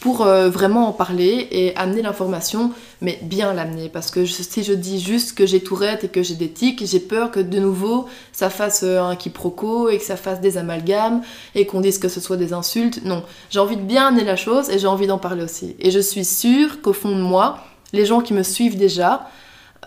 pour 0.00 0.22
euh, 0.22 0.50
vraiment 0.50 0.88
en 0.88 0.92
parler 0.92 1.48
et 1.50 1.74
amener 1.76 2.02
l'information, 2.02 2.70
mais 3.00 3.18
bien 3.22 3.54
l'amener. 3.54 3.88
Parce 3.88 4.10
que 4.10 4.26
si 4.26 4.62
je 4.62 4.72
dis 4.72 5.00
juste 5.00 5.36
que 5.36 5.46
j'ai 5.46 5.60
tourette 5.60 6.04
et 6.04 6.08
que 6.08 6.22
j'ai 6.22 6.34
des 6.34 6.50
tics, 6.50 6.84
j'ai 6.84 7.00
peur 7.00 7.30
que 7.30 7.40
de 7.40 7.58
nouveau 7.58 8.06
ça 8.32 8.50
fasse 8.50 8.82
euh, 8.82 9.00
un 9.00 9.16
quiproquo 9.16 9.88
et 9.88 9.98
que 9.98 10.04
ça 10.04 10.16
fasse 10.16 10.40
des 10.40 10.58
amalgames 10.58 11.22
et 11.54 11.64
qu'on 11.66 11.80
dise 11.80 11.98
que 11.98 12.08
ce 12.08 12.20
soit 12.20 12.36
des 12.36 12.52
insultes. 12.52 13.04
Non, 13.04 13.22
j'ai 13.50 13.58
envie 13.58 13.76
de 13.76 13.82
bien 13.82 14.08
amener 14.08 14.24
la 14.24 14.36
chose 14.36 14.68
et 14.68 14.78
j'ai 14.78 14.86
envie 14.86 15.06
d'en 15.06 15.18
parler 15.18 15.44
aussi. 15.44 15.76
Et 15.78 15.90
je 15.90 16.00
suis 16.00 16.24
sûre 16.24 16.82
qu'au 16.82 16.92
fond 16.92 17.16
de 17.16 17.22
moi, 17.22 17.58
les 17.92 18.04
gens 18.04 18.20
qui 18.20 18.34
me 18.34 18.42
suivent 18.42 18.76
déjà 18.76 19.28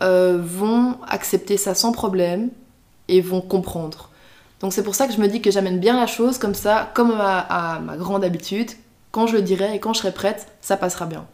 euh, 0.02 0.40
vont 0.42 0.98
accepter 1.08 1.58
ça 1.58 1.76
sans 1.76 1.92
problème 1.92 2.50
et 3.08 3.22
vont 3.22 3.42
comprendre. 3.42 4.10
Donc 4.62 4.74
c'est 4.74 4.84
pour 4.84 4.96
ça 4.96 5.08
que 5.08 5.14
je 5.14 5.20
me 5.20 5.28
dis 5.28 5.42
que 5.42 5.52
j'amène 5.52 5.80
bien 5.80 6.00
la 6.00 6.08
chose 6.08 6.38
comme 6.38 6.56
ça, 6.56 6.92
comme 6.94 7.12
à, 7.12 7.40
à 7.40 7.80
ma 7.80 7.98
grande 7.98 8.24
habitude. 8.24 8.72
Quand 9.12 9.26
je 9.26 9.36
le 9.36 9.42
dirai 9.42 9.76
et 9.76 9.80
quand 9.80 9.94
je 9.94 10.00
serai 10.00 10.12
prête, 10.12 10.48
ça 10.62 10.78
passera 10.78 11.06
bien. 11.06 11.26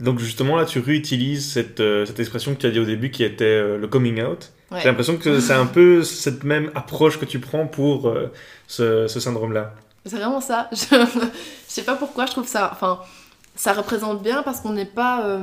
Donc 0.00 0.20
justement 0.20 0.56
là, 0.56 0.64
tu 0.64 0.78
réutilises 0.78 1.52
cette, 1.52 1.80
euh, 1.80 2.06
cette 2.06 2.20
expression 2.20 2.54
que 2.54 2.60
tu 2.60 2.66
as 2.66 2.70
dit 2.70 2.78
au 2.78 2.84
début 2.84 3.10
qui 3.10 3.24
était 3.24 3.44
euh, 3.44 3.78
le 3.78 3.88
coming 3.88 4.22
out. 4.22 4.52
Ouais. 4.70 4.80
J'ai 4.80 4.88
l'impression 4.88 5.16
que 5.16 5.40
c'est 5.40 5.54
un 5.54 5.66
peu 5.66 6.02
cette 6.04 6.44
même 6.44 6.70
approche 6.74 7.18
que 7.18 7.24
tu 7.24 7.40
prends 7.40 7.66
pour 7.66 8.08
euh, 8.08 8.32
ce, 8.68 9.08
ce 9.08 9.18
syndrome-là. 9.18 9.74
C'est 10.06 10.16
vraiment 10.16 10.40
ça. 10.40 10.68
Je... 10.72 10.76
je 10.78 11.26
sais 11.66 11.82
pas 11.82 11.96
pourquoi 11.96 12.26
je 12.26 12.32
trouve 12.32 12.46
ça. 12.46 12.70
Enfin, 12.72 13.00
ça 13.56 13.72
représente 13.72 14.22
bien 14.22 14.42
parce 14.42 14.60
qu'on 14.60 14.72
n'est 14.72 14.84
pas. 14.86 15.38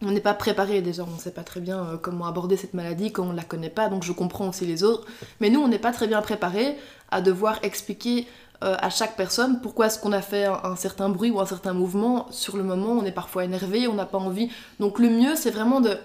On 0.00 0.12
n'est 0.12 0.20
pas 0.20 0.34
préparé 0.34 0.80
déjà, 0.80 1.02
on 1.02 1.12
ne 1.12 1.18
sait 1.18 1.32
pas 1.32 1.42
très 1.42 1.60
bien 1.60 1.84
euh, 1.84 1.96
comment 1.96 2.26
aborder 2.26 2.56
cette 2.56 2.72
maladie 2.74 3.10
quand 3.10 3.24
on 3.24 3.32
ne 3.32 3.36
la 3.36 3.42
connaît 3.42 3.68
pas, 3.70 3.88
donc 3.88 4.04
je 4.04 4.12
comprends 4.12 4.48
aussi 4.48 4.64
les 4.64 4.84
autres. 4.84 5.06
Mais 5.40 5.50
nous, 5.50 5.60
on 5.60 5.66
n'est 5.66 5.80
pas 5.80 5.90
très 5.90 6.06
bien 6.06 6.22
préparé 6.22 6.76
à 7.10 7.20
devoir 7.20 7.58
expliquer 7.62 8.28
euh, 8.62 8.76
à 8.78 8.90
chaque 8.90 9.16
personne 9.16 9.60
pourquoi 9.60 9.86
est-ce 9.86 9.98
qu'on 9.98 10.12
a 10.12 10.22
fait 10.22 10.44
un, 10.44 10.76
certain 10.76 11.08
bruit 11.08 11.30
ou 11.32 11.40
un 11.40 11.46
certain 11.46 11.72
mouvement. 11.72 12.26
Sur 12.30 12.56
le 12.56 12.62
moment, 12.62 12.92
on 12.92 13.04
est 13.04 13.12
parfois 13.12 13.44
énervé, 13.44 13.88
on 13.88 13.94
n'a 13.94 14.06
pas 14.06 14.18
envie. 14.18 14.50
Donc 14.78 15.00
le 15.00 15.08
mieux, 15.10 15.34
c'est 15.34 15.50
vraiment 15.50 15.80
de 15.80 15.96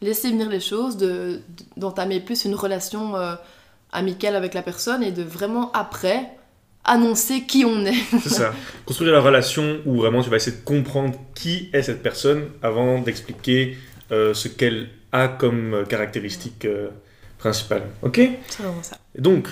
laisser 0.00 0.30
venir 0.30 0.48
les 0.48 0.60
choses, 0.60 0.96
de- 0.96 1.40
d'entamer 1.76 2.20
plus 2.20 2.46
une 2.46 2.54
relation 2.54 3.16
euh, 3.16 3.34
amicale 3.92 4.34
avec 4.34 4.54
la 4.54 4.62
personne 4.62 5.02
et 5.02 5.12
de 5.12 5.22
vraiment 5.22 5.70
après 5.72 6.36
annoncer 6.84 7.42
qui 7.42 7.64
on 7.64 7.84
est. 7.86 7.94
C'est 8.22 8.28
ça. 8.28 8.54
Construire 8.86 9.12
la 9.12 9.20
relation 9.20 9.80
où 9.86 9.96
vraiment 9.96 10.22
tu 10.22 10.30
vas 10.30 10.36
essayer 10.36 10.56
de 10.56 10.62
comprendre 10.64 11.14
qui 11.34 11.70
est 11.72 11.82
cette 11.82 12.02
personne 12.02 12.44
avant 12.62 13.00
d'expliquer 13.00 13.76
euh, 14.10 14.34
ce 14.34 14.48
qu'elle 14.48 14.88
a 15.12 15.28
comme 15.28 15.74
euh, 15.74 15.84
caractéristique 15.84 16.64
euh, 16.64 16.88
principale. 17.38 17.82
Ok? 18.02 18.20
C'est 18.48 18.62
vraiment 18.62 18.82
ça. 18.82 18.96
Et 19.16 19.20
Donc, 19.20 19.48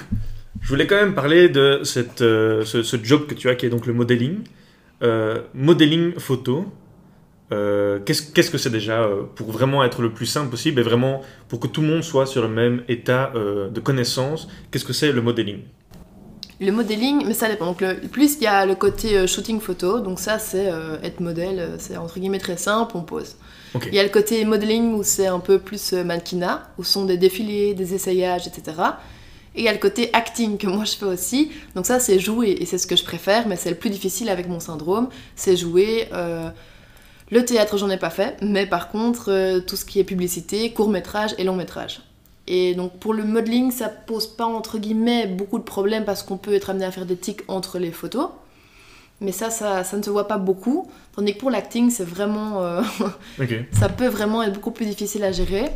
je 0.60 0.68
voulais 0.68 0.86
quand 0.86 0.96
même 0.96 1.14
parler 1.14 1.48
de 1.48 1.80
cette, 1.84 2.20
euh, 2.22 2.64
ce, 2.64 2.82
ce 2.82 2.96
job 3.02 3.26
que 3.26 3.34
tu 3.34 3.48
as 3.48 3.54
qui 3.54 3.66
est 3.66 3.70
donc 3.70 3.86
le 3.86 3.92
modeling. 3.92 4.38
Euh, 5.02 5.40
modeling 5.54 6.18
photo. 6.18 6.66
Euh, 7.52 7.98
Qu'est-ce 8.04 8.30
qu'est-ce 8.32 8.50
que 8.50 8.58
c'est 8.58 8.70
déjà 8.70 9.02
euh, 9.02 9.22
pour 9.34 9.50
vraiment 9.50 9.82
être 9.82 10.02
le 10.02 10.10
plus 10.12 10.26
simple 10.26 10.50
possible 10.50 10.80
et 10.80 10.84
vraiment 10.84 11.22
pour 11.48 11.58
que 11.58 11.66
tout 11.66 11.80
le 11.80 11.88
monde 11.88 12.04
soit 12.04 12.26
sur 12.26 12.42
le 12.42 12.48
même 12.48 12.82
état 12.88 13.32
euh, 13.34 13.68
de 13.70 13.80
connaissance 13.80 14.46
Qu'est-ce 14.70 14.84
que 14.84 14.92
c'est 14.92 15.10
le 15.10 15.20
modeling? 15.20 15.60
Le 16.60 16.72
modeling, 16.72 17.24
mais 17.26 17.32
ça 17.32 17.48
dépend. 17.48 17.66
Donc, 17.66 17.80
le, 17.80 17.94
plus 17.94 18.36
il 18.36 18.42
y 18.42 18.46
a 18.46 18.66
le 18.66 18.74
côté 18.74 19.16
euh, 19.16 19.26
shooting 19.26 19.60
photo, 19.60 20.00
donc 20.00 20.20
ça 20.20 20.38
c'est 20.38 20.68
euh, 20.68 20.98
être 21.02 21.20
modèle, 21.20 21.58
euh, 21.58 21.76
c'est 21.78 21.96
entre 21.96 22.20
guillemets 22.20 22.38
très 22.38 22.58
simple, 22.58 22.96
on 22.96 23.02
pose. 23.02 23.36
Il 23.86 23.94
y 23.94 23.98
a 23.98 24.02
le 24.02 24.08
côté 24.08 24.44
modeling 24.44 24.94
où 24.94 25.02
c'est 25.02 25.28
un 25.28 25.38
peu 25.38 25.58
plus 25.58 25.92
mannequinat, 25.92 26.68
où 26.76 26.84
sont 26.84 27.04
des 27.04 27.16
défilés, 27.16 27.72
des 27.72 27.94
essayages, 27.94 28.46
etc. 28.46 28.76
Et 29.54 29.60
il 29.60 29.64
y 29.64 29.68
a 29.68 29.72
le 29.72 29.78
côté 29.78 30.10
acting 30.12 30.58
que 30.58 30.66
moi 30.76 30.84
je 30.84 30.96
fais 30.96 31.06
aussi. 31.06 31.50
Donc 31.74 31.86
ça 31.86 31.98
c'est 31.98 32.18
jouer 32.18 32.56
et 32.60 32.66
c'est 32.66 32.78
ce 32.78 32.86
que 32.86 32.96
je 32.96 33.04
préfère, 33.04 33.48
mais 33.48 33.56
c'est 33.56 33.70
le 33.70 33.76
plus 33.76 33.90
difficile 33.90 34.28
avec 34.28 34.48
mon 34.48 34.60
syndrome, 34.60 35.08
c'est 35.36 35.56
jouer. 35.56 36.08
euh, 36.12 36.50
le 37.30 37.44
théâtre 37.44 37.78
j'en 37.78 37.88
ai 37.90 37.96
pas 37.96 38.10
fait, 38.10 38.36
mais 38.42 38.66
par 38.66 38.88
contre 38.90 39.30
euh, 39.30 39.60
tout 39.60 39.76
ce 39.76 39.84
qui 39.84 40.00
est 40.00 40.04
publicité, 40.04 40.72
court 40.72 40.90
métrage 40.90 41.34
et 41.38 41.44
long 41.44 41.54
métrage. 41.54 42.00
Et 42.52 42.74
donc 42.74 42.98
pour 42.98 43.14
le 43.14 43.22
modeling, 43.22 43.70
ça 43.70 43.88
pose 43.88 44.26
pas 44.26 44.44
entre 44.44 44.78
guillemets 44.78 45.28
beaucoup 45.28 45.58
de 45.60 45.62
problèmes 45.62 46.04
parce 46.04 46.24
qu'on 46.24 46.36
peut 46.36 46.52
être 46.52 46.68
amené 46.70 46.84
à 46.84 46.90
faire 46.90 47.06
des 47.06 47.14
tics 47.16 47.42
entre 47.46 47.78
les 47.78 47.92
photos. 47.92 48.30
Mais 49.20 49.30
ça, 49.30 49.50
ça, 49.50 49.84
ça 49.84 49.96
ne 49.96 50.02
se 50.02 50.10
voit 50.10 50.26
pas 50.26 50.36
beaucoup. 50.36 50.90
Tandis 51.14 51.34
que 51.34 51.38
pour 51.38 51.50
l'acting, 51.50 51.90
c'est 51.90 52.04
vraiment. 52.04 52.64
euh, 52.64 52.82
ça 53.72 53.88
peut 53.88 54.08
vraiment 54.08 54.42
être 54.42 54.54
beaucoup 54.54 54.72
plus 54.72 54.86
difficile 54.86 55.22
à 55.22 55.30
gérer. 55.30 55.66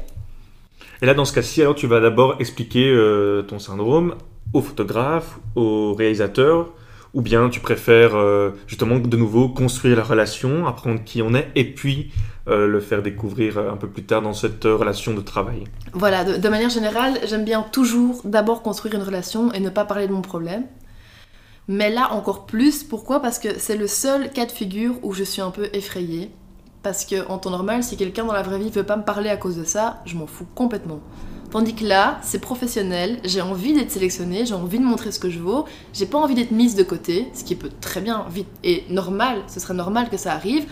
Et 1.01 1.07
là, 1.07 1.15
dans 1.15 1.25
ce 1.25 1.33
cas-ci, 1.33 1.61
alors 1.61 1.77
tu 1.77 1.87
vas 1.87 2.01
d'abord 2.01 2.41
expliquer 2.41 2.91
euh, 2.91 3.43
ton 3.43 3.61
syndrome 3.61 4.17
au 4.53 4.61
photographe, 4.61 5.39
au 5.55 5.95
réalisateur, 5.95 6.71
ou 7.15 7.23
bien 7.23 7.49
tu 7.49 7.61
préfères 7.61 8.17
euh, 8.17 8.51
justement 8.67 8.99
de 8.99 9.17
nouveau 9.17 9.49
construire 9.49 9.97
la 9.97 10.03
relation, 10.03 10.67
apprendre 10.67 11.03
qui 11.05 11.23
on 11.23 11.33
est, 11.35 11.49
et 11.55 11.65
puis 11.65 12.13
euh, 12.49 12.67
le 12.67 12.81
faire 12.81 13.03
découvrir 13.03 13.57
euh, 13.57 13.73
un 13.73 13.77
peu 13.77 13.89
plus 13.89 14.03
tard 14.03 14.21
dans 14.21 14.35
cette 14.35 14.65
relation 14.65 15.15
de 15.15 15.21
travail. 15.21 15.65
Voilà, 15.93 16.25
de, 16.25 16.37
de 16.37 16.49
manière 16.49 16.71
générale, 16.71 17.19
j'aime 17.25 17.45
bien 17.45 17.63
toujours 17.63 18.21
d'abord 18.25 18.63
construire 18.63 18.97
une 18.97 19.03
relation 19.03 19.53
et 19.53 19.61
ne 19.61 19.71
pas 19.71 19.85
parler 19.85 20.09
de 20.09 20.13
mon 20.13 20.23
problème. 20.23 20.65
Mais 21.69 21.89
là 21.89 22.13
encore 22.13 22.45
plus, 22.45 22.83
pourquoi? 22.83 23.21
Parce 23.21 23.39
que 23.39 23.59
c'est 23.59 23.77
le 23.77 23.87
seul 23.87 24.31
cas 24.31 24.45
de 24.45 24.53
figure 24.53 24.97
où 25.03 25.15
je 25.15 25.25
suis 25.25 25.41
un 25.41 25.51
peu 25.51 25.69
effrayée. 25.73 26.31
Parce 26.83 27.07
que 27.07 27.27
en 27.31 27.39
temps 27.39 27.51
normal, 27.51 27.83
si 27.83 27.97
quelqu'un 27.97 28.27
dans 28.27 28.35
la 28.35 28.43
vraie 28.43 28.59
vie 28.59 28.69
veut 28.69 28.83
pas 28.83 28.97
me 28.97 29.05
parler 29.05 29.31
à 29.31 29.39
cause 29.39 29.57
de 29.57 29.65
ça, 29.65 30.03
je 30.05 30.17
m'en 30.17 30.27
fous 30.27 30.47
complètement. 30.55 31.01
Tandis 31.55 31.77
que 31.77 31.85
là, 31.85 32.19
c'est 32.25 32.41
professionnel, 32.41 33.21
j'ai 33.23 33.41
envie 33.41 33.75
d'être 33.75 33.93
sélectionnée, 33.93 34.45
j'ai 34.45 34.55
envie 34.55 34.81
de 34.81 34.85
montrer 34.85 35.13
ce 35.13 35.21
que 35.21 35.31
je 35.31 35.39
vaux, 35.39 35.67
j'ai 35.93 36.05
pas 36.05 36.19
envie 36.19 36.35
d'être 36.35 36.51
mise 36.51 36.75
de 36.75 36.83
côté, 36.83 37.29
ce 37.33 37.45
qui 37.45 37.55
peut 37.55 37.71
très 37.81 38.01
bien 38.01 38.27
vite 38.29 38.49
et 38.65 38.83
normal, 38.91 39.41
ce 39.47 39.61
serait 39.61 39.73
normal 39.73 40.09
que 40.11 40.17
ça 40.17 40.33
arrive. 40.33 40.67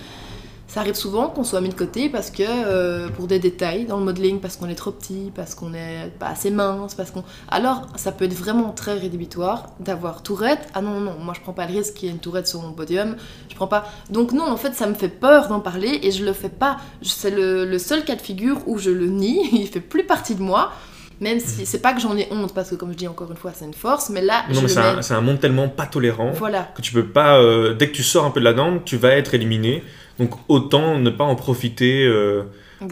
Ça 0.72 0.80
arrive 0.80 0.94
souvent 0.94 1.28
qu'on 1.28 1.44
soit 1.44 1.60
mis 1.60 1.68
de 1.68 1.74
côté 1.74 2.08
parce 2.08 2.30
que 2.30 2.42
euh, 2.46 3.08
pour 3.10 3.26
des 3.26 3.38
détails 3.38 3.84
dans 3.84 3.98
le 3.98 4.04
modeling, 4.04 4.40
parce 4.40 4.56
qu'on 4.56 4.70
est 4.70 4.74
trop 4.74 4.90
petit, 4.90 5.30
parce 5.34 5.54
qu'on 5.54 5.74
est 5.74 6.10
pas 6.18 6.28
assez 6.28 6.50
mince, 6.50 6.94
parce 6.94 7.10
qu'on. 7.10 7.24
Alors, 7.50 7.82
ça 7.96 8.10
peut 8.10 8.24
être 8.24 8.32
vraiment 8.32 8.70
très 8.70 8.94
rédhibitoire 8.94 9.66
d'avoir 9.80 10.22
tourette. 10.22 10.66
Ah 10.72 10.80
non, 10.80 10.98
non, 11.00 11.16
moi 11.20 11.34
je 11.36 11.42
prends 11.42 11.52
pas 11.52 11.66
le 11.66 11.74
risque 11.76 11.92
qu'il 11.94 12.08
y 12.08 12.10
ait 12.10 12.14
une 12.14 12.20
tourette 12.20 12.48
sur 12.48 12.62
mon 12.62 12.72
podium. 12.72 13.16
Je 13.50 13.54
prends 13.54 13.66
pas. 13.66 13.84
Donc 14.08 14.32
non, 14.32 14.44
en 14.50 14.56
fait, 14.56 14.72
ça 14.74 14.86
me 14.86 14.94
fait 14.94 15.10
peur 15.10 15.48
d'en 15.48 15.60
parler 15.60 16.00
et 16.04 16.10
je 16.10 16.24
le 16.24 16.32
fais 16.32 16.48
pas. 16.48 16.78
C'est 17.02 17.30
le, 17.30 17.66
le 17.66 17.78
seul 17.78 18.02
cas 18.04 18.14
de 18.16 18.22
figure 18.22 18.58
où 18.66 18.78
je 18.78 18.88
le 18.90 19.08
nie. 19.08 19.46
Il 19.52 19.66
fait 19.68 19.80
plus 19.80 20.04
partie 20.04 20.34
de 20.34 20.42
moi. 20.42 20.72
Même 21.20 21.38
si 21.38 21.66
c'est 21.66 21.78
pas 21.80 21.92
que 21.92 22.00
j'en 22.00 22.16
ai 22.16 22.26
honte, 22.32 22.52
parce 22.52 22.70
que 22.70 22.74
comme 22.74 22.90
je 22.90 22.96
dis 22.96 23.06
encore 23.06 23.30
une 23.30 23.36
fois, 23.36 23.52
c'est 23.54 23.64
une 23.66 23.74
force, 23.74 24.08
mais 24.10 24.22
là, 24.22 24.42
Non, 24.48 24.54
je 24.56 24.60
mais 24.62 24.68
c'est 24.68 24.80
un, 24.80 25.02
c'est 25.02 25.14
un 25.14 25.20
monde 25.20 25.38
tellement 25.38 25.68
pas 25.68 25.86
tolérant 25.86 26.32
Voilà, 26.32 26.68
que 26.74 26.82
tu 26.82 26.92
peux 26.92 27.06
pas. 27.06 27.38
euh, 27.38 27.74
dès 27.74 27.86
que 27.88 27.92
tu 27.94 28.02
sors 28.02 28.24
un 28.24 28.30
peu 28.32 28.40
de 28.40 28.44
la 28.44 28.54
norme, 28.54 28.80
tu 28.84 28.96
vas 28.96 29.10
être 29.10 29.32
éliminé. 29.34 29.84
Donc 30.18 30.30
autant 30.48 30.98
ne 30.98 31.10
pas 31.10 31.24
en 31.24 31.34
profiter 31.36 32.04
euh, 32.04 32.42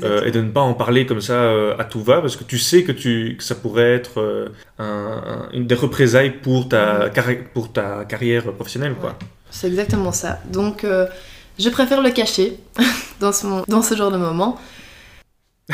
euh, 0.02 0.24
et 0.24 0.30
de 0.30 0.40
ne 0.40 0.50
pas 0.50 0.60
en 0.60 0.74
parler 0.74 1.04
comme 1.06 1.20
ça 1.20 1.34
euh, 1.34 1.74
à 1.78 1.84
tout 1.84 2.02
va, 2.02 2.20
parce 2.20 2.36
que 2.36 2.44
tu 2.44 2.58
sais 2.58 2.84
que, 2.84 2.92
tu, 2.92 3.36
que 3.38 3.44
ça 3.44 3.54
pourrait 3.54 3.92
être 3.94 4.50
un- 4.78 4.84
un- 4.84 5.48
une 5.52 5.66
des 5.66 5.74
représailles 5.74 6.30
pour 6.42 6.68
ta, 6.68 7.08
carri- 7.10 7.44
pour 7.52 7.72
ta 7.72 8.04
carrière 8.04 8.44
professionnelle. 8.52 8.94
Quoi. 9.00 9.16
C'est 9.50 9.66
exactement 9.66 10.12
ça. 10.12 10.38
Donc, 10.52 10.86
je 11.58 11.68
préfère 11.68 12.00
le 12.02 12.10
cacher 12.10 12.54
dans 13.20 13.32
ce, 13.32 13.46
mo- 13.46 13.64
dans 13.68 13.82
ce 13.82 13.94
genre 13.94 14.10
de 14.10 14.16
moment. 14.16 14.58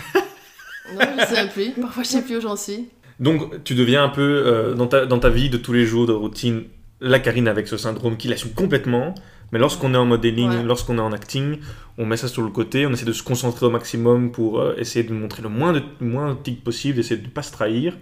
non, 0.95 1.01
je 1.21 1.27
sais 1.27 1.35
même 1.35 1.49
plus. 1.49 1.71
Parfois, 1.81 2.03
je 2.03 2.09
sais 2.09 2.23
plus 2.23 2.37
où 2.39 2.41
j'en 2.41 2.57
suis. 2.57 2.89
Donc 3.19 3.65
tu 3.65 3.75
deviens 3.75 4.05
un 4.05 4.09
peu 4.11 4.75
dans, 4.77 4.87
ta, 4.87 5.07
dans 5.07 5.19
ta 5.19 5.31
vie 5.31 5.49
de 5.49 5.57
tous 5.57 5.73
les 5.73 5.87
jours 5.87 6.07
de 6.07 6.13
routine 6.13 6.65
la 7.01 7.19
Karine 7.19 7.49
avec 7.49 7.67
ce 7.67 7.77
syndrome 7.79 8.17
qui 8.19 8.29
l'assume 8.29 8.53
complètement. 8.53 9.15
Mais 9.53 9.59
lorsqu'on 9.59 9.95
est 9.95 9.97
en 9.97 10.05
modeling, 10.07 10.51
Ouais. 10.51 10.63
lorsqu'on 10.65 10.99
est 10.99 11.01
en 11.01 11.13
acting, 11.13 11.59
on 11.99 12.05
met 12.07 12.17
ça 12.17 12.29
sur 12.29 12.43
le 12.43 12.51
côté, 12.51 12.87
on 12.87 12.93
essaie 12.93 13.05
de 13.07 13.13
se 13.13 13.23
concentrer 13.23 13.65
au 13.67 13.71
maximum 13.71 14.33
pour 14.33 14.61
euh, 14.61 14.75
essayer 14.77 15.05
de 15.05 15.13
montrer 15.13 15.43
le 15.43 15.49
moins 15.49 15.73
de 15.73 15.83
moins 16.01 16.35
de 16.35 16.39
tics 16.43 16.63
possible, 16.65 16.97
d'essayer 16.97 17.21
de 17.21 17.27
ne 17.27 17.31
pas 17.31 17.43
se 17.43 17.53
trahir. 17.53 17.97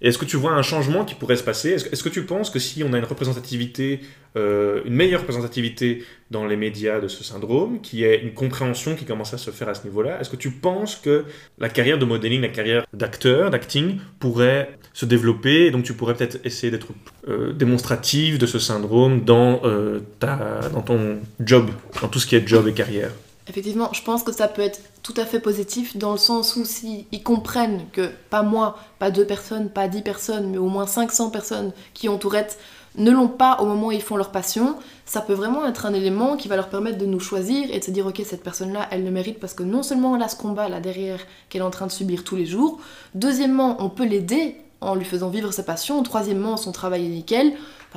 Est-ce 0.00 0.16
que 0.16 0.24
tu 0.24 0.36
vois 0.36 0.52
un 0.52 0.62
changement 0.62 1.04
qui 1.04 1.14
pourrait 1.14 1.36
se 1.36 1.42
passer? 1.42 1.70
Est-ce 1.70 1.84
que, 1.84 1.92
est-ce 1.92 2.02
que 2.02 2.08
tu 2.08 2.24
penses 2.24 2.48
que 2.48 2.58
si 2.58 2.82
on 2.82 2.92
a 2.94 2.98
une 2.98 3.04
représentativité, 3.04 4.00
euh, 4.36 4.80
une 4.86 4.94
meilleure 4.94 5.20
représentativité 5.20 6.04
dans 6.30 6.46
les 6.46 6.56
médias 6.56 7.00
de 7.00 7.08
ce 7.08 7.22
syndrome, 7.22 7.80
qui 7.82 8.04
est 8.04 8.22
une 8.22 8.32
compréhension 8.32 8.94
qui 8.94 9.04
commence 9.04 9.34
à 9.34 9.38
se 9.38 9.50
faire 9.50 9.68
à 9.68 9.74
ce 9.74 9.84
niveau-là, 9.84 10.18
est-ce 10.20 10.30
que 10.30 10.36
tu 10.36 10.50
penses 10.50 10.96
que 10.96 11.24
la 11.58 11.68
carrière 11.68 11.98
de 11.98 12.06
modeling, 12.06 12.40
la 12.40 12.48
carrière 12.48 12.86
d'acteur, 12.94 13.50
d'acting, 13.50 13.98
pourrait 14.18 14.78
se 14.94 15.04
développer 15.04 15.66
et 15.66 15.70
donc 15.70 15.84
tu 15.84 15.92
pourrais 15.92 16.14
peut-être 16.14 16.38
essayer 16.44 16.70
d'être 16.70 16.88
euh, 17.28 17.52
démonstrative 17.52 18.38
de 18.38 18.46
ce 18.46 18.58
syndrome 18.58 19.24
dans, 19.24 19.60
euh, 19.64 20.00
ta, 20.18 20.60
dans 20.72 20.82
ton 20.82 21.18
job, 21.40 21.70
dans 22.00 22.08
tout 22.08 22.18
ce 22.18 22.26
qui 22.26 22.36
est 22.36 22.46
job 22.46 22.66
et 22.68 22.72
carrière? 22.72 23.10
Effectivement, 23.50 23.88
je 23.92 24.00
pense 24.02 24.22
que 24.22 24.30
ça 24.30 24.46
peut 24.46 24.62
être 24.62 24.80
tout 25.02 25.14
à 25.16 25.24
fait 25.24 25.40
positif 25.40 25.96
dans 25.96 26.12
le 26.12 26.18
sens 26.18 26.54
où 26.54 26.64
si 26.64 27.08
ils 27.10 27.20
comprennent 27.20 27.84
que 27.92 28.08
pas 28.30 28.42
moi, 28.42 28.78
pas 29.00 29.10
deux 29.10 29.26
personnes, 29.26 29.70
pas 29.70 29.88
dix 29.88 30.02
personnes, 30.02 30.50
mais 30.50 30.58
au 30.58 30.68
moins 30.68 30.86
500 30.86 31.30
personnes 31.30 31.72
qui 31.92 32.08
ont 32.08 32.16
Tourette 32.16 32.60
ne 32.94 33.10
l'ont 33.10 33.26
pas 33.26 33.58
au 33.60 33.66
moment 33.66 33.88
où 33.88 33.92
ils 33.92 34.02
font 34.02 34.16
leur 34.16 34.30
passion, 34.30 34.76
ça 35.04 35.20
peut 35.20 35.32
vraiment 35.32 35.66
être 35.66 35.84
un 35.84 35.94
élément 35.94 36.36
qui 36.36 36.46
va 36.46 36.54
leur 36.54 36.68
permettre 36.68 36.98
de 36.98 37.06
nous 37.06 37.18
choisir 37.18 37.68
et 37.72 37.80
de 37.80 37.84
se 37.84 37.90
dire 37.90 38.06
ok 38.06 38.22
cette 38.24 38.44
personne-là 38.44 38.86
elle 38.92 39.04
le 39.04 39.10
mérite 39.10 39.40
parce 39.40 39.54
que 39.54 39.64
non 39.64 39.82
seulement 39.82 40.14
elle 40.14 40.22
a 40.22 40.28
ce 40.28 40.36
combat 40.36 40.68
là 40.68 40.78
derrière 40.78 41.18
qu'elle 41.48 41.62
est 41.62 41.64
en 41.64 41.70
train 41.70 41.86
de 41.86 41.92
subir 41.92 42.22
tous 42.22 42.36
les 42.36 42.46
jours, 42.46 42.78
deuxièmement 43.16 43.76
on 43.80 43.88
peut 43.88 44.06
l'aider 44.06 44.56
en 44.80 44.94
lui 44.94 45.04
faisant 45.04 45.28
vivre 45.28 45.52
sa 45.52 45.64
passion, 45.64 46.02
troisièmement 46.04 46.56
son 46.56 46.72
travail 46.72 47.06
est 47.06 47.08
nickel, 47.08 47.52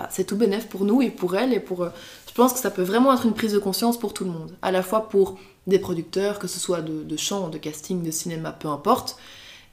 c'est 0.10 0.26
tout 0.26 0.36
bénef 0.36 0.68
pour 0.68 0.86
nous 0.86 1.02
et 1.02 1.10
pour 1.10 1.36
elle 1.36 1.54
et 1.54 1.60
pour... 1.60 1.88
je 2.34 2.42
pense 2.42 2.52
que 2.52 2.60
ça 2.60 2.72
peut 2.72 2.82
vraiment 2.82 3.14
être 3.14 3.28
une 3.28 3.36
prise 3.36 3.54
de 3.54 3.60
conscience 3.60 4.00
pour 4.00 4.12
tout 4.12 4.24
le 4.24 4.32
monde, 4.32 4.56
à 4.64 4.72
la 4.72 4.82
fois 4.82 5.08
pour 5.08 5.38
des 5.68 5.78
producteurs, 5.78 6.40
que 6.40 6.48
ce 6.48 6.60
soit 6.60 6.82
de, 6.82 7.04
de 7.04 7.16
chant, 7.16 7.50
de 7.50 7.60
casting, 7.60 8.02
de 8.02 8.10
cinéma, 8.10 8.52
peu 8.52 8.70
importe, 8.70 9.18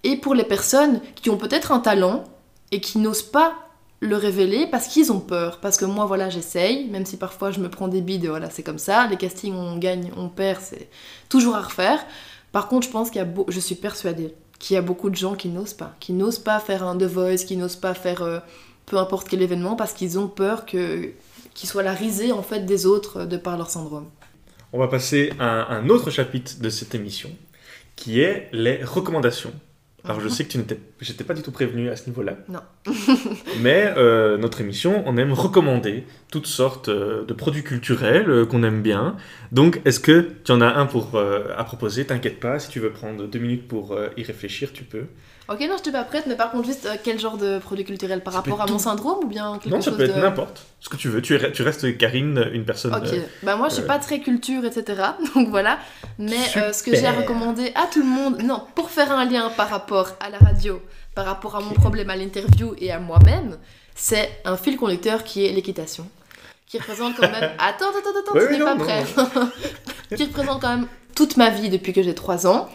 et 0.05 0.17
pour 0.17 0.35
les 0.35 0.45
personnes 0.45 1.01
qui 1.15 1.31
ont 1.31 1.39
peut-être 1.39 1.73
un 1.73 1.79
talent 1.79 2.23
et 2.71 2.83
qui 2.83 2.99
n'osent 2.99 3.23
pas 3.23 3.55
le 4.01 4.15
révéler 4.15 4.67
parce 4.67 4.89
qu'ils 4.89 5.11
ont 5.11 5.21
peur. 5.21 5.59
Parce 5.61 5.79
que 5.79 5.87
moi, 5.87 6.05
voilà, 6.05 6.29
j'essaye, 6.29 6.87
même 6.91 7.07
si 7.07 7.17
parfois 7.17 7.51
je 7.51 7.61
me 7.61 7.71
prends 7.71 7.89
des 7.89 8.03
bides, 8.03 8.27
voilà, 8.27 8.51
c'est 8.51 8.63
comme 8.63 8.79
ça. 8.79 9.07
Les 9.07 9.17
castings, 9.17 9.55
on 9.55 9.79
gagne, 9.79 10.11
on 10.19 10.29
perd, 10.29 10.61
c'est 10.61 10.91
toujours 11.31 11.57
à 11.57 11.63
refaire. 11.63 12.05
Par 12.53 12.69
contre, 12.69 12.87
je 12.87 12.93
pense 12.93 13.09
qu'il 13.09 13.21
y 13.21 13.23
a 13.23 13.27
beau... 13.27 13.47
je 13.49 13.59
suis 13.59 13.75
persuadée 13.75 14.35
qu'il 14.59 14.75
y 14.75 14.77
a 14.77 14.83
beaucoup 14.83 15.09
de 15.09 15.17
gens 15.17 15.35
qui 15.35 15.49
n'osent 15.49 15.73
pas, 15.73 15.95
qui 15.99 16.13
n'osent 16.13 16.39
pas 16.39 16.61
faire 16.61 16.83
un 16.83 16.95
The 16.99 17.05
Voice, 17.05 17.45
qui 17.47 17.57
n'osent 17.57 17.77
pas 17.77 17.95
faire 17.95 18.21
euh, 18.21 18.41
peu 18.85 18.99
importe 18.99 19.29
quel 19.29 19.41
événement 19.41 19.77
parce 19.77 19.95
qu'ils 19.95 20.19
ont 20.19 20.29
peur 20.29 20.67
que 20.67 21.13
qu'ils 21.55 21.69
soient 21.69 21.83
la 21.83 21.95
risée 21.95 22.33
en 22.33 22.43
fait 22.43 22.67
des 22.67 22.87
autres 22.87 23.21
euh, 23.21 23.27
de 23.27 23.37
par 23.37 23.57
leur 23.57 23.71
syndrome. 23.71 24.09
On 24.73 24.79
va 24.79 24.89
passer 24.89 25.33
à 25.39 25.75
un 25.75 25.89
autre 25.89 26.11
chapitre 26.11 26.61
de 26.61 26.71
cette 26.71 26.95
émission, 26.95 27.31
qui 27.97 28.21
est 28.21 28.49
les 28.53 28.85
recommandations. 28.85 29.53
Alors 30.05 30.21
je 30.21 30.29
sais 30.29 30.45
que 30.45 30.51
tu 30.51 30.59
n'étais, 30.59 30.79
j'étais 31.01 31.25
pas 31.25 31.35
du 31.35 31.43
tout 31.43 31.51
prévenu 31.51 31.91
à 31.91 31.97
ce 31.97 32.09
niveau-là. 32.09 32.37
Non. 32.49 32.61
Mais 33.61 33.93
euh, 33.97 34.39
notre 34.39 34.61
émission, 34.61 35.03
on 35.07 35.17
aime 35.17 35.33
recommander 35.33 36.05
toutes 36.31 36.47
sortes 36.47 36.89
euh, 36.89 37.25
de 37.25 37.35
produits 37.35 37.63
culturels 37.63 38.47
qu'on 38.47 38.63
aime 38.63 38.81
bien. 38.81 39.17
Donc 39.53 39.81
est-ce 39.85 40.01
que 40.01 40.31
tu 40.45 40.53
en 40.53 40.61
as 40.61 40.75
un 40.75 40.87
pour 40.87 41.17
euh, 41.17 41.49
à 41.57 41.65
proposer? 41.65 42.07
T'inquiète 42.07 42.41
pas, 42.41 42.59
si 42.59 42.71
tu 42.71 42.81
veux 42.81 42.91
prendre 42.91 43.27
deux 43.27 43.39
minutes 43.39 43.69
pour 43.69 43.93
euh, 43.93 44.09
y 44.17 44.23
réfléchir, 44.23 44.73
tu 44.73 44.85
peux. 44.85 45.05
Ok, 45.51 45.61
non, 45.69 45.77
je 45.79 45.83
suis 45.83 45.91
pas 45.91 46.05
prête, 46.05 46.27
mais 46.29 46.37
par 46.37 46.53
contre, 46.53 46.67
juste 46.67 46.87
euh, 46.87 46.95
quel 47.03 47.19
genre 47.19 47.37
de 47.37 47.59
produit 47.59 47.85
culturel 47.85 48.23
Par 48.23 48.33
Ça 48.33 48.39
rapport 48.39 48.61
à 48.61 48.67
mon 48.67 48.75
tout. 48.75 48.85
syndrome 48.85 49.25
ou 49.25 49.27
bien 49.27 49.59
quelque 49.61 49.75
non, 49.75 49.81
ça 49.81 49.91
chose 49.91 49.99
peut 49.99 50.05
être 50.05 50.15
de... 50.15 50.21
n'importe. 50.21 50.63
Ce 50.79 50.89
que 50.89 50.97
tu 50.97 51.09
veux. 51.09 51.21
Tu, 51.21 51.35
es- 51.35 51.51
tu 51.51 51.63
restes 51.63 51.99
Karine, 51.99 52.49
une 52.53 52.65
personne. 52.65 52.95
Ok, 52.95 53.13
euh, 53.13 53.23
bah 53.43 53.57
moi 53.57 53.69
je 53.69 53.75
suis 53.75 53.83
euh, 53.83 53.87
pas 53.87 53.99
très 53.99 54.21
culture, 54.21 54.65
etc. 54.65 55.03
Donc 55.35 55.49
voilà. 55.49 55.79
Mais 56.19 56.39
ce 56.73 56.83
que 56.85 56.95
j'ai 56.95 57.07
à 57.07 57.13
recommander 57.13 57.73
à 57.75 57.87
tout 57.93 58.01
le 58.01 58.09
monde, 58.09 58.41
non, 58.43 58.63
pour 58.77 58.91
faire 58.91 59.11
un 59.11 59.25
lien 59.25 59.51
par 59.57 59.69
rapport 59.71 60.11
à 60.21 60.31
la 60.31 60.39
radio, 60.39 60.81
par 61.17 61.25
rapport 61.25 61.57
à 61.57 61.61
mon 61.61 61.73
problème 61.73 62.11
à 62.11 62.17
l'interview 62.17 62.75
et 62.79 62.93
à 62.93 63.01
moi-même, 63.01 63.59
c'est 63.97 64.31
un 64.45 64.57
fil 64.57 64.77
conducteur 64.77 65.25
qui 65.25 65.45
est 65.47 65.53
l'équitation. 65.53 66.07
Qui 66.69 66.79
représente 66.79 67.17
quand 67.17 67.29
même. 67.29 67.51
Attends, 67.59 67.87
attends, 67.89 68.11
attends, 68.21 68.47
tu 68.47 68.53
n'es 68.53 68.65
pas 68.65 68.75
non, 68.77 68.85
prêt. 68.85 69.05
qui 70.17 70.25
représente 70.27 70.61
quand 70.63 70.69
même 70.69 70.87
toute 71.17 71.37
ma 71.37 71.51
vie 71.51 71.69
depuis 71.71 71.93
que 71.93 72.03
j'ai 72.05 72.15
3 72.15 72.47
ans. 72.47 72.69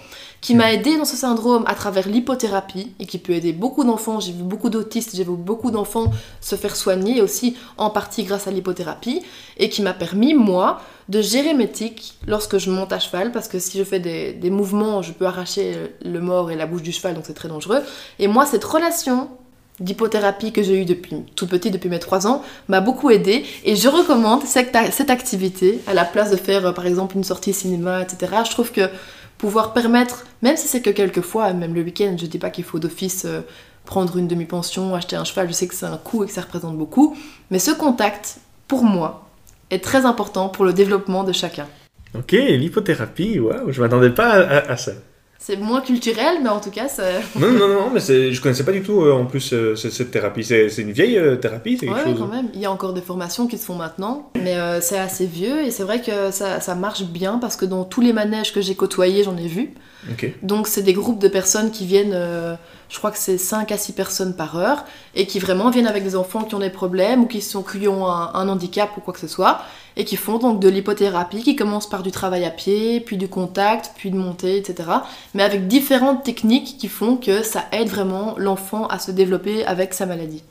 Qui 0.45 0.53
m'a 0.53 0.71
aidé 0.71 0.95
dans 0.95 1.05
ce 1.05 1.15
syndrome 1.15 1.63
à 1.65 1.73
travers 1.73 2.07
l'hypothérapie 2.07 2.91
et 2.99 3.07
qui 3.07 3.17
peut 3.17 3.33
aider 3.33 3.51
beaucoup 3.51 3.83
d'enfants. 3.83 4.19
J'ai 4.19 4.31
vu 4.31 4.43
beaucoup 4.43 4.69
d'autistes, 4.69 5.15
j'ai 5.15 5.23
vu 5.23 5.31
beaucoup 5.31 5.71
d'enfants 5.71 6.11
se 6.39 6.55
faire 6.55 6.75
soigner 6.75 7.19
aussi 7.19 7.57
en 7.77 7.89
partie 7.89 8.25
grâce 8.25 8.47
à 8.47 8.51
l'hypothérapie 8.51 9.23
et 9.57 9.69
qui 9.69 9.81
m'a 9.81 9.93
permis, 9.93 10.35
moi, 10.35 10.81
de 11.09 11.19
gérer 11.19 11.55
mes 11.55 11.67
tics 11.67 12.13
lorsque 12.27 12.59
je 12.59 12.69
monte 12.69 12.93
à 12.93 12.99
cheval, 12.99 13.31
parce 13.31 13.47
que 13.47 13.57
si 13.57 13.79
je 13.79 13.83
fais 13.83 13.99
des, 13.99 14.33
des 14.33 14.51
mouvements, 14.51 15.01
je 15.01 15.13
peux 15.13 15.25
arracher 15.25 15.95
le 16.03 16.21
mort 16.21 16.51
et 16.51 16.55
la 16.55 16.67
bouche 16.67 16.83
du 16.83 16.91
cheval, 16.91 17.15
donc 17.15 17.23
c'est 17.25 17.33
très 17.33 17.49
dangereux. 17.49 17.81
Et 18.19 18.27
moi, 18.27 18.45
cette 18.45 18.65
relation 18.65 19.29
d'hypothérapie 19.79 20.51
que 20.51 20.61
j'ai 20.61 20.79
eue 20.79 20.85
depuis 20.85 21.23
tout 21.35 21.47
petit, 21.47 21.71
depuis 21.71 21.89
mes 21.89 21.99
3 21.99 22.27
ans, 22.27 22.43
m'a 22.67 22.81
beaucoup 22.81 23.09
aidé 23.09 23.43
et 23.63 23.75
je 23.75 23.89
recommande 23.89 24.43
cette, 24.43 24.77
cette 24.91 25.09
activité 25.09 25.81
à 25.87 25.95
la 25.95 26.05
place 26.05 26.29
de 26.29 26.37
faire, 26.37 26.67
euh, 26.67 26.71
par 26.71 26.85
exemple, 26.85 27.17
une 27.17 27.23
sortie 27.23 27.51
cinéma, 27.51 28.03
etc. 28.03 28.31
Je 28.45 28.51
trouve 28.51 28.71
que 28.71 28.89
pouvoir 29.45 29.73
permettre, 29.73 30.25
même 30.41 30.57
si 30.57 30.67
c'est 30.67 30.81
que 30.81 30.89
quelques 30.89 31.21
fois, 31.21 31.53
même 31.53 31.75
le 31.75 31.83
week-end, 31.83 32.15
je 32.19 32.25
dis 32.25 32.39
pas 32.39 32.49
qu'il 32.49 32.63
faut 32.63 32.79
d'office 32.79 33.25
euh, 33.25 33.41
prendre 33.85 34.17
une 34.17 34.27
demi-pension, 34.27 34.95
acheter 34.95 35.17
un 35.17 35.23
cheval, 35.23 35.47
je 35.49 35.53
sais 35.53 35.67
que 35.67 35.75
c'est 35.75 35.85
un 35.85 35.97
coût 35.97 36.23
et 36.23 36.27
que 36.27 36.33
ça 36.33 36.41
représente 36.41 36.75
beaucoup, 36.75 37.15
mais 37.51 37.59
ce 37.59 37.69
contact, 37.69 38.39
pour 38.67 38.83
moi, 38.83 39.29
est 39.69 39.83
très 39.83 40.07
important 40.07 40.49
pour 40.49 40.65
le 40.65 40.73
développement 40.73 41.23
de 41.23 41.31
chacun. 41.31 41.67
Ok, 42.17 42.31
l'hypothérapie, 42.31 43.37
waouh, 43.37 43.71
je 43.71 43.81
m'attendais 43.81 44.09
pas 44.09 44.31
à, 44.31 44.77
ça. 44.77 44.93
C'est 45.47 45.57
moins 45.57 45.81
culturel, 45.81 46.39
mais 46.41 46.49
en 46.49 46.59
tout 46.59 46.71
cas, 46.71 46.87
c'est... 46.87 47.21
Non, 47.39 47.51
non, 47.51 47.67
non, 47.67 47.91
mais 47.93 47.99
je 47.99 48.41
connaissais 48.41 48.63
pas 48.63 48.71
du 48.71 48.81
tout 48.81 49.03
euh, 49.03 49.13
en 49.13 49.25
plus 49.25 49.53
euh, 49.53 49.75
cette, 49.75 49.91
cette 49.91 50.09
thérapie. 50.09 50.43
C'est 50.43 50.75
une 50.79 50.91
vieille 50.91 51.19
euh, 51.19 51.35
thérapie, 51.35 51.77
c'est 51.79 51.85
quelque 51.85 51.99
Ouais, 51.99 52.03
chose. 52.03 52.17
quand 52.17 52.25
même. 52.25 52.47
Il 52.55 52.59
y 52.59 52.65
a 52.65 52.71
encore 52.71 52.93
des 52.93 53.01
formations 53.01 53.45
qui 53.45 53.59
se 53.59 53.65
font 53.65 53.75
maintenant, 53.75 54.31
mais 54.41 54.55
c'est 54.81 54.97
assez 54.97 55.27
vieux 55.27 55.61
et 55.63 55.69
c'est 55.69 55.83
vrai 55.83 56.01
que 56.01 56.31
ça, 56.31 56.61
ça 56.61 56.73
marche 56.73 57.03
bien 57.03 57.37
parce 57.37 57.57
que 57.57 57.65
dans 57.65 57.83
tous 57.83 58.01
les 58.01 58.11
manèges 58.11 58.53
que 58.53 58.61
j'ai 58.61 58.73
côtoyés, 58.73 59.23
j'en 59.23 59.37
ai 59.37 59.47
vu. 59.47 59.75
Donc 60.41 60.65
c'est 60.67 60.81
des 60.81 60.93
groupes 60.93 61.19
de 61.19 61.27
personnes 61.27 61.69
qui 61.69 61.85
viennent, 61.85 62.17
je 62.89 62.97
crois 62.97 63.11
que 63.11 63.17
c'est 63.19 63.37
5 63.37 63.71
à 63.71 63.77
6 63.77 63.93
personnes 63.93 64.35
par 64.35 64.57
heure, 64.57 64.83
et 65.13 65.27
qui 65.27 65.37
vraiment 65.37 65.69
viennent 65.69 65.85
avec 65.87 66.03
des 66.03 66.15
enfants 66.15 66.41
qui 66.43 66.55
ont 66.55 66.59
des 66.59 66.71
problèmes 66.71 67.21
ou 67.21 67.27
qui, 67.27 67.41
sont, 67.41 67.61
qui 67.61 67.87
ont 67.87 68.07
un, 68.07 68.31
un 68.33 68.49
handicap 68.49 68.89
ou 68.97 69.01
quoi 69.01 69.13
que 69.13 69.19
ce 69.19 69.27
soit, 69.27 69.61
et 69.97 70.05
qui 70.05 70.15
font 70.15 70.37
donc 70.37 70.59
de 70.59 70.69
l'hypothérapie, 70.69 71.43
qui 71.43 71.55
commence 71.55 71.89
par 71.89 72.03
du 72.03 72.11
travail 72.11 72.45
à 72.45 72.51
pied, 72.51 72.99
puis 72.99 73.17
du 73.17 73.27
contact, 73.27 73.91
puis 73.95 74.11
de 74.11 74.17
montée, 74.17 74.57
etc. 74.57 74.89
Mais 75.33 75.43
avec 75.43 75.67
différentes 75.67 76.23
techniques 76.23 76.77
qui 76.77 76.87
font 76.87 77.17
que 77.17 77.43
ça 77.43 77.65
aide 77.71 77.89
vraiment 77.89 78.35
l'enfant 78.37 78.87
à 78.87 78.99
se 78.99 79.11
développer 79.11 79.65
avec 79.65 79.93
sa 79.93 80.05
maladie. 80.05 80.43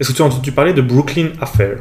Est-ce 0.00 0.10
que 0.10 0.16
tu 0.16 0.22
as 0.22 0.26
entendu 0.26 0.52
parler 0.52 0.72
de 0.72 0.82
Brooklyn 0.82 1.32
Affair? 1.40 1.78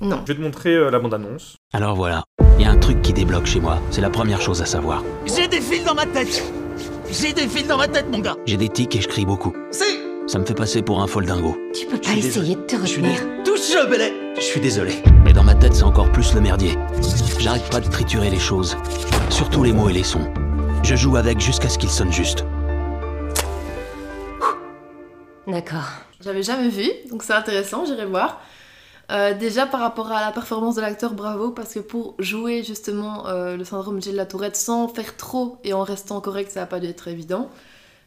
Non. 0.00 0.20
Je 0.26 0.32
vais 0.32 0.38
te 0.38 0.42
montrer 0.42 0.74
euh, 0.74 0.90
la 0.90 0.98
bande-annonce. 0.98 1.56
Alors 1.72 1.96
voilà, 1.96 2.22
il 2.58 2.64
y 2.64 2.68
a 2.68 2.70
un 2.70 2.76
truc 2.76 3.02
qui 3.02 3.12
débloque 3.12 3.46
chez 3.46 3.60
moi. 3.60 3.80
C'est 3.90 4.00
la 4.00 4.10
première 4.10 4.40
chose 4.40 4.62
à 4.62 4.66
savoir. 4.66 5.02
J'ai 5.26 5.48
des 5.48 5.60
fils 5.60 5.84
dans 5.84 5.94
ma 5.94 6.06
tête 6.06 6.44
J'ai 7.10 7.32
des 7.32 7.48
fils 7.48 7.66
dans 7.66 7.78
ma 7.78 7.88
tête, 7.88 8.06
mon 8.10 8.20
gars 8.20 8.36
J'ai 8.46 8.56
des 8.56 8.68
tics 8.68 8.94
et 8.94 9.00
je 9.00 9.08
crie 9.08 9.24
beaucoup. 9.24 9.52
C'est... 9.70 9.97
Ça 10.28 10.38
me 10.38 10.44
fait 10.44 10.52
passer 10.52 10.82
pour 10.82 11.00
un 11.00 11.06
foldingo. 11.06 11.56
Tu 11.72 11.86
peux 11.86 11.98
pas 11.98 12.12
essayer 12.12 12.54
de 12.54 12.60
te 12.60 12.76
retenir. 12.76 13.18
Touche 13.46 13.74
le 13.74 13.86
belay 13.88 14.12
Je 14.36 14.42
suis 14.42 14.60
désolé. 14.60 15.02
Mais 15.24 15.32
dans 15.32 15.42
ma 15.42 15.54
tête, 15.54 15.74
c'est 15.74 15.84
encore 15.84 16.12
plus 16.12 16.34
le 16.34 16.42
merdier. 16.42 16.76
J'arrête 17.38 17.70
pas 17.70 17.80
de 17.80 17.88
triturer 17.88 18.28
les 18.28 18.38
choses. 18.38 18.76
Surtout 19.30 19.64
les 19.64 19.72
mots 19.72 19.88
et 19.88 19.94
les 19.94 20.04
sons. 20.04 20.30
Je 20.82 20.96
joue 20.96 21.16
avec 21.16 21.40
jusqu'à 21.40 21.70
ce 21.70 21.78
qu'ils 21.78 21.88
sonnent 21.88 22.12
juste. 22.12 22.44
D'accord. 25.46 25.88
J'avais 26.20 26.42
jamais 26.42 26.68
vu, 26.68 26.90
donc 27.10 27.22
c'est 27.22 27.32
intéressant, 27.32 27.86
j'irai 27.86 28.04
voir. 28.04 28.42
Euh, 29.10 29.32
déjà 29.32 29.64
par 29.64 29.80
rapport 29.80 30.12
à 30.12 30.20
la 30.20 30.30
performance 30.30 30.74
de 30.74 30.82
l'acteur, 30.82 31.14
bravo, 31.14 31.52
parce 31.52 31.72
que 31.72 31.80
pour 31.80 32.16
jouer 32.18 32.62
justement 32.64 33.26
euh, 33.28 33.56
le 33.56 33.64
syndrome 33.64 34.02
Gilles 34.02 34.12
de 34.12 34.18
la 34.18 34.26
Tourette 34.26 34.56
sans 34.56 34.88
faire 34.88 35.16
trop 35.16 35.56
et 35.64 35.72
en 35.72 35.84
restant 35.84 36.20
correct, 36.20 36.50
ça 36.50 36.60
n'a 36.60 36.66
pas 36.66 36.80
dû 36.80 36.86
être 36.86 37.08
évident. 37.08 37.48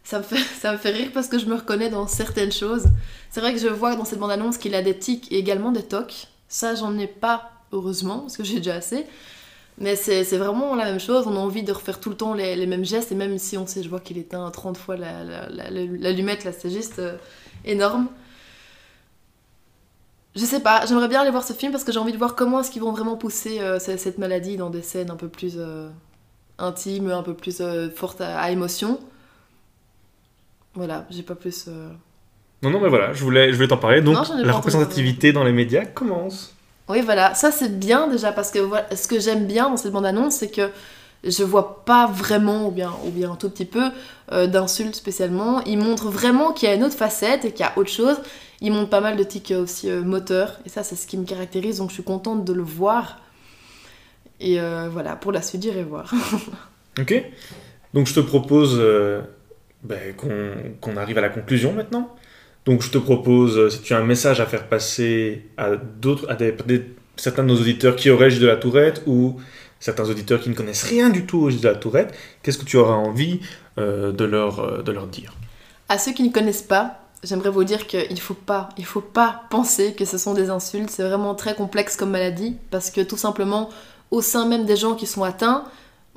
Ça 0.03 0.19
me, 0.19 0.23
fait, 0.23 0.37
ça 0.61 0.71
me 0.73 0.77
fait 0.77 0.91
rire 0.91 1.11
parce 1.13 1.27
que 1.27 1.39
je 1.39 1.45
me 1.45 1.55
reconnais 1.55 1.89
dans 1.89 2.07
certaines 2.07 2.51
choses. 2.51 2.85
C'est 3.29 3.39
vrai 3.39 3.53
que 3.53 3.59
je 3.59 3.67
vois 3.67 3.95
dans 3.95 4.05
cette 4.05 4.19
bande-annonce 4.19 4.57
qu'il 4.57 4.75
a 4.75 4.81
des 4.81 4.97
tics 4.97 5.31
et 5.31 5.37
également 5.37 5.71
des 5.71 5.83
tocs. 5.83 6.27
Ça, 6.49 6.75
j'en 6.75 6.97
ai 6.97 7.07
pas, 7.07 7.51
heureusement, 7.71 8.19
parce 8.21 8.37
que 8.37 8.43
j'ai 8.43 8.57
déjà 8.57 8.75
assez. 8.75 9.05
Mais 9.79 9.95
c'est 9.95 10.23
vraiment 10.37 10.75
la 10.75 10.85
même 10.85 10.99
chose, 10.99 11.25
on 11.27 11.35
a 11.35 11.39
envie 11.39 11.63
de 11.63 11.71
refaire 11.71 11.99
tout 11.99 12.09
le 12.11 12.17
temps 12.17 12.33
les, 12.35 12.55
les 12.55 12.67
mêmes 12.67 12.85
gestes, 12.85 13.11
et 13.11 13.15
même 13.15 13.37
si 13.39 13.57
on 13.57 13.67
sait, 13.67 13.83
je 13.83 13.89
vois 13.89 13.99
qu'il 14.01 14.17
éteint 14.19 14.49
30 14.51 14.77
fois 14.77 14.97
la- 14.97 15.23
la- 15.23 15.49
la- 15.49 15.69
l'allumette, 15.71 16.43
là 16.45 16.51
c'est 16.51 16.69
juste 16.69 16.99
euh, 16.99 17.17
énorme. 17.65 18.07
Je 20.35 20.45
sais 20.45 20.61
pas, 20.61 20.85
j'aimerais 20.85 21.09
bien 21.09 21.21
aller 21.21 21.31
voir 21.31 21.43
ce 21.43 21.51
film 21.53 21.71
parce 21.73 21.83
que 21.83 21.91
j'ai 21.91 21.99
envie 21.99 22.13
de 22.13 22.17
voir 22.17 22.35
comment 22.35 22.61
est-ce 22.61 22.71
qu'ils 22.71 22.81
vont 22.81 22.93
vraiment 22.93 23.17
pousser 23.17 23.59
euh, 23.59 23.79
ce- 23.79 23.97
cette 23.97 24.17
maladie 24.17 24.55
dans 24.55 24.69
des 24.69 24.81
scènes 24.81 25.11
un 25.11 25.17
peu 25.17 25.27
plus 25.27 25.55
euh, 25.57 25.89
intimes, 26.59 27.11
un 27.11 27.23
peu 27.23 27.33
plus 27.35 27.61
fortes 27.95 28.21
à 28.21 28.51
émotion. 28.51 28.99
Voilà, 30.73 31.05
j'ai 31.09 31.23
pas 31.23 31.35
plus. 31.35 31.65
euh, 31.67 31.89
Non, 32.63 32.69
non, 32.69 32.79
mais 32.79 32.89
voilà, 32.89 33.13
je 33.13 33.23
voulais, 33.23 33.49
je 33.51 33.55
voulais 33.55 33.67
t'en 33.67 33.77
parler. 33.77 34.01
Donc, 34.01 34.15
Non, 34.15 34.23
la 34.43 34.53
représentativité 34.53 35.33
dans 35.33 35.43
les 35.43 35.51
médias 35.51 35.85
commence. 35.85 36.55
Oui, 36.89 37.01
voilà, 37.01 37.33
ça 37.35 37.51
c'est 37.51 37.79
bien 37.79 38.07
déjà 38.07 38.31
parce 38.31 38.51
que 38.51 38.59
voilà, 38.59 38.93
ce 38.95 39.07
que 39.07 39.19
j'aime 39.19 39.45
bien 39.47 39.69
dans 39.69 39.77
cette 39.77 39.91
bande-annonce, 39.91 40.35
c'est 40.35 40.49
que 40.51 40.69
je 41.23 41.43
vois 41.43 41.85
pas 41.85 42.07
vraiment, 42.07 42.67
ou 42.67 42.71
bien, 42.71 42.91
ou 43.05 43.11
bien 43.11 43.31
un 43.31 43.35
tout 43.35 43.49
petit 43.49 43.65
peu, 43.65 43.91
euh, 44.31 44.47
d'insultes 44.47 44.95
spécialement. 44.95 45.61
Il 45.65 45.77
montre 45.77 46.09
vraiment 46.09 46.51
qu'il 46.51 46.67
y 46.67 46.71
a 46.71 46.75
une 46.75 46.83
autre 46.83 46.95
facette 46.97 47.45
et 47.45 47.51
qu'il 47.51 47.65
y 47.65 47.69
a 47.69 47.77
autre 47.77 47.91
chose. 47.91 48.17
Il 48.59 48.73
montre 48.73 48.89
pas 48.89 49.01
mal 49.01 49.15
de 49.17 49.23
tics 49.23 49.51
euh, 49.51 49.63
aussi 49.63 49.89
euh, 49.89 50.01
moteurs, 50.03 50.59
et 50.65 50.69
ça 50.69 50.83
c'est 50.83 50.95
ce 50.95 51.05
qui 51.07 51.17
me 51.17 51.25
caractérise, 51.25 51.77
donc 51.77 51.89
je 51.89 51.95
suis 51.95 52.03
contente 52.03 52.43
de 52.43 52.53
le 52.53 52.63
voir. 52.63 53.19
Et 54.39 54.59
euh, 54.59 54.89
voilà, 54.91 55.15
pour 55.15 55.31
la 55.31 55.41
suite, 55.41 55.61
j'irai 55.61 55.83
voir. 55.83 56.11
Ok 56.99 57.23
Donc, 57.93 58.07
je 58.07 58.13
te 58.15 58.19
propose 58.19 58.81
ben, 59.83 60.13
qu'on 60.15 60.97
arrive 60.97 61.17
à 61.17 61.21
la 61.21 61.29
conclusion 61.29 61.73
maintenant. 61.73 62.15
Donc, 62.65 62.83
je 62.83 62.91
te 62.91 62.97
propose, 62.97 63.57
euh, 63.57 63.69
si 63.69 63.81
tu 63.81 63.93
as 63.93 63.97
un 63.97 64.03
message 64.03 64.39
à 64.39 64.45
faire 64.45 64.67
passer 64.67 65.45
à 65.57 65.75
d'autres, 65.75 66.29
à 66.29 66.37
certains 67.17 67.43
de 67.43 67.47
nos 67.47 67.59
auditeurs 67.59 67.95
qui 67.95 68.09
auraient 68.09 68.29
de 68.29 68.45
la 68.45 68.55
Tourette 68.55 69.01
ou 69.07 69.39
certains 69.79 70.07
auditeurs 70.07 70.39
qui 70.39 70.49
ne 70.49 70.53
connaissent 70.53 70.83
rien 70.83 71.09
du 71.09 71.25
tout 71.25 71.39
au 71.39 71.51
de 71.51 71.67
la 71.67 71.75
Tourette, 71.75 72.13
qu'est-ce 72.43 72.59
que 72.59 72.65
tu 72.65 72.77
auras 72.77 72.93
envie 72.93 73.39
euh, 73.77 74.11
de, 74.11 74.25
leur, 74.25 74.59
euh, 74.59 74.81
de 74.83 74.91
leur 74.91 75.07
dire? 75.07 75.33
À 75.89 75.97
ceux 75.97 76.13
qui 76.13 76.23
ne 76.23 76.31
connaissent 76.31 76.61
pas, 76.61 76.99
j'aimerais 77.23 77.49
vous 77.49 77.63
dire 77.63 77.87
qu'il 77.87 78.19
faut 78.19 78.35
pas, 78.35 78.69
il 78.77 78.85
faut 78.85 79.01
pas 79.01 79.43
penser 79.49 79.93
que 79.93 80.05
ce 80.05 80.17
sont 80.19 80.33
des 80.33 80.49
insultes. 80.49 80.89
C'est 80.91 81.03
vraiment 81.03 81.33
très 81.33 81.55
complexe 81.55 81.97
comme 81.97 82.11
maladie 82.11 82.57
parce 82.69 82.91
que 82.91 83.01
tout 83.01 83.17
simplement, 83.17 83.69
au 84.11 84.21
sein 84.21 84.47
même 84.47 84.65
des 84.65 84.75
gens 84.75 84.93
qui 84.93 85.07
sont 85.07 85.23
atteints, 85.23 85.65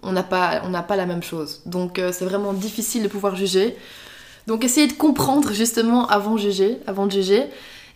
on 0.05 0.13
n'a 0.13 0.23
pas, 0.23 0.61
pas 0.87 0.97
la 0.97 1.07
même 1.07 1.23
chose. 1.23 1.63
Donc 1.67 1.99
euh, 1.99 2.13
c'est 2.13 2.25
vraiment 2.25 2.53
difficile 2.53 3.03
de 3.03 3.09
pouvoir 3.09 3.37
juger. 3.37 3.77
Donc 4.47 4.65
essayez 4.65 4.87
de 4.87 4.93
comprendre 4.93 5.53
justement 5.53 6.07
avant 6.07 6.35
de 6.35 6.41
juger, 6.41 6.79
avant 6.87 7.07
de 7.07 7.13
juger. 7.13 7.45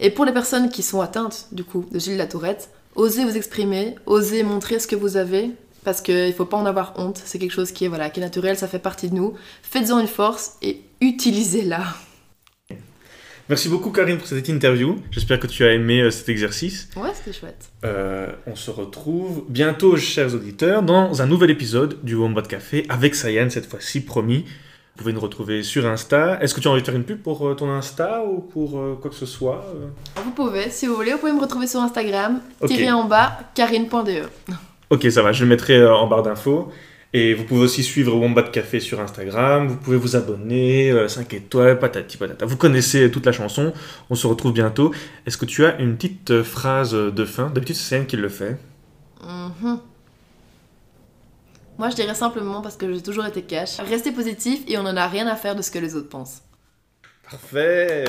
Et 0.00 0.11
pour 0.11 0.24
les 0.24 0.32
personnes 0.32 0.70
qui 0.70 0.82
sont 0.82 1.00
atteintes 1.00 1.48
du 1.52 1.64
coup 1.64 1.84
de 1.90 1.98
Gilles 1.98 2.16
Latourette, 2.16 2.70
osez 2.94 3.24
vous 3.24 3.36
exprimer, 3.36 3.96
osez 4.06 4.42
montrer 4.42 4.78
ce 4.78 4.86
que 4.86 4.96
vous 4.96 5.16
avez. 5.16 5.50
Parce 5.84 6.00
qu'il 6.00 6.26
ne 6.26 6.32
faut 6.32 6.44
pas 6.44 6.56
en 6.56 6.66
avoir 6.66 6.94
honte, 6.96 7.20
c'est 7.24 7.38
quelque 7.38 7.52
chose 7.52 7.72
qui 7.72 7.84
est, 7.84 7.88
voilà, 7.88 8.11
qui 8.11 8.20
est 8.20 8.22
naturel, 8.22 8.59
ça 8.59 8.68
fait 8.68 8.80
partie 8.80 9.09
de 9.09 9.14
nous. 9.14 9.34
Faites-en 9.62 10.00
une 10.00 10.09
force 10.09 10.54
et 10.61 10.82
utilisez-la. 11.00 11.82
Merci 13.49 13.70
beaucoup 13.70 13.90
Karine 13.90 14.18
pour 14.18 14.26
cette 14.26 14.49
interview. 14.49 14.96
J'espère 15.11 15.40
que 15.40 15.46
tu 15.46 15.64
as 15.64 15.72
aimé 15.72 16.01
euh, 16.03 16.11
cet 16.11 16.28
exercice. 16.28 16.90
Ouais, 16.96 17.09
c'était 17.14 17.32
chouette. 17.38 17.70
Euh, 17.84 18.26
on 18.46 18.55
se 18.55 18.70
retrouve 18.70 19.44
bientôt, 19.49 19.96
chers 19.96 20.34
auditeurs, 20.34 20.82
dans 20.82 21.22
un 21.22 21.26
nouvel 21.26 21.51
épisode 21.51 21.99
du 22.03 22.14
Wombat 22.14 22.42
Café 22.42 22.84
avec 22.90 23.14
Sayan, 23.14 23.49
cette 23.49 23.64
fois-ci, 23.66 24.03
promis. 24.03 24.44
Vous 24.44 25.03
pouvez 25.05 25.12
nous 25.14 25.20
retrouver 25.20 25.62
sur 25.62 25.86
Insta. 25.86 26.38
Est-ce 26.42 26.55
que 26.55 26.61
tu 26.61 26.68
as 26.68 26.72
envie 26.72 26.82
de 26.82 26.86
faire 26.86 26.96
une 26.96 27.05
pub 27.05 27.22
pour 27.22 27.49
euh, 27.49 27.55
ton 27.55 27.70
Insta 27.70 28.22
ou 28.26 28.40
pour 28.40 28.72
quoi 29.01 29.11
que 29.11 29.16
ce 29.16 29.26
soit 29.26 29.64
Vous 30.22 30.32
pouvez, 30.32 30.68
si 30.68 30.86
vous 30.86 30.94
voulez, 30.94 31.12
vous 31.12 31.18
pouvez 31.18 31.32
me 31.32 31.40
retrouver 31.40 31.66
sur 31.66 31.80
Instagram, 31.80 32.40
Ok. 32.61 32.68
tiré 32.68 32.90
en 32.90 33.05
bas, 33.05 33.38
karine.de. 33.55 34.22
Ok, 34.90 35.07
ça 35.11 35.22
va, 35.22 35.32
je 35.32 35.44
le 35.44 35.49
mettrai 35.49 35.86
en 35.86 36.07
barre 36.07 36.22
d'infos. 36.22 36.70
Et 37.14 37.32
vous 37.32 37.44
pouvez 37.44 37.62
aussi 37.62 37.82
suivre 37.82 38.14
Wombat 38.14 38.42
Café 38.44 38.80
sur 38.80 39.00
Instagram, 39.00 39.66
vous 39.66 39.76
pouvez 39.76 39.96
vous 39.96 40.14
abonner, 40.14 40.90
euh, 40.90 41.09
5 41.09 41.32
étoiles, 41.32 41.78
patati 41.78 42.18
patata. 42.18 42.44
Vous 42.44 42.59
connaissez 42.59 43.11
toute 43.11 43.24
la 43.24 43.32
chanson, 43.32 43.72
on 44.11 44.14
se 44.14 44.26
retrouve 44.26 44.52
bientôt. 44.52 44.92
Est-ce 45.24 45.38
que 45.38 45.46
tu 45.46 45.64
as 45.64 45.78
une 45.78 45.96
petite 45.96 46.30
euh, 46.30 46.44
phrase 46.44 46.92
de 46.92 47.24
fin? 47.24 47.48
D'habitude, 47.48 47.76
c'est 47.76 47.96
Sayan 47.96 48.04
qui 48.04 48.16
le 48.16 48.28
fait. 48.28 48.59
Mhm. 49.22 49.80
Moi, 51.78 51.90
je 51.90 51.94
dirais 51.94 52.14
simplement, 52.14 52.61
parce 52.61 52.76
que 52.76 52.92
j'ai 52.92 53.02
toujours 53.02 53.24
été 53.24 53.42
cash, 53.42 53.78
restez 53.78 54.12
positif 54.12 54.61
et 54.66 54.76
on 54.76 54.82
n'en 54.82 54.96
a 54.96 55.06
rien 55.06 55.26
à 55.28 55.36
faire 55.36 55.54
de 55.54 55.62
ce 55.62 55.70
que 55.70 55.78
les 55.78 55.94
autres 55.94 56.09
pensent. 56.09 56.42
Parfait 57.30 58.04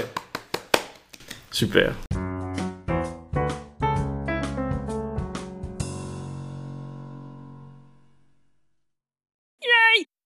Super. 1.51 1.93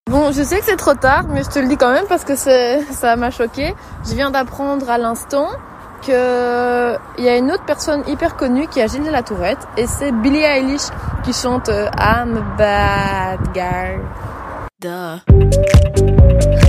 Bon, 0.09 0.33
je 0.33 0.43
sais 0.43 0.59
que 0.59 0.65
c'est 0.65 0.77
trop 0.77 0.95
tard, 0.95 1.25
mais 1.29 1.43
je 1.43 1.51
te 1.51 1.59
le 1.59 1.69
dis 1.69 1.77
quand 1.77 1.93
même 1.93 2.07
parce 2.09 2.25
que 2.25 2.35
ça 2.35 3.17
m'a 3.17 3.31
choqué. 3.31 3.75
Je 4.09 4.15
viens 4.15 4.31
d'apprendre 4.31 4.89
à 4.89 4.97
l'instant 4.97 5.49
que 6.07 6.97
il 7.19 7.25
y 7.25 7.29
a 7.29 7.37
une 7.37 7.53
autre 7.53 7.65
personne 7.67 8.03
hyper 8.07 8.35
connue 8.37 8.69
qui 8.69 8.81
a 8.81 8.87
Gilles 8.87 9.11
la 9.11 9.23
Tourette 9.23 9.59
et 9.77 9.87
c'est 9.87 10.13
Billie 10.13 10.43
Eilish 10.43 10.89
qui 11.25 11.35
chante 11.35 11.69
euh, 11.69 11.91
I'm 11.99 12.39
a 12.39 12.57
bad 12.57 13.41
guy. 13.53 13.99
Duh. 14.81 16.68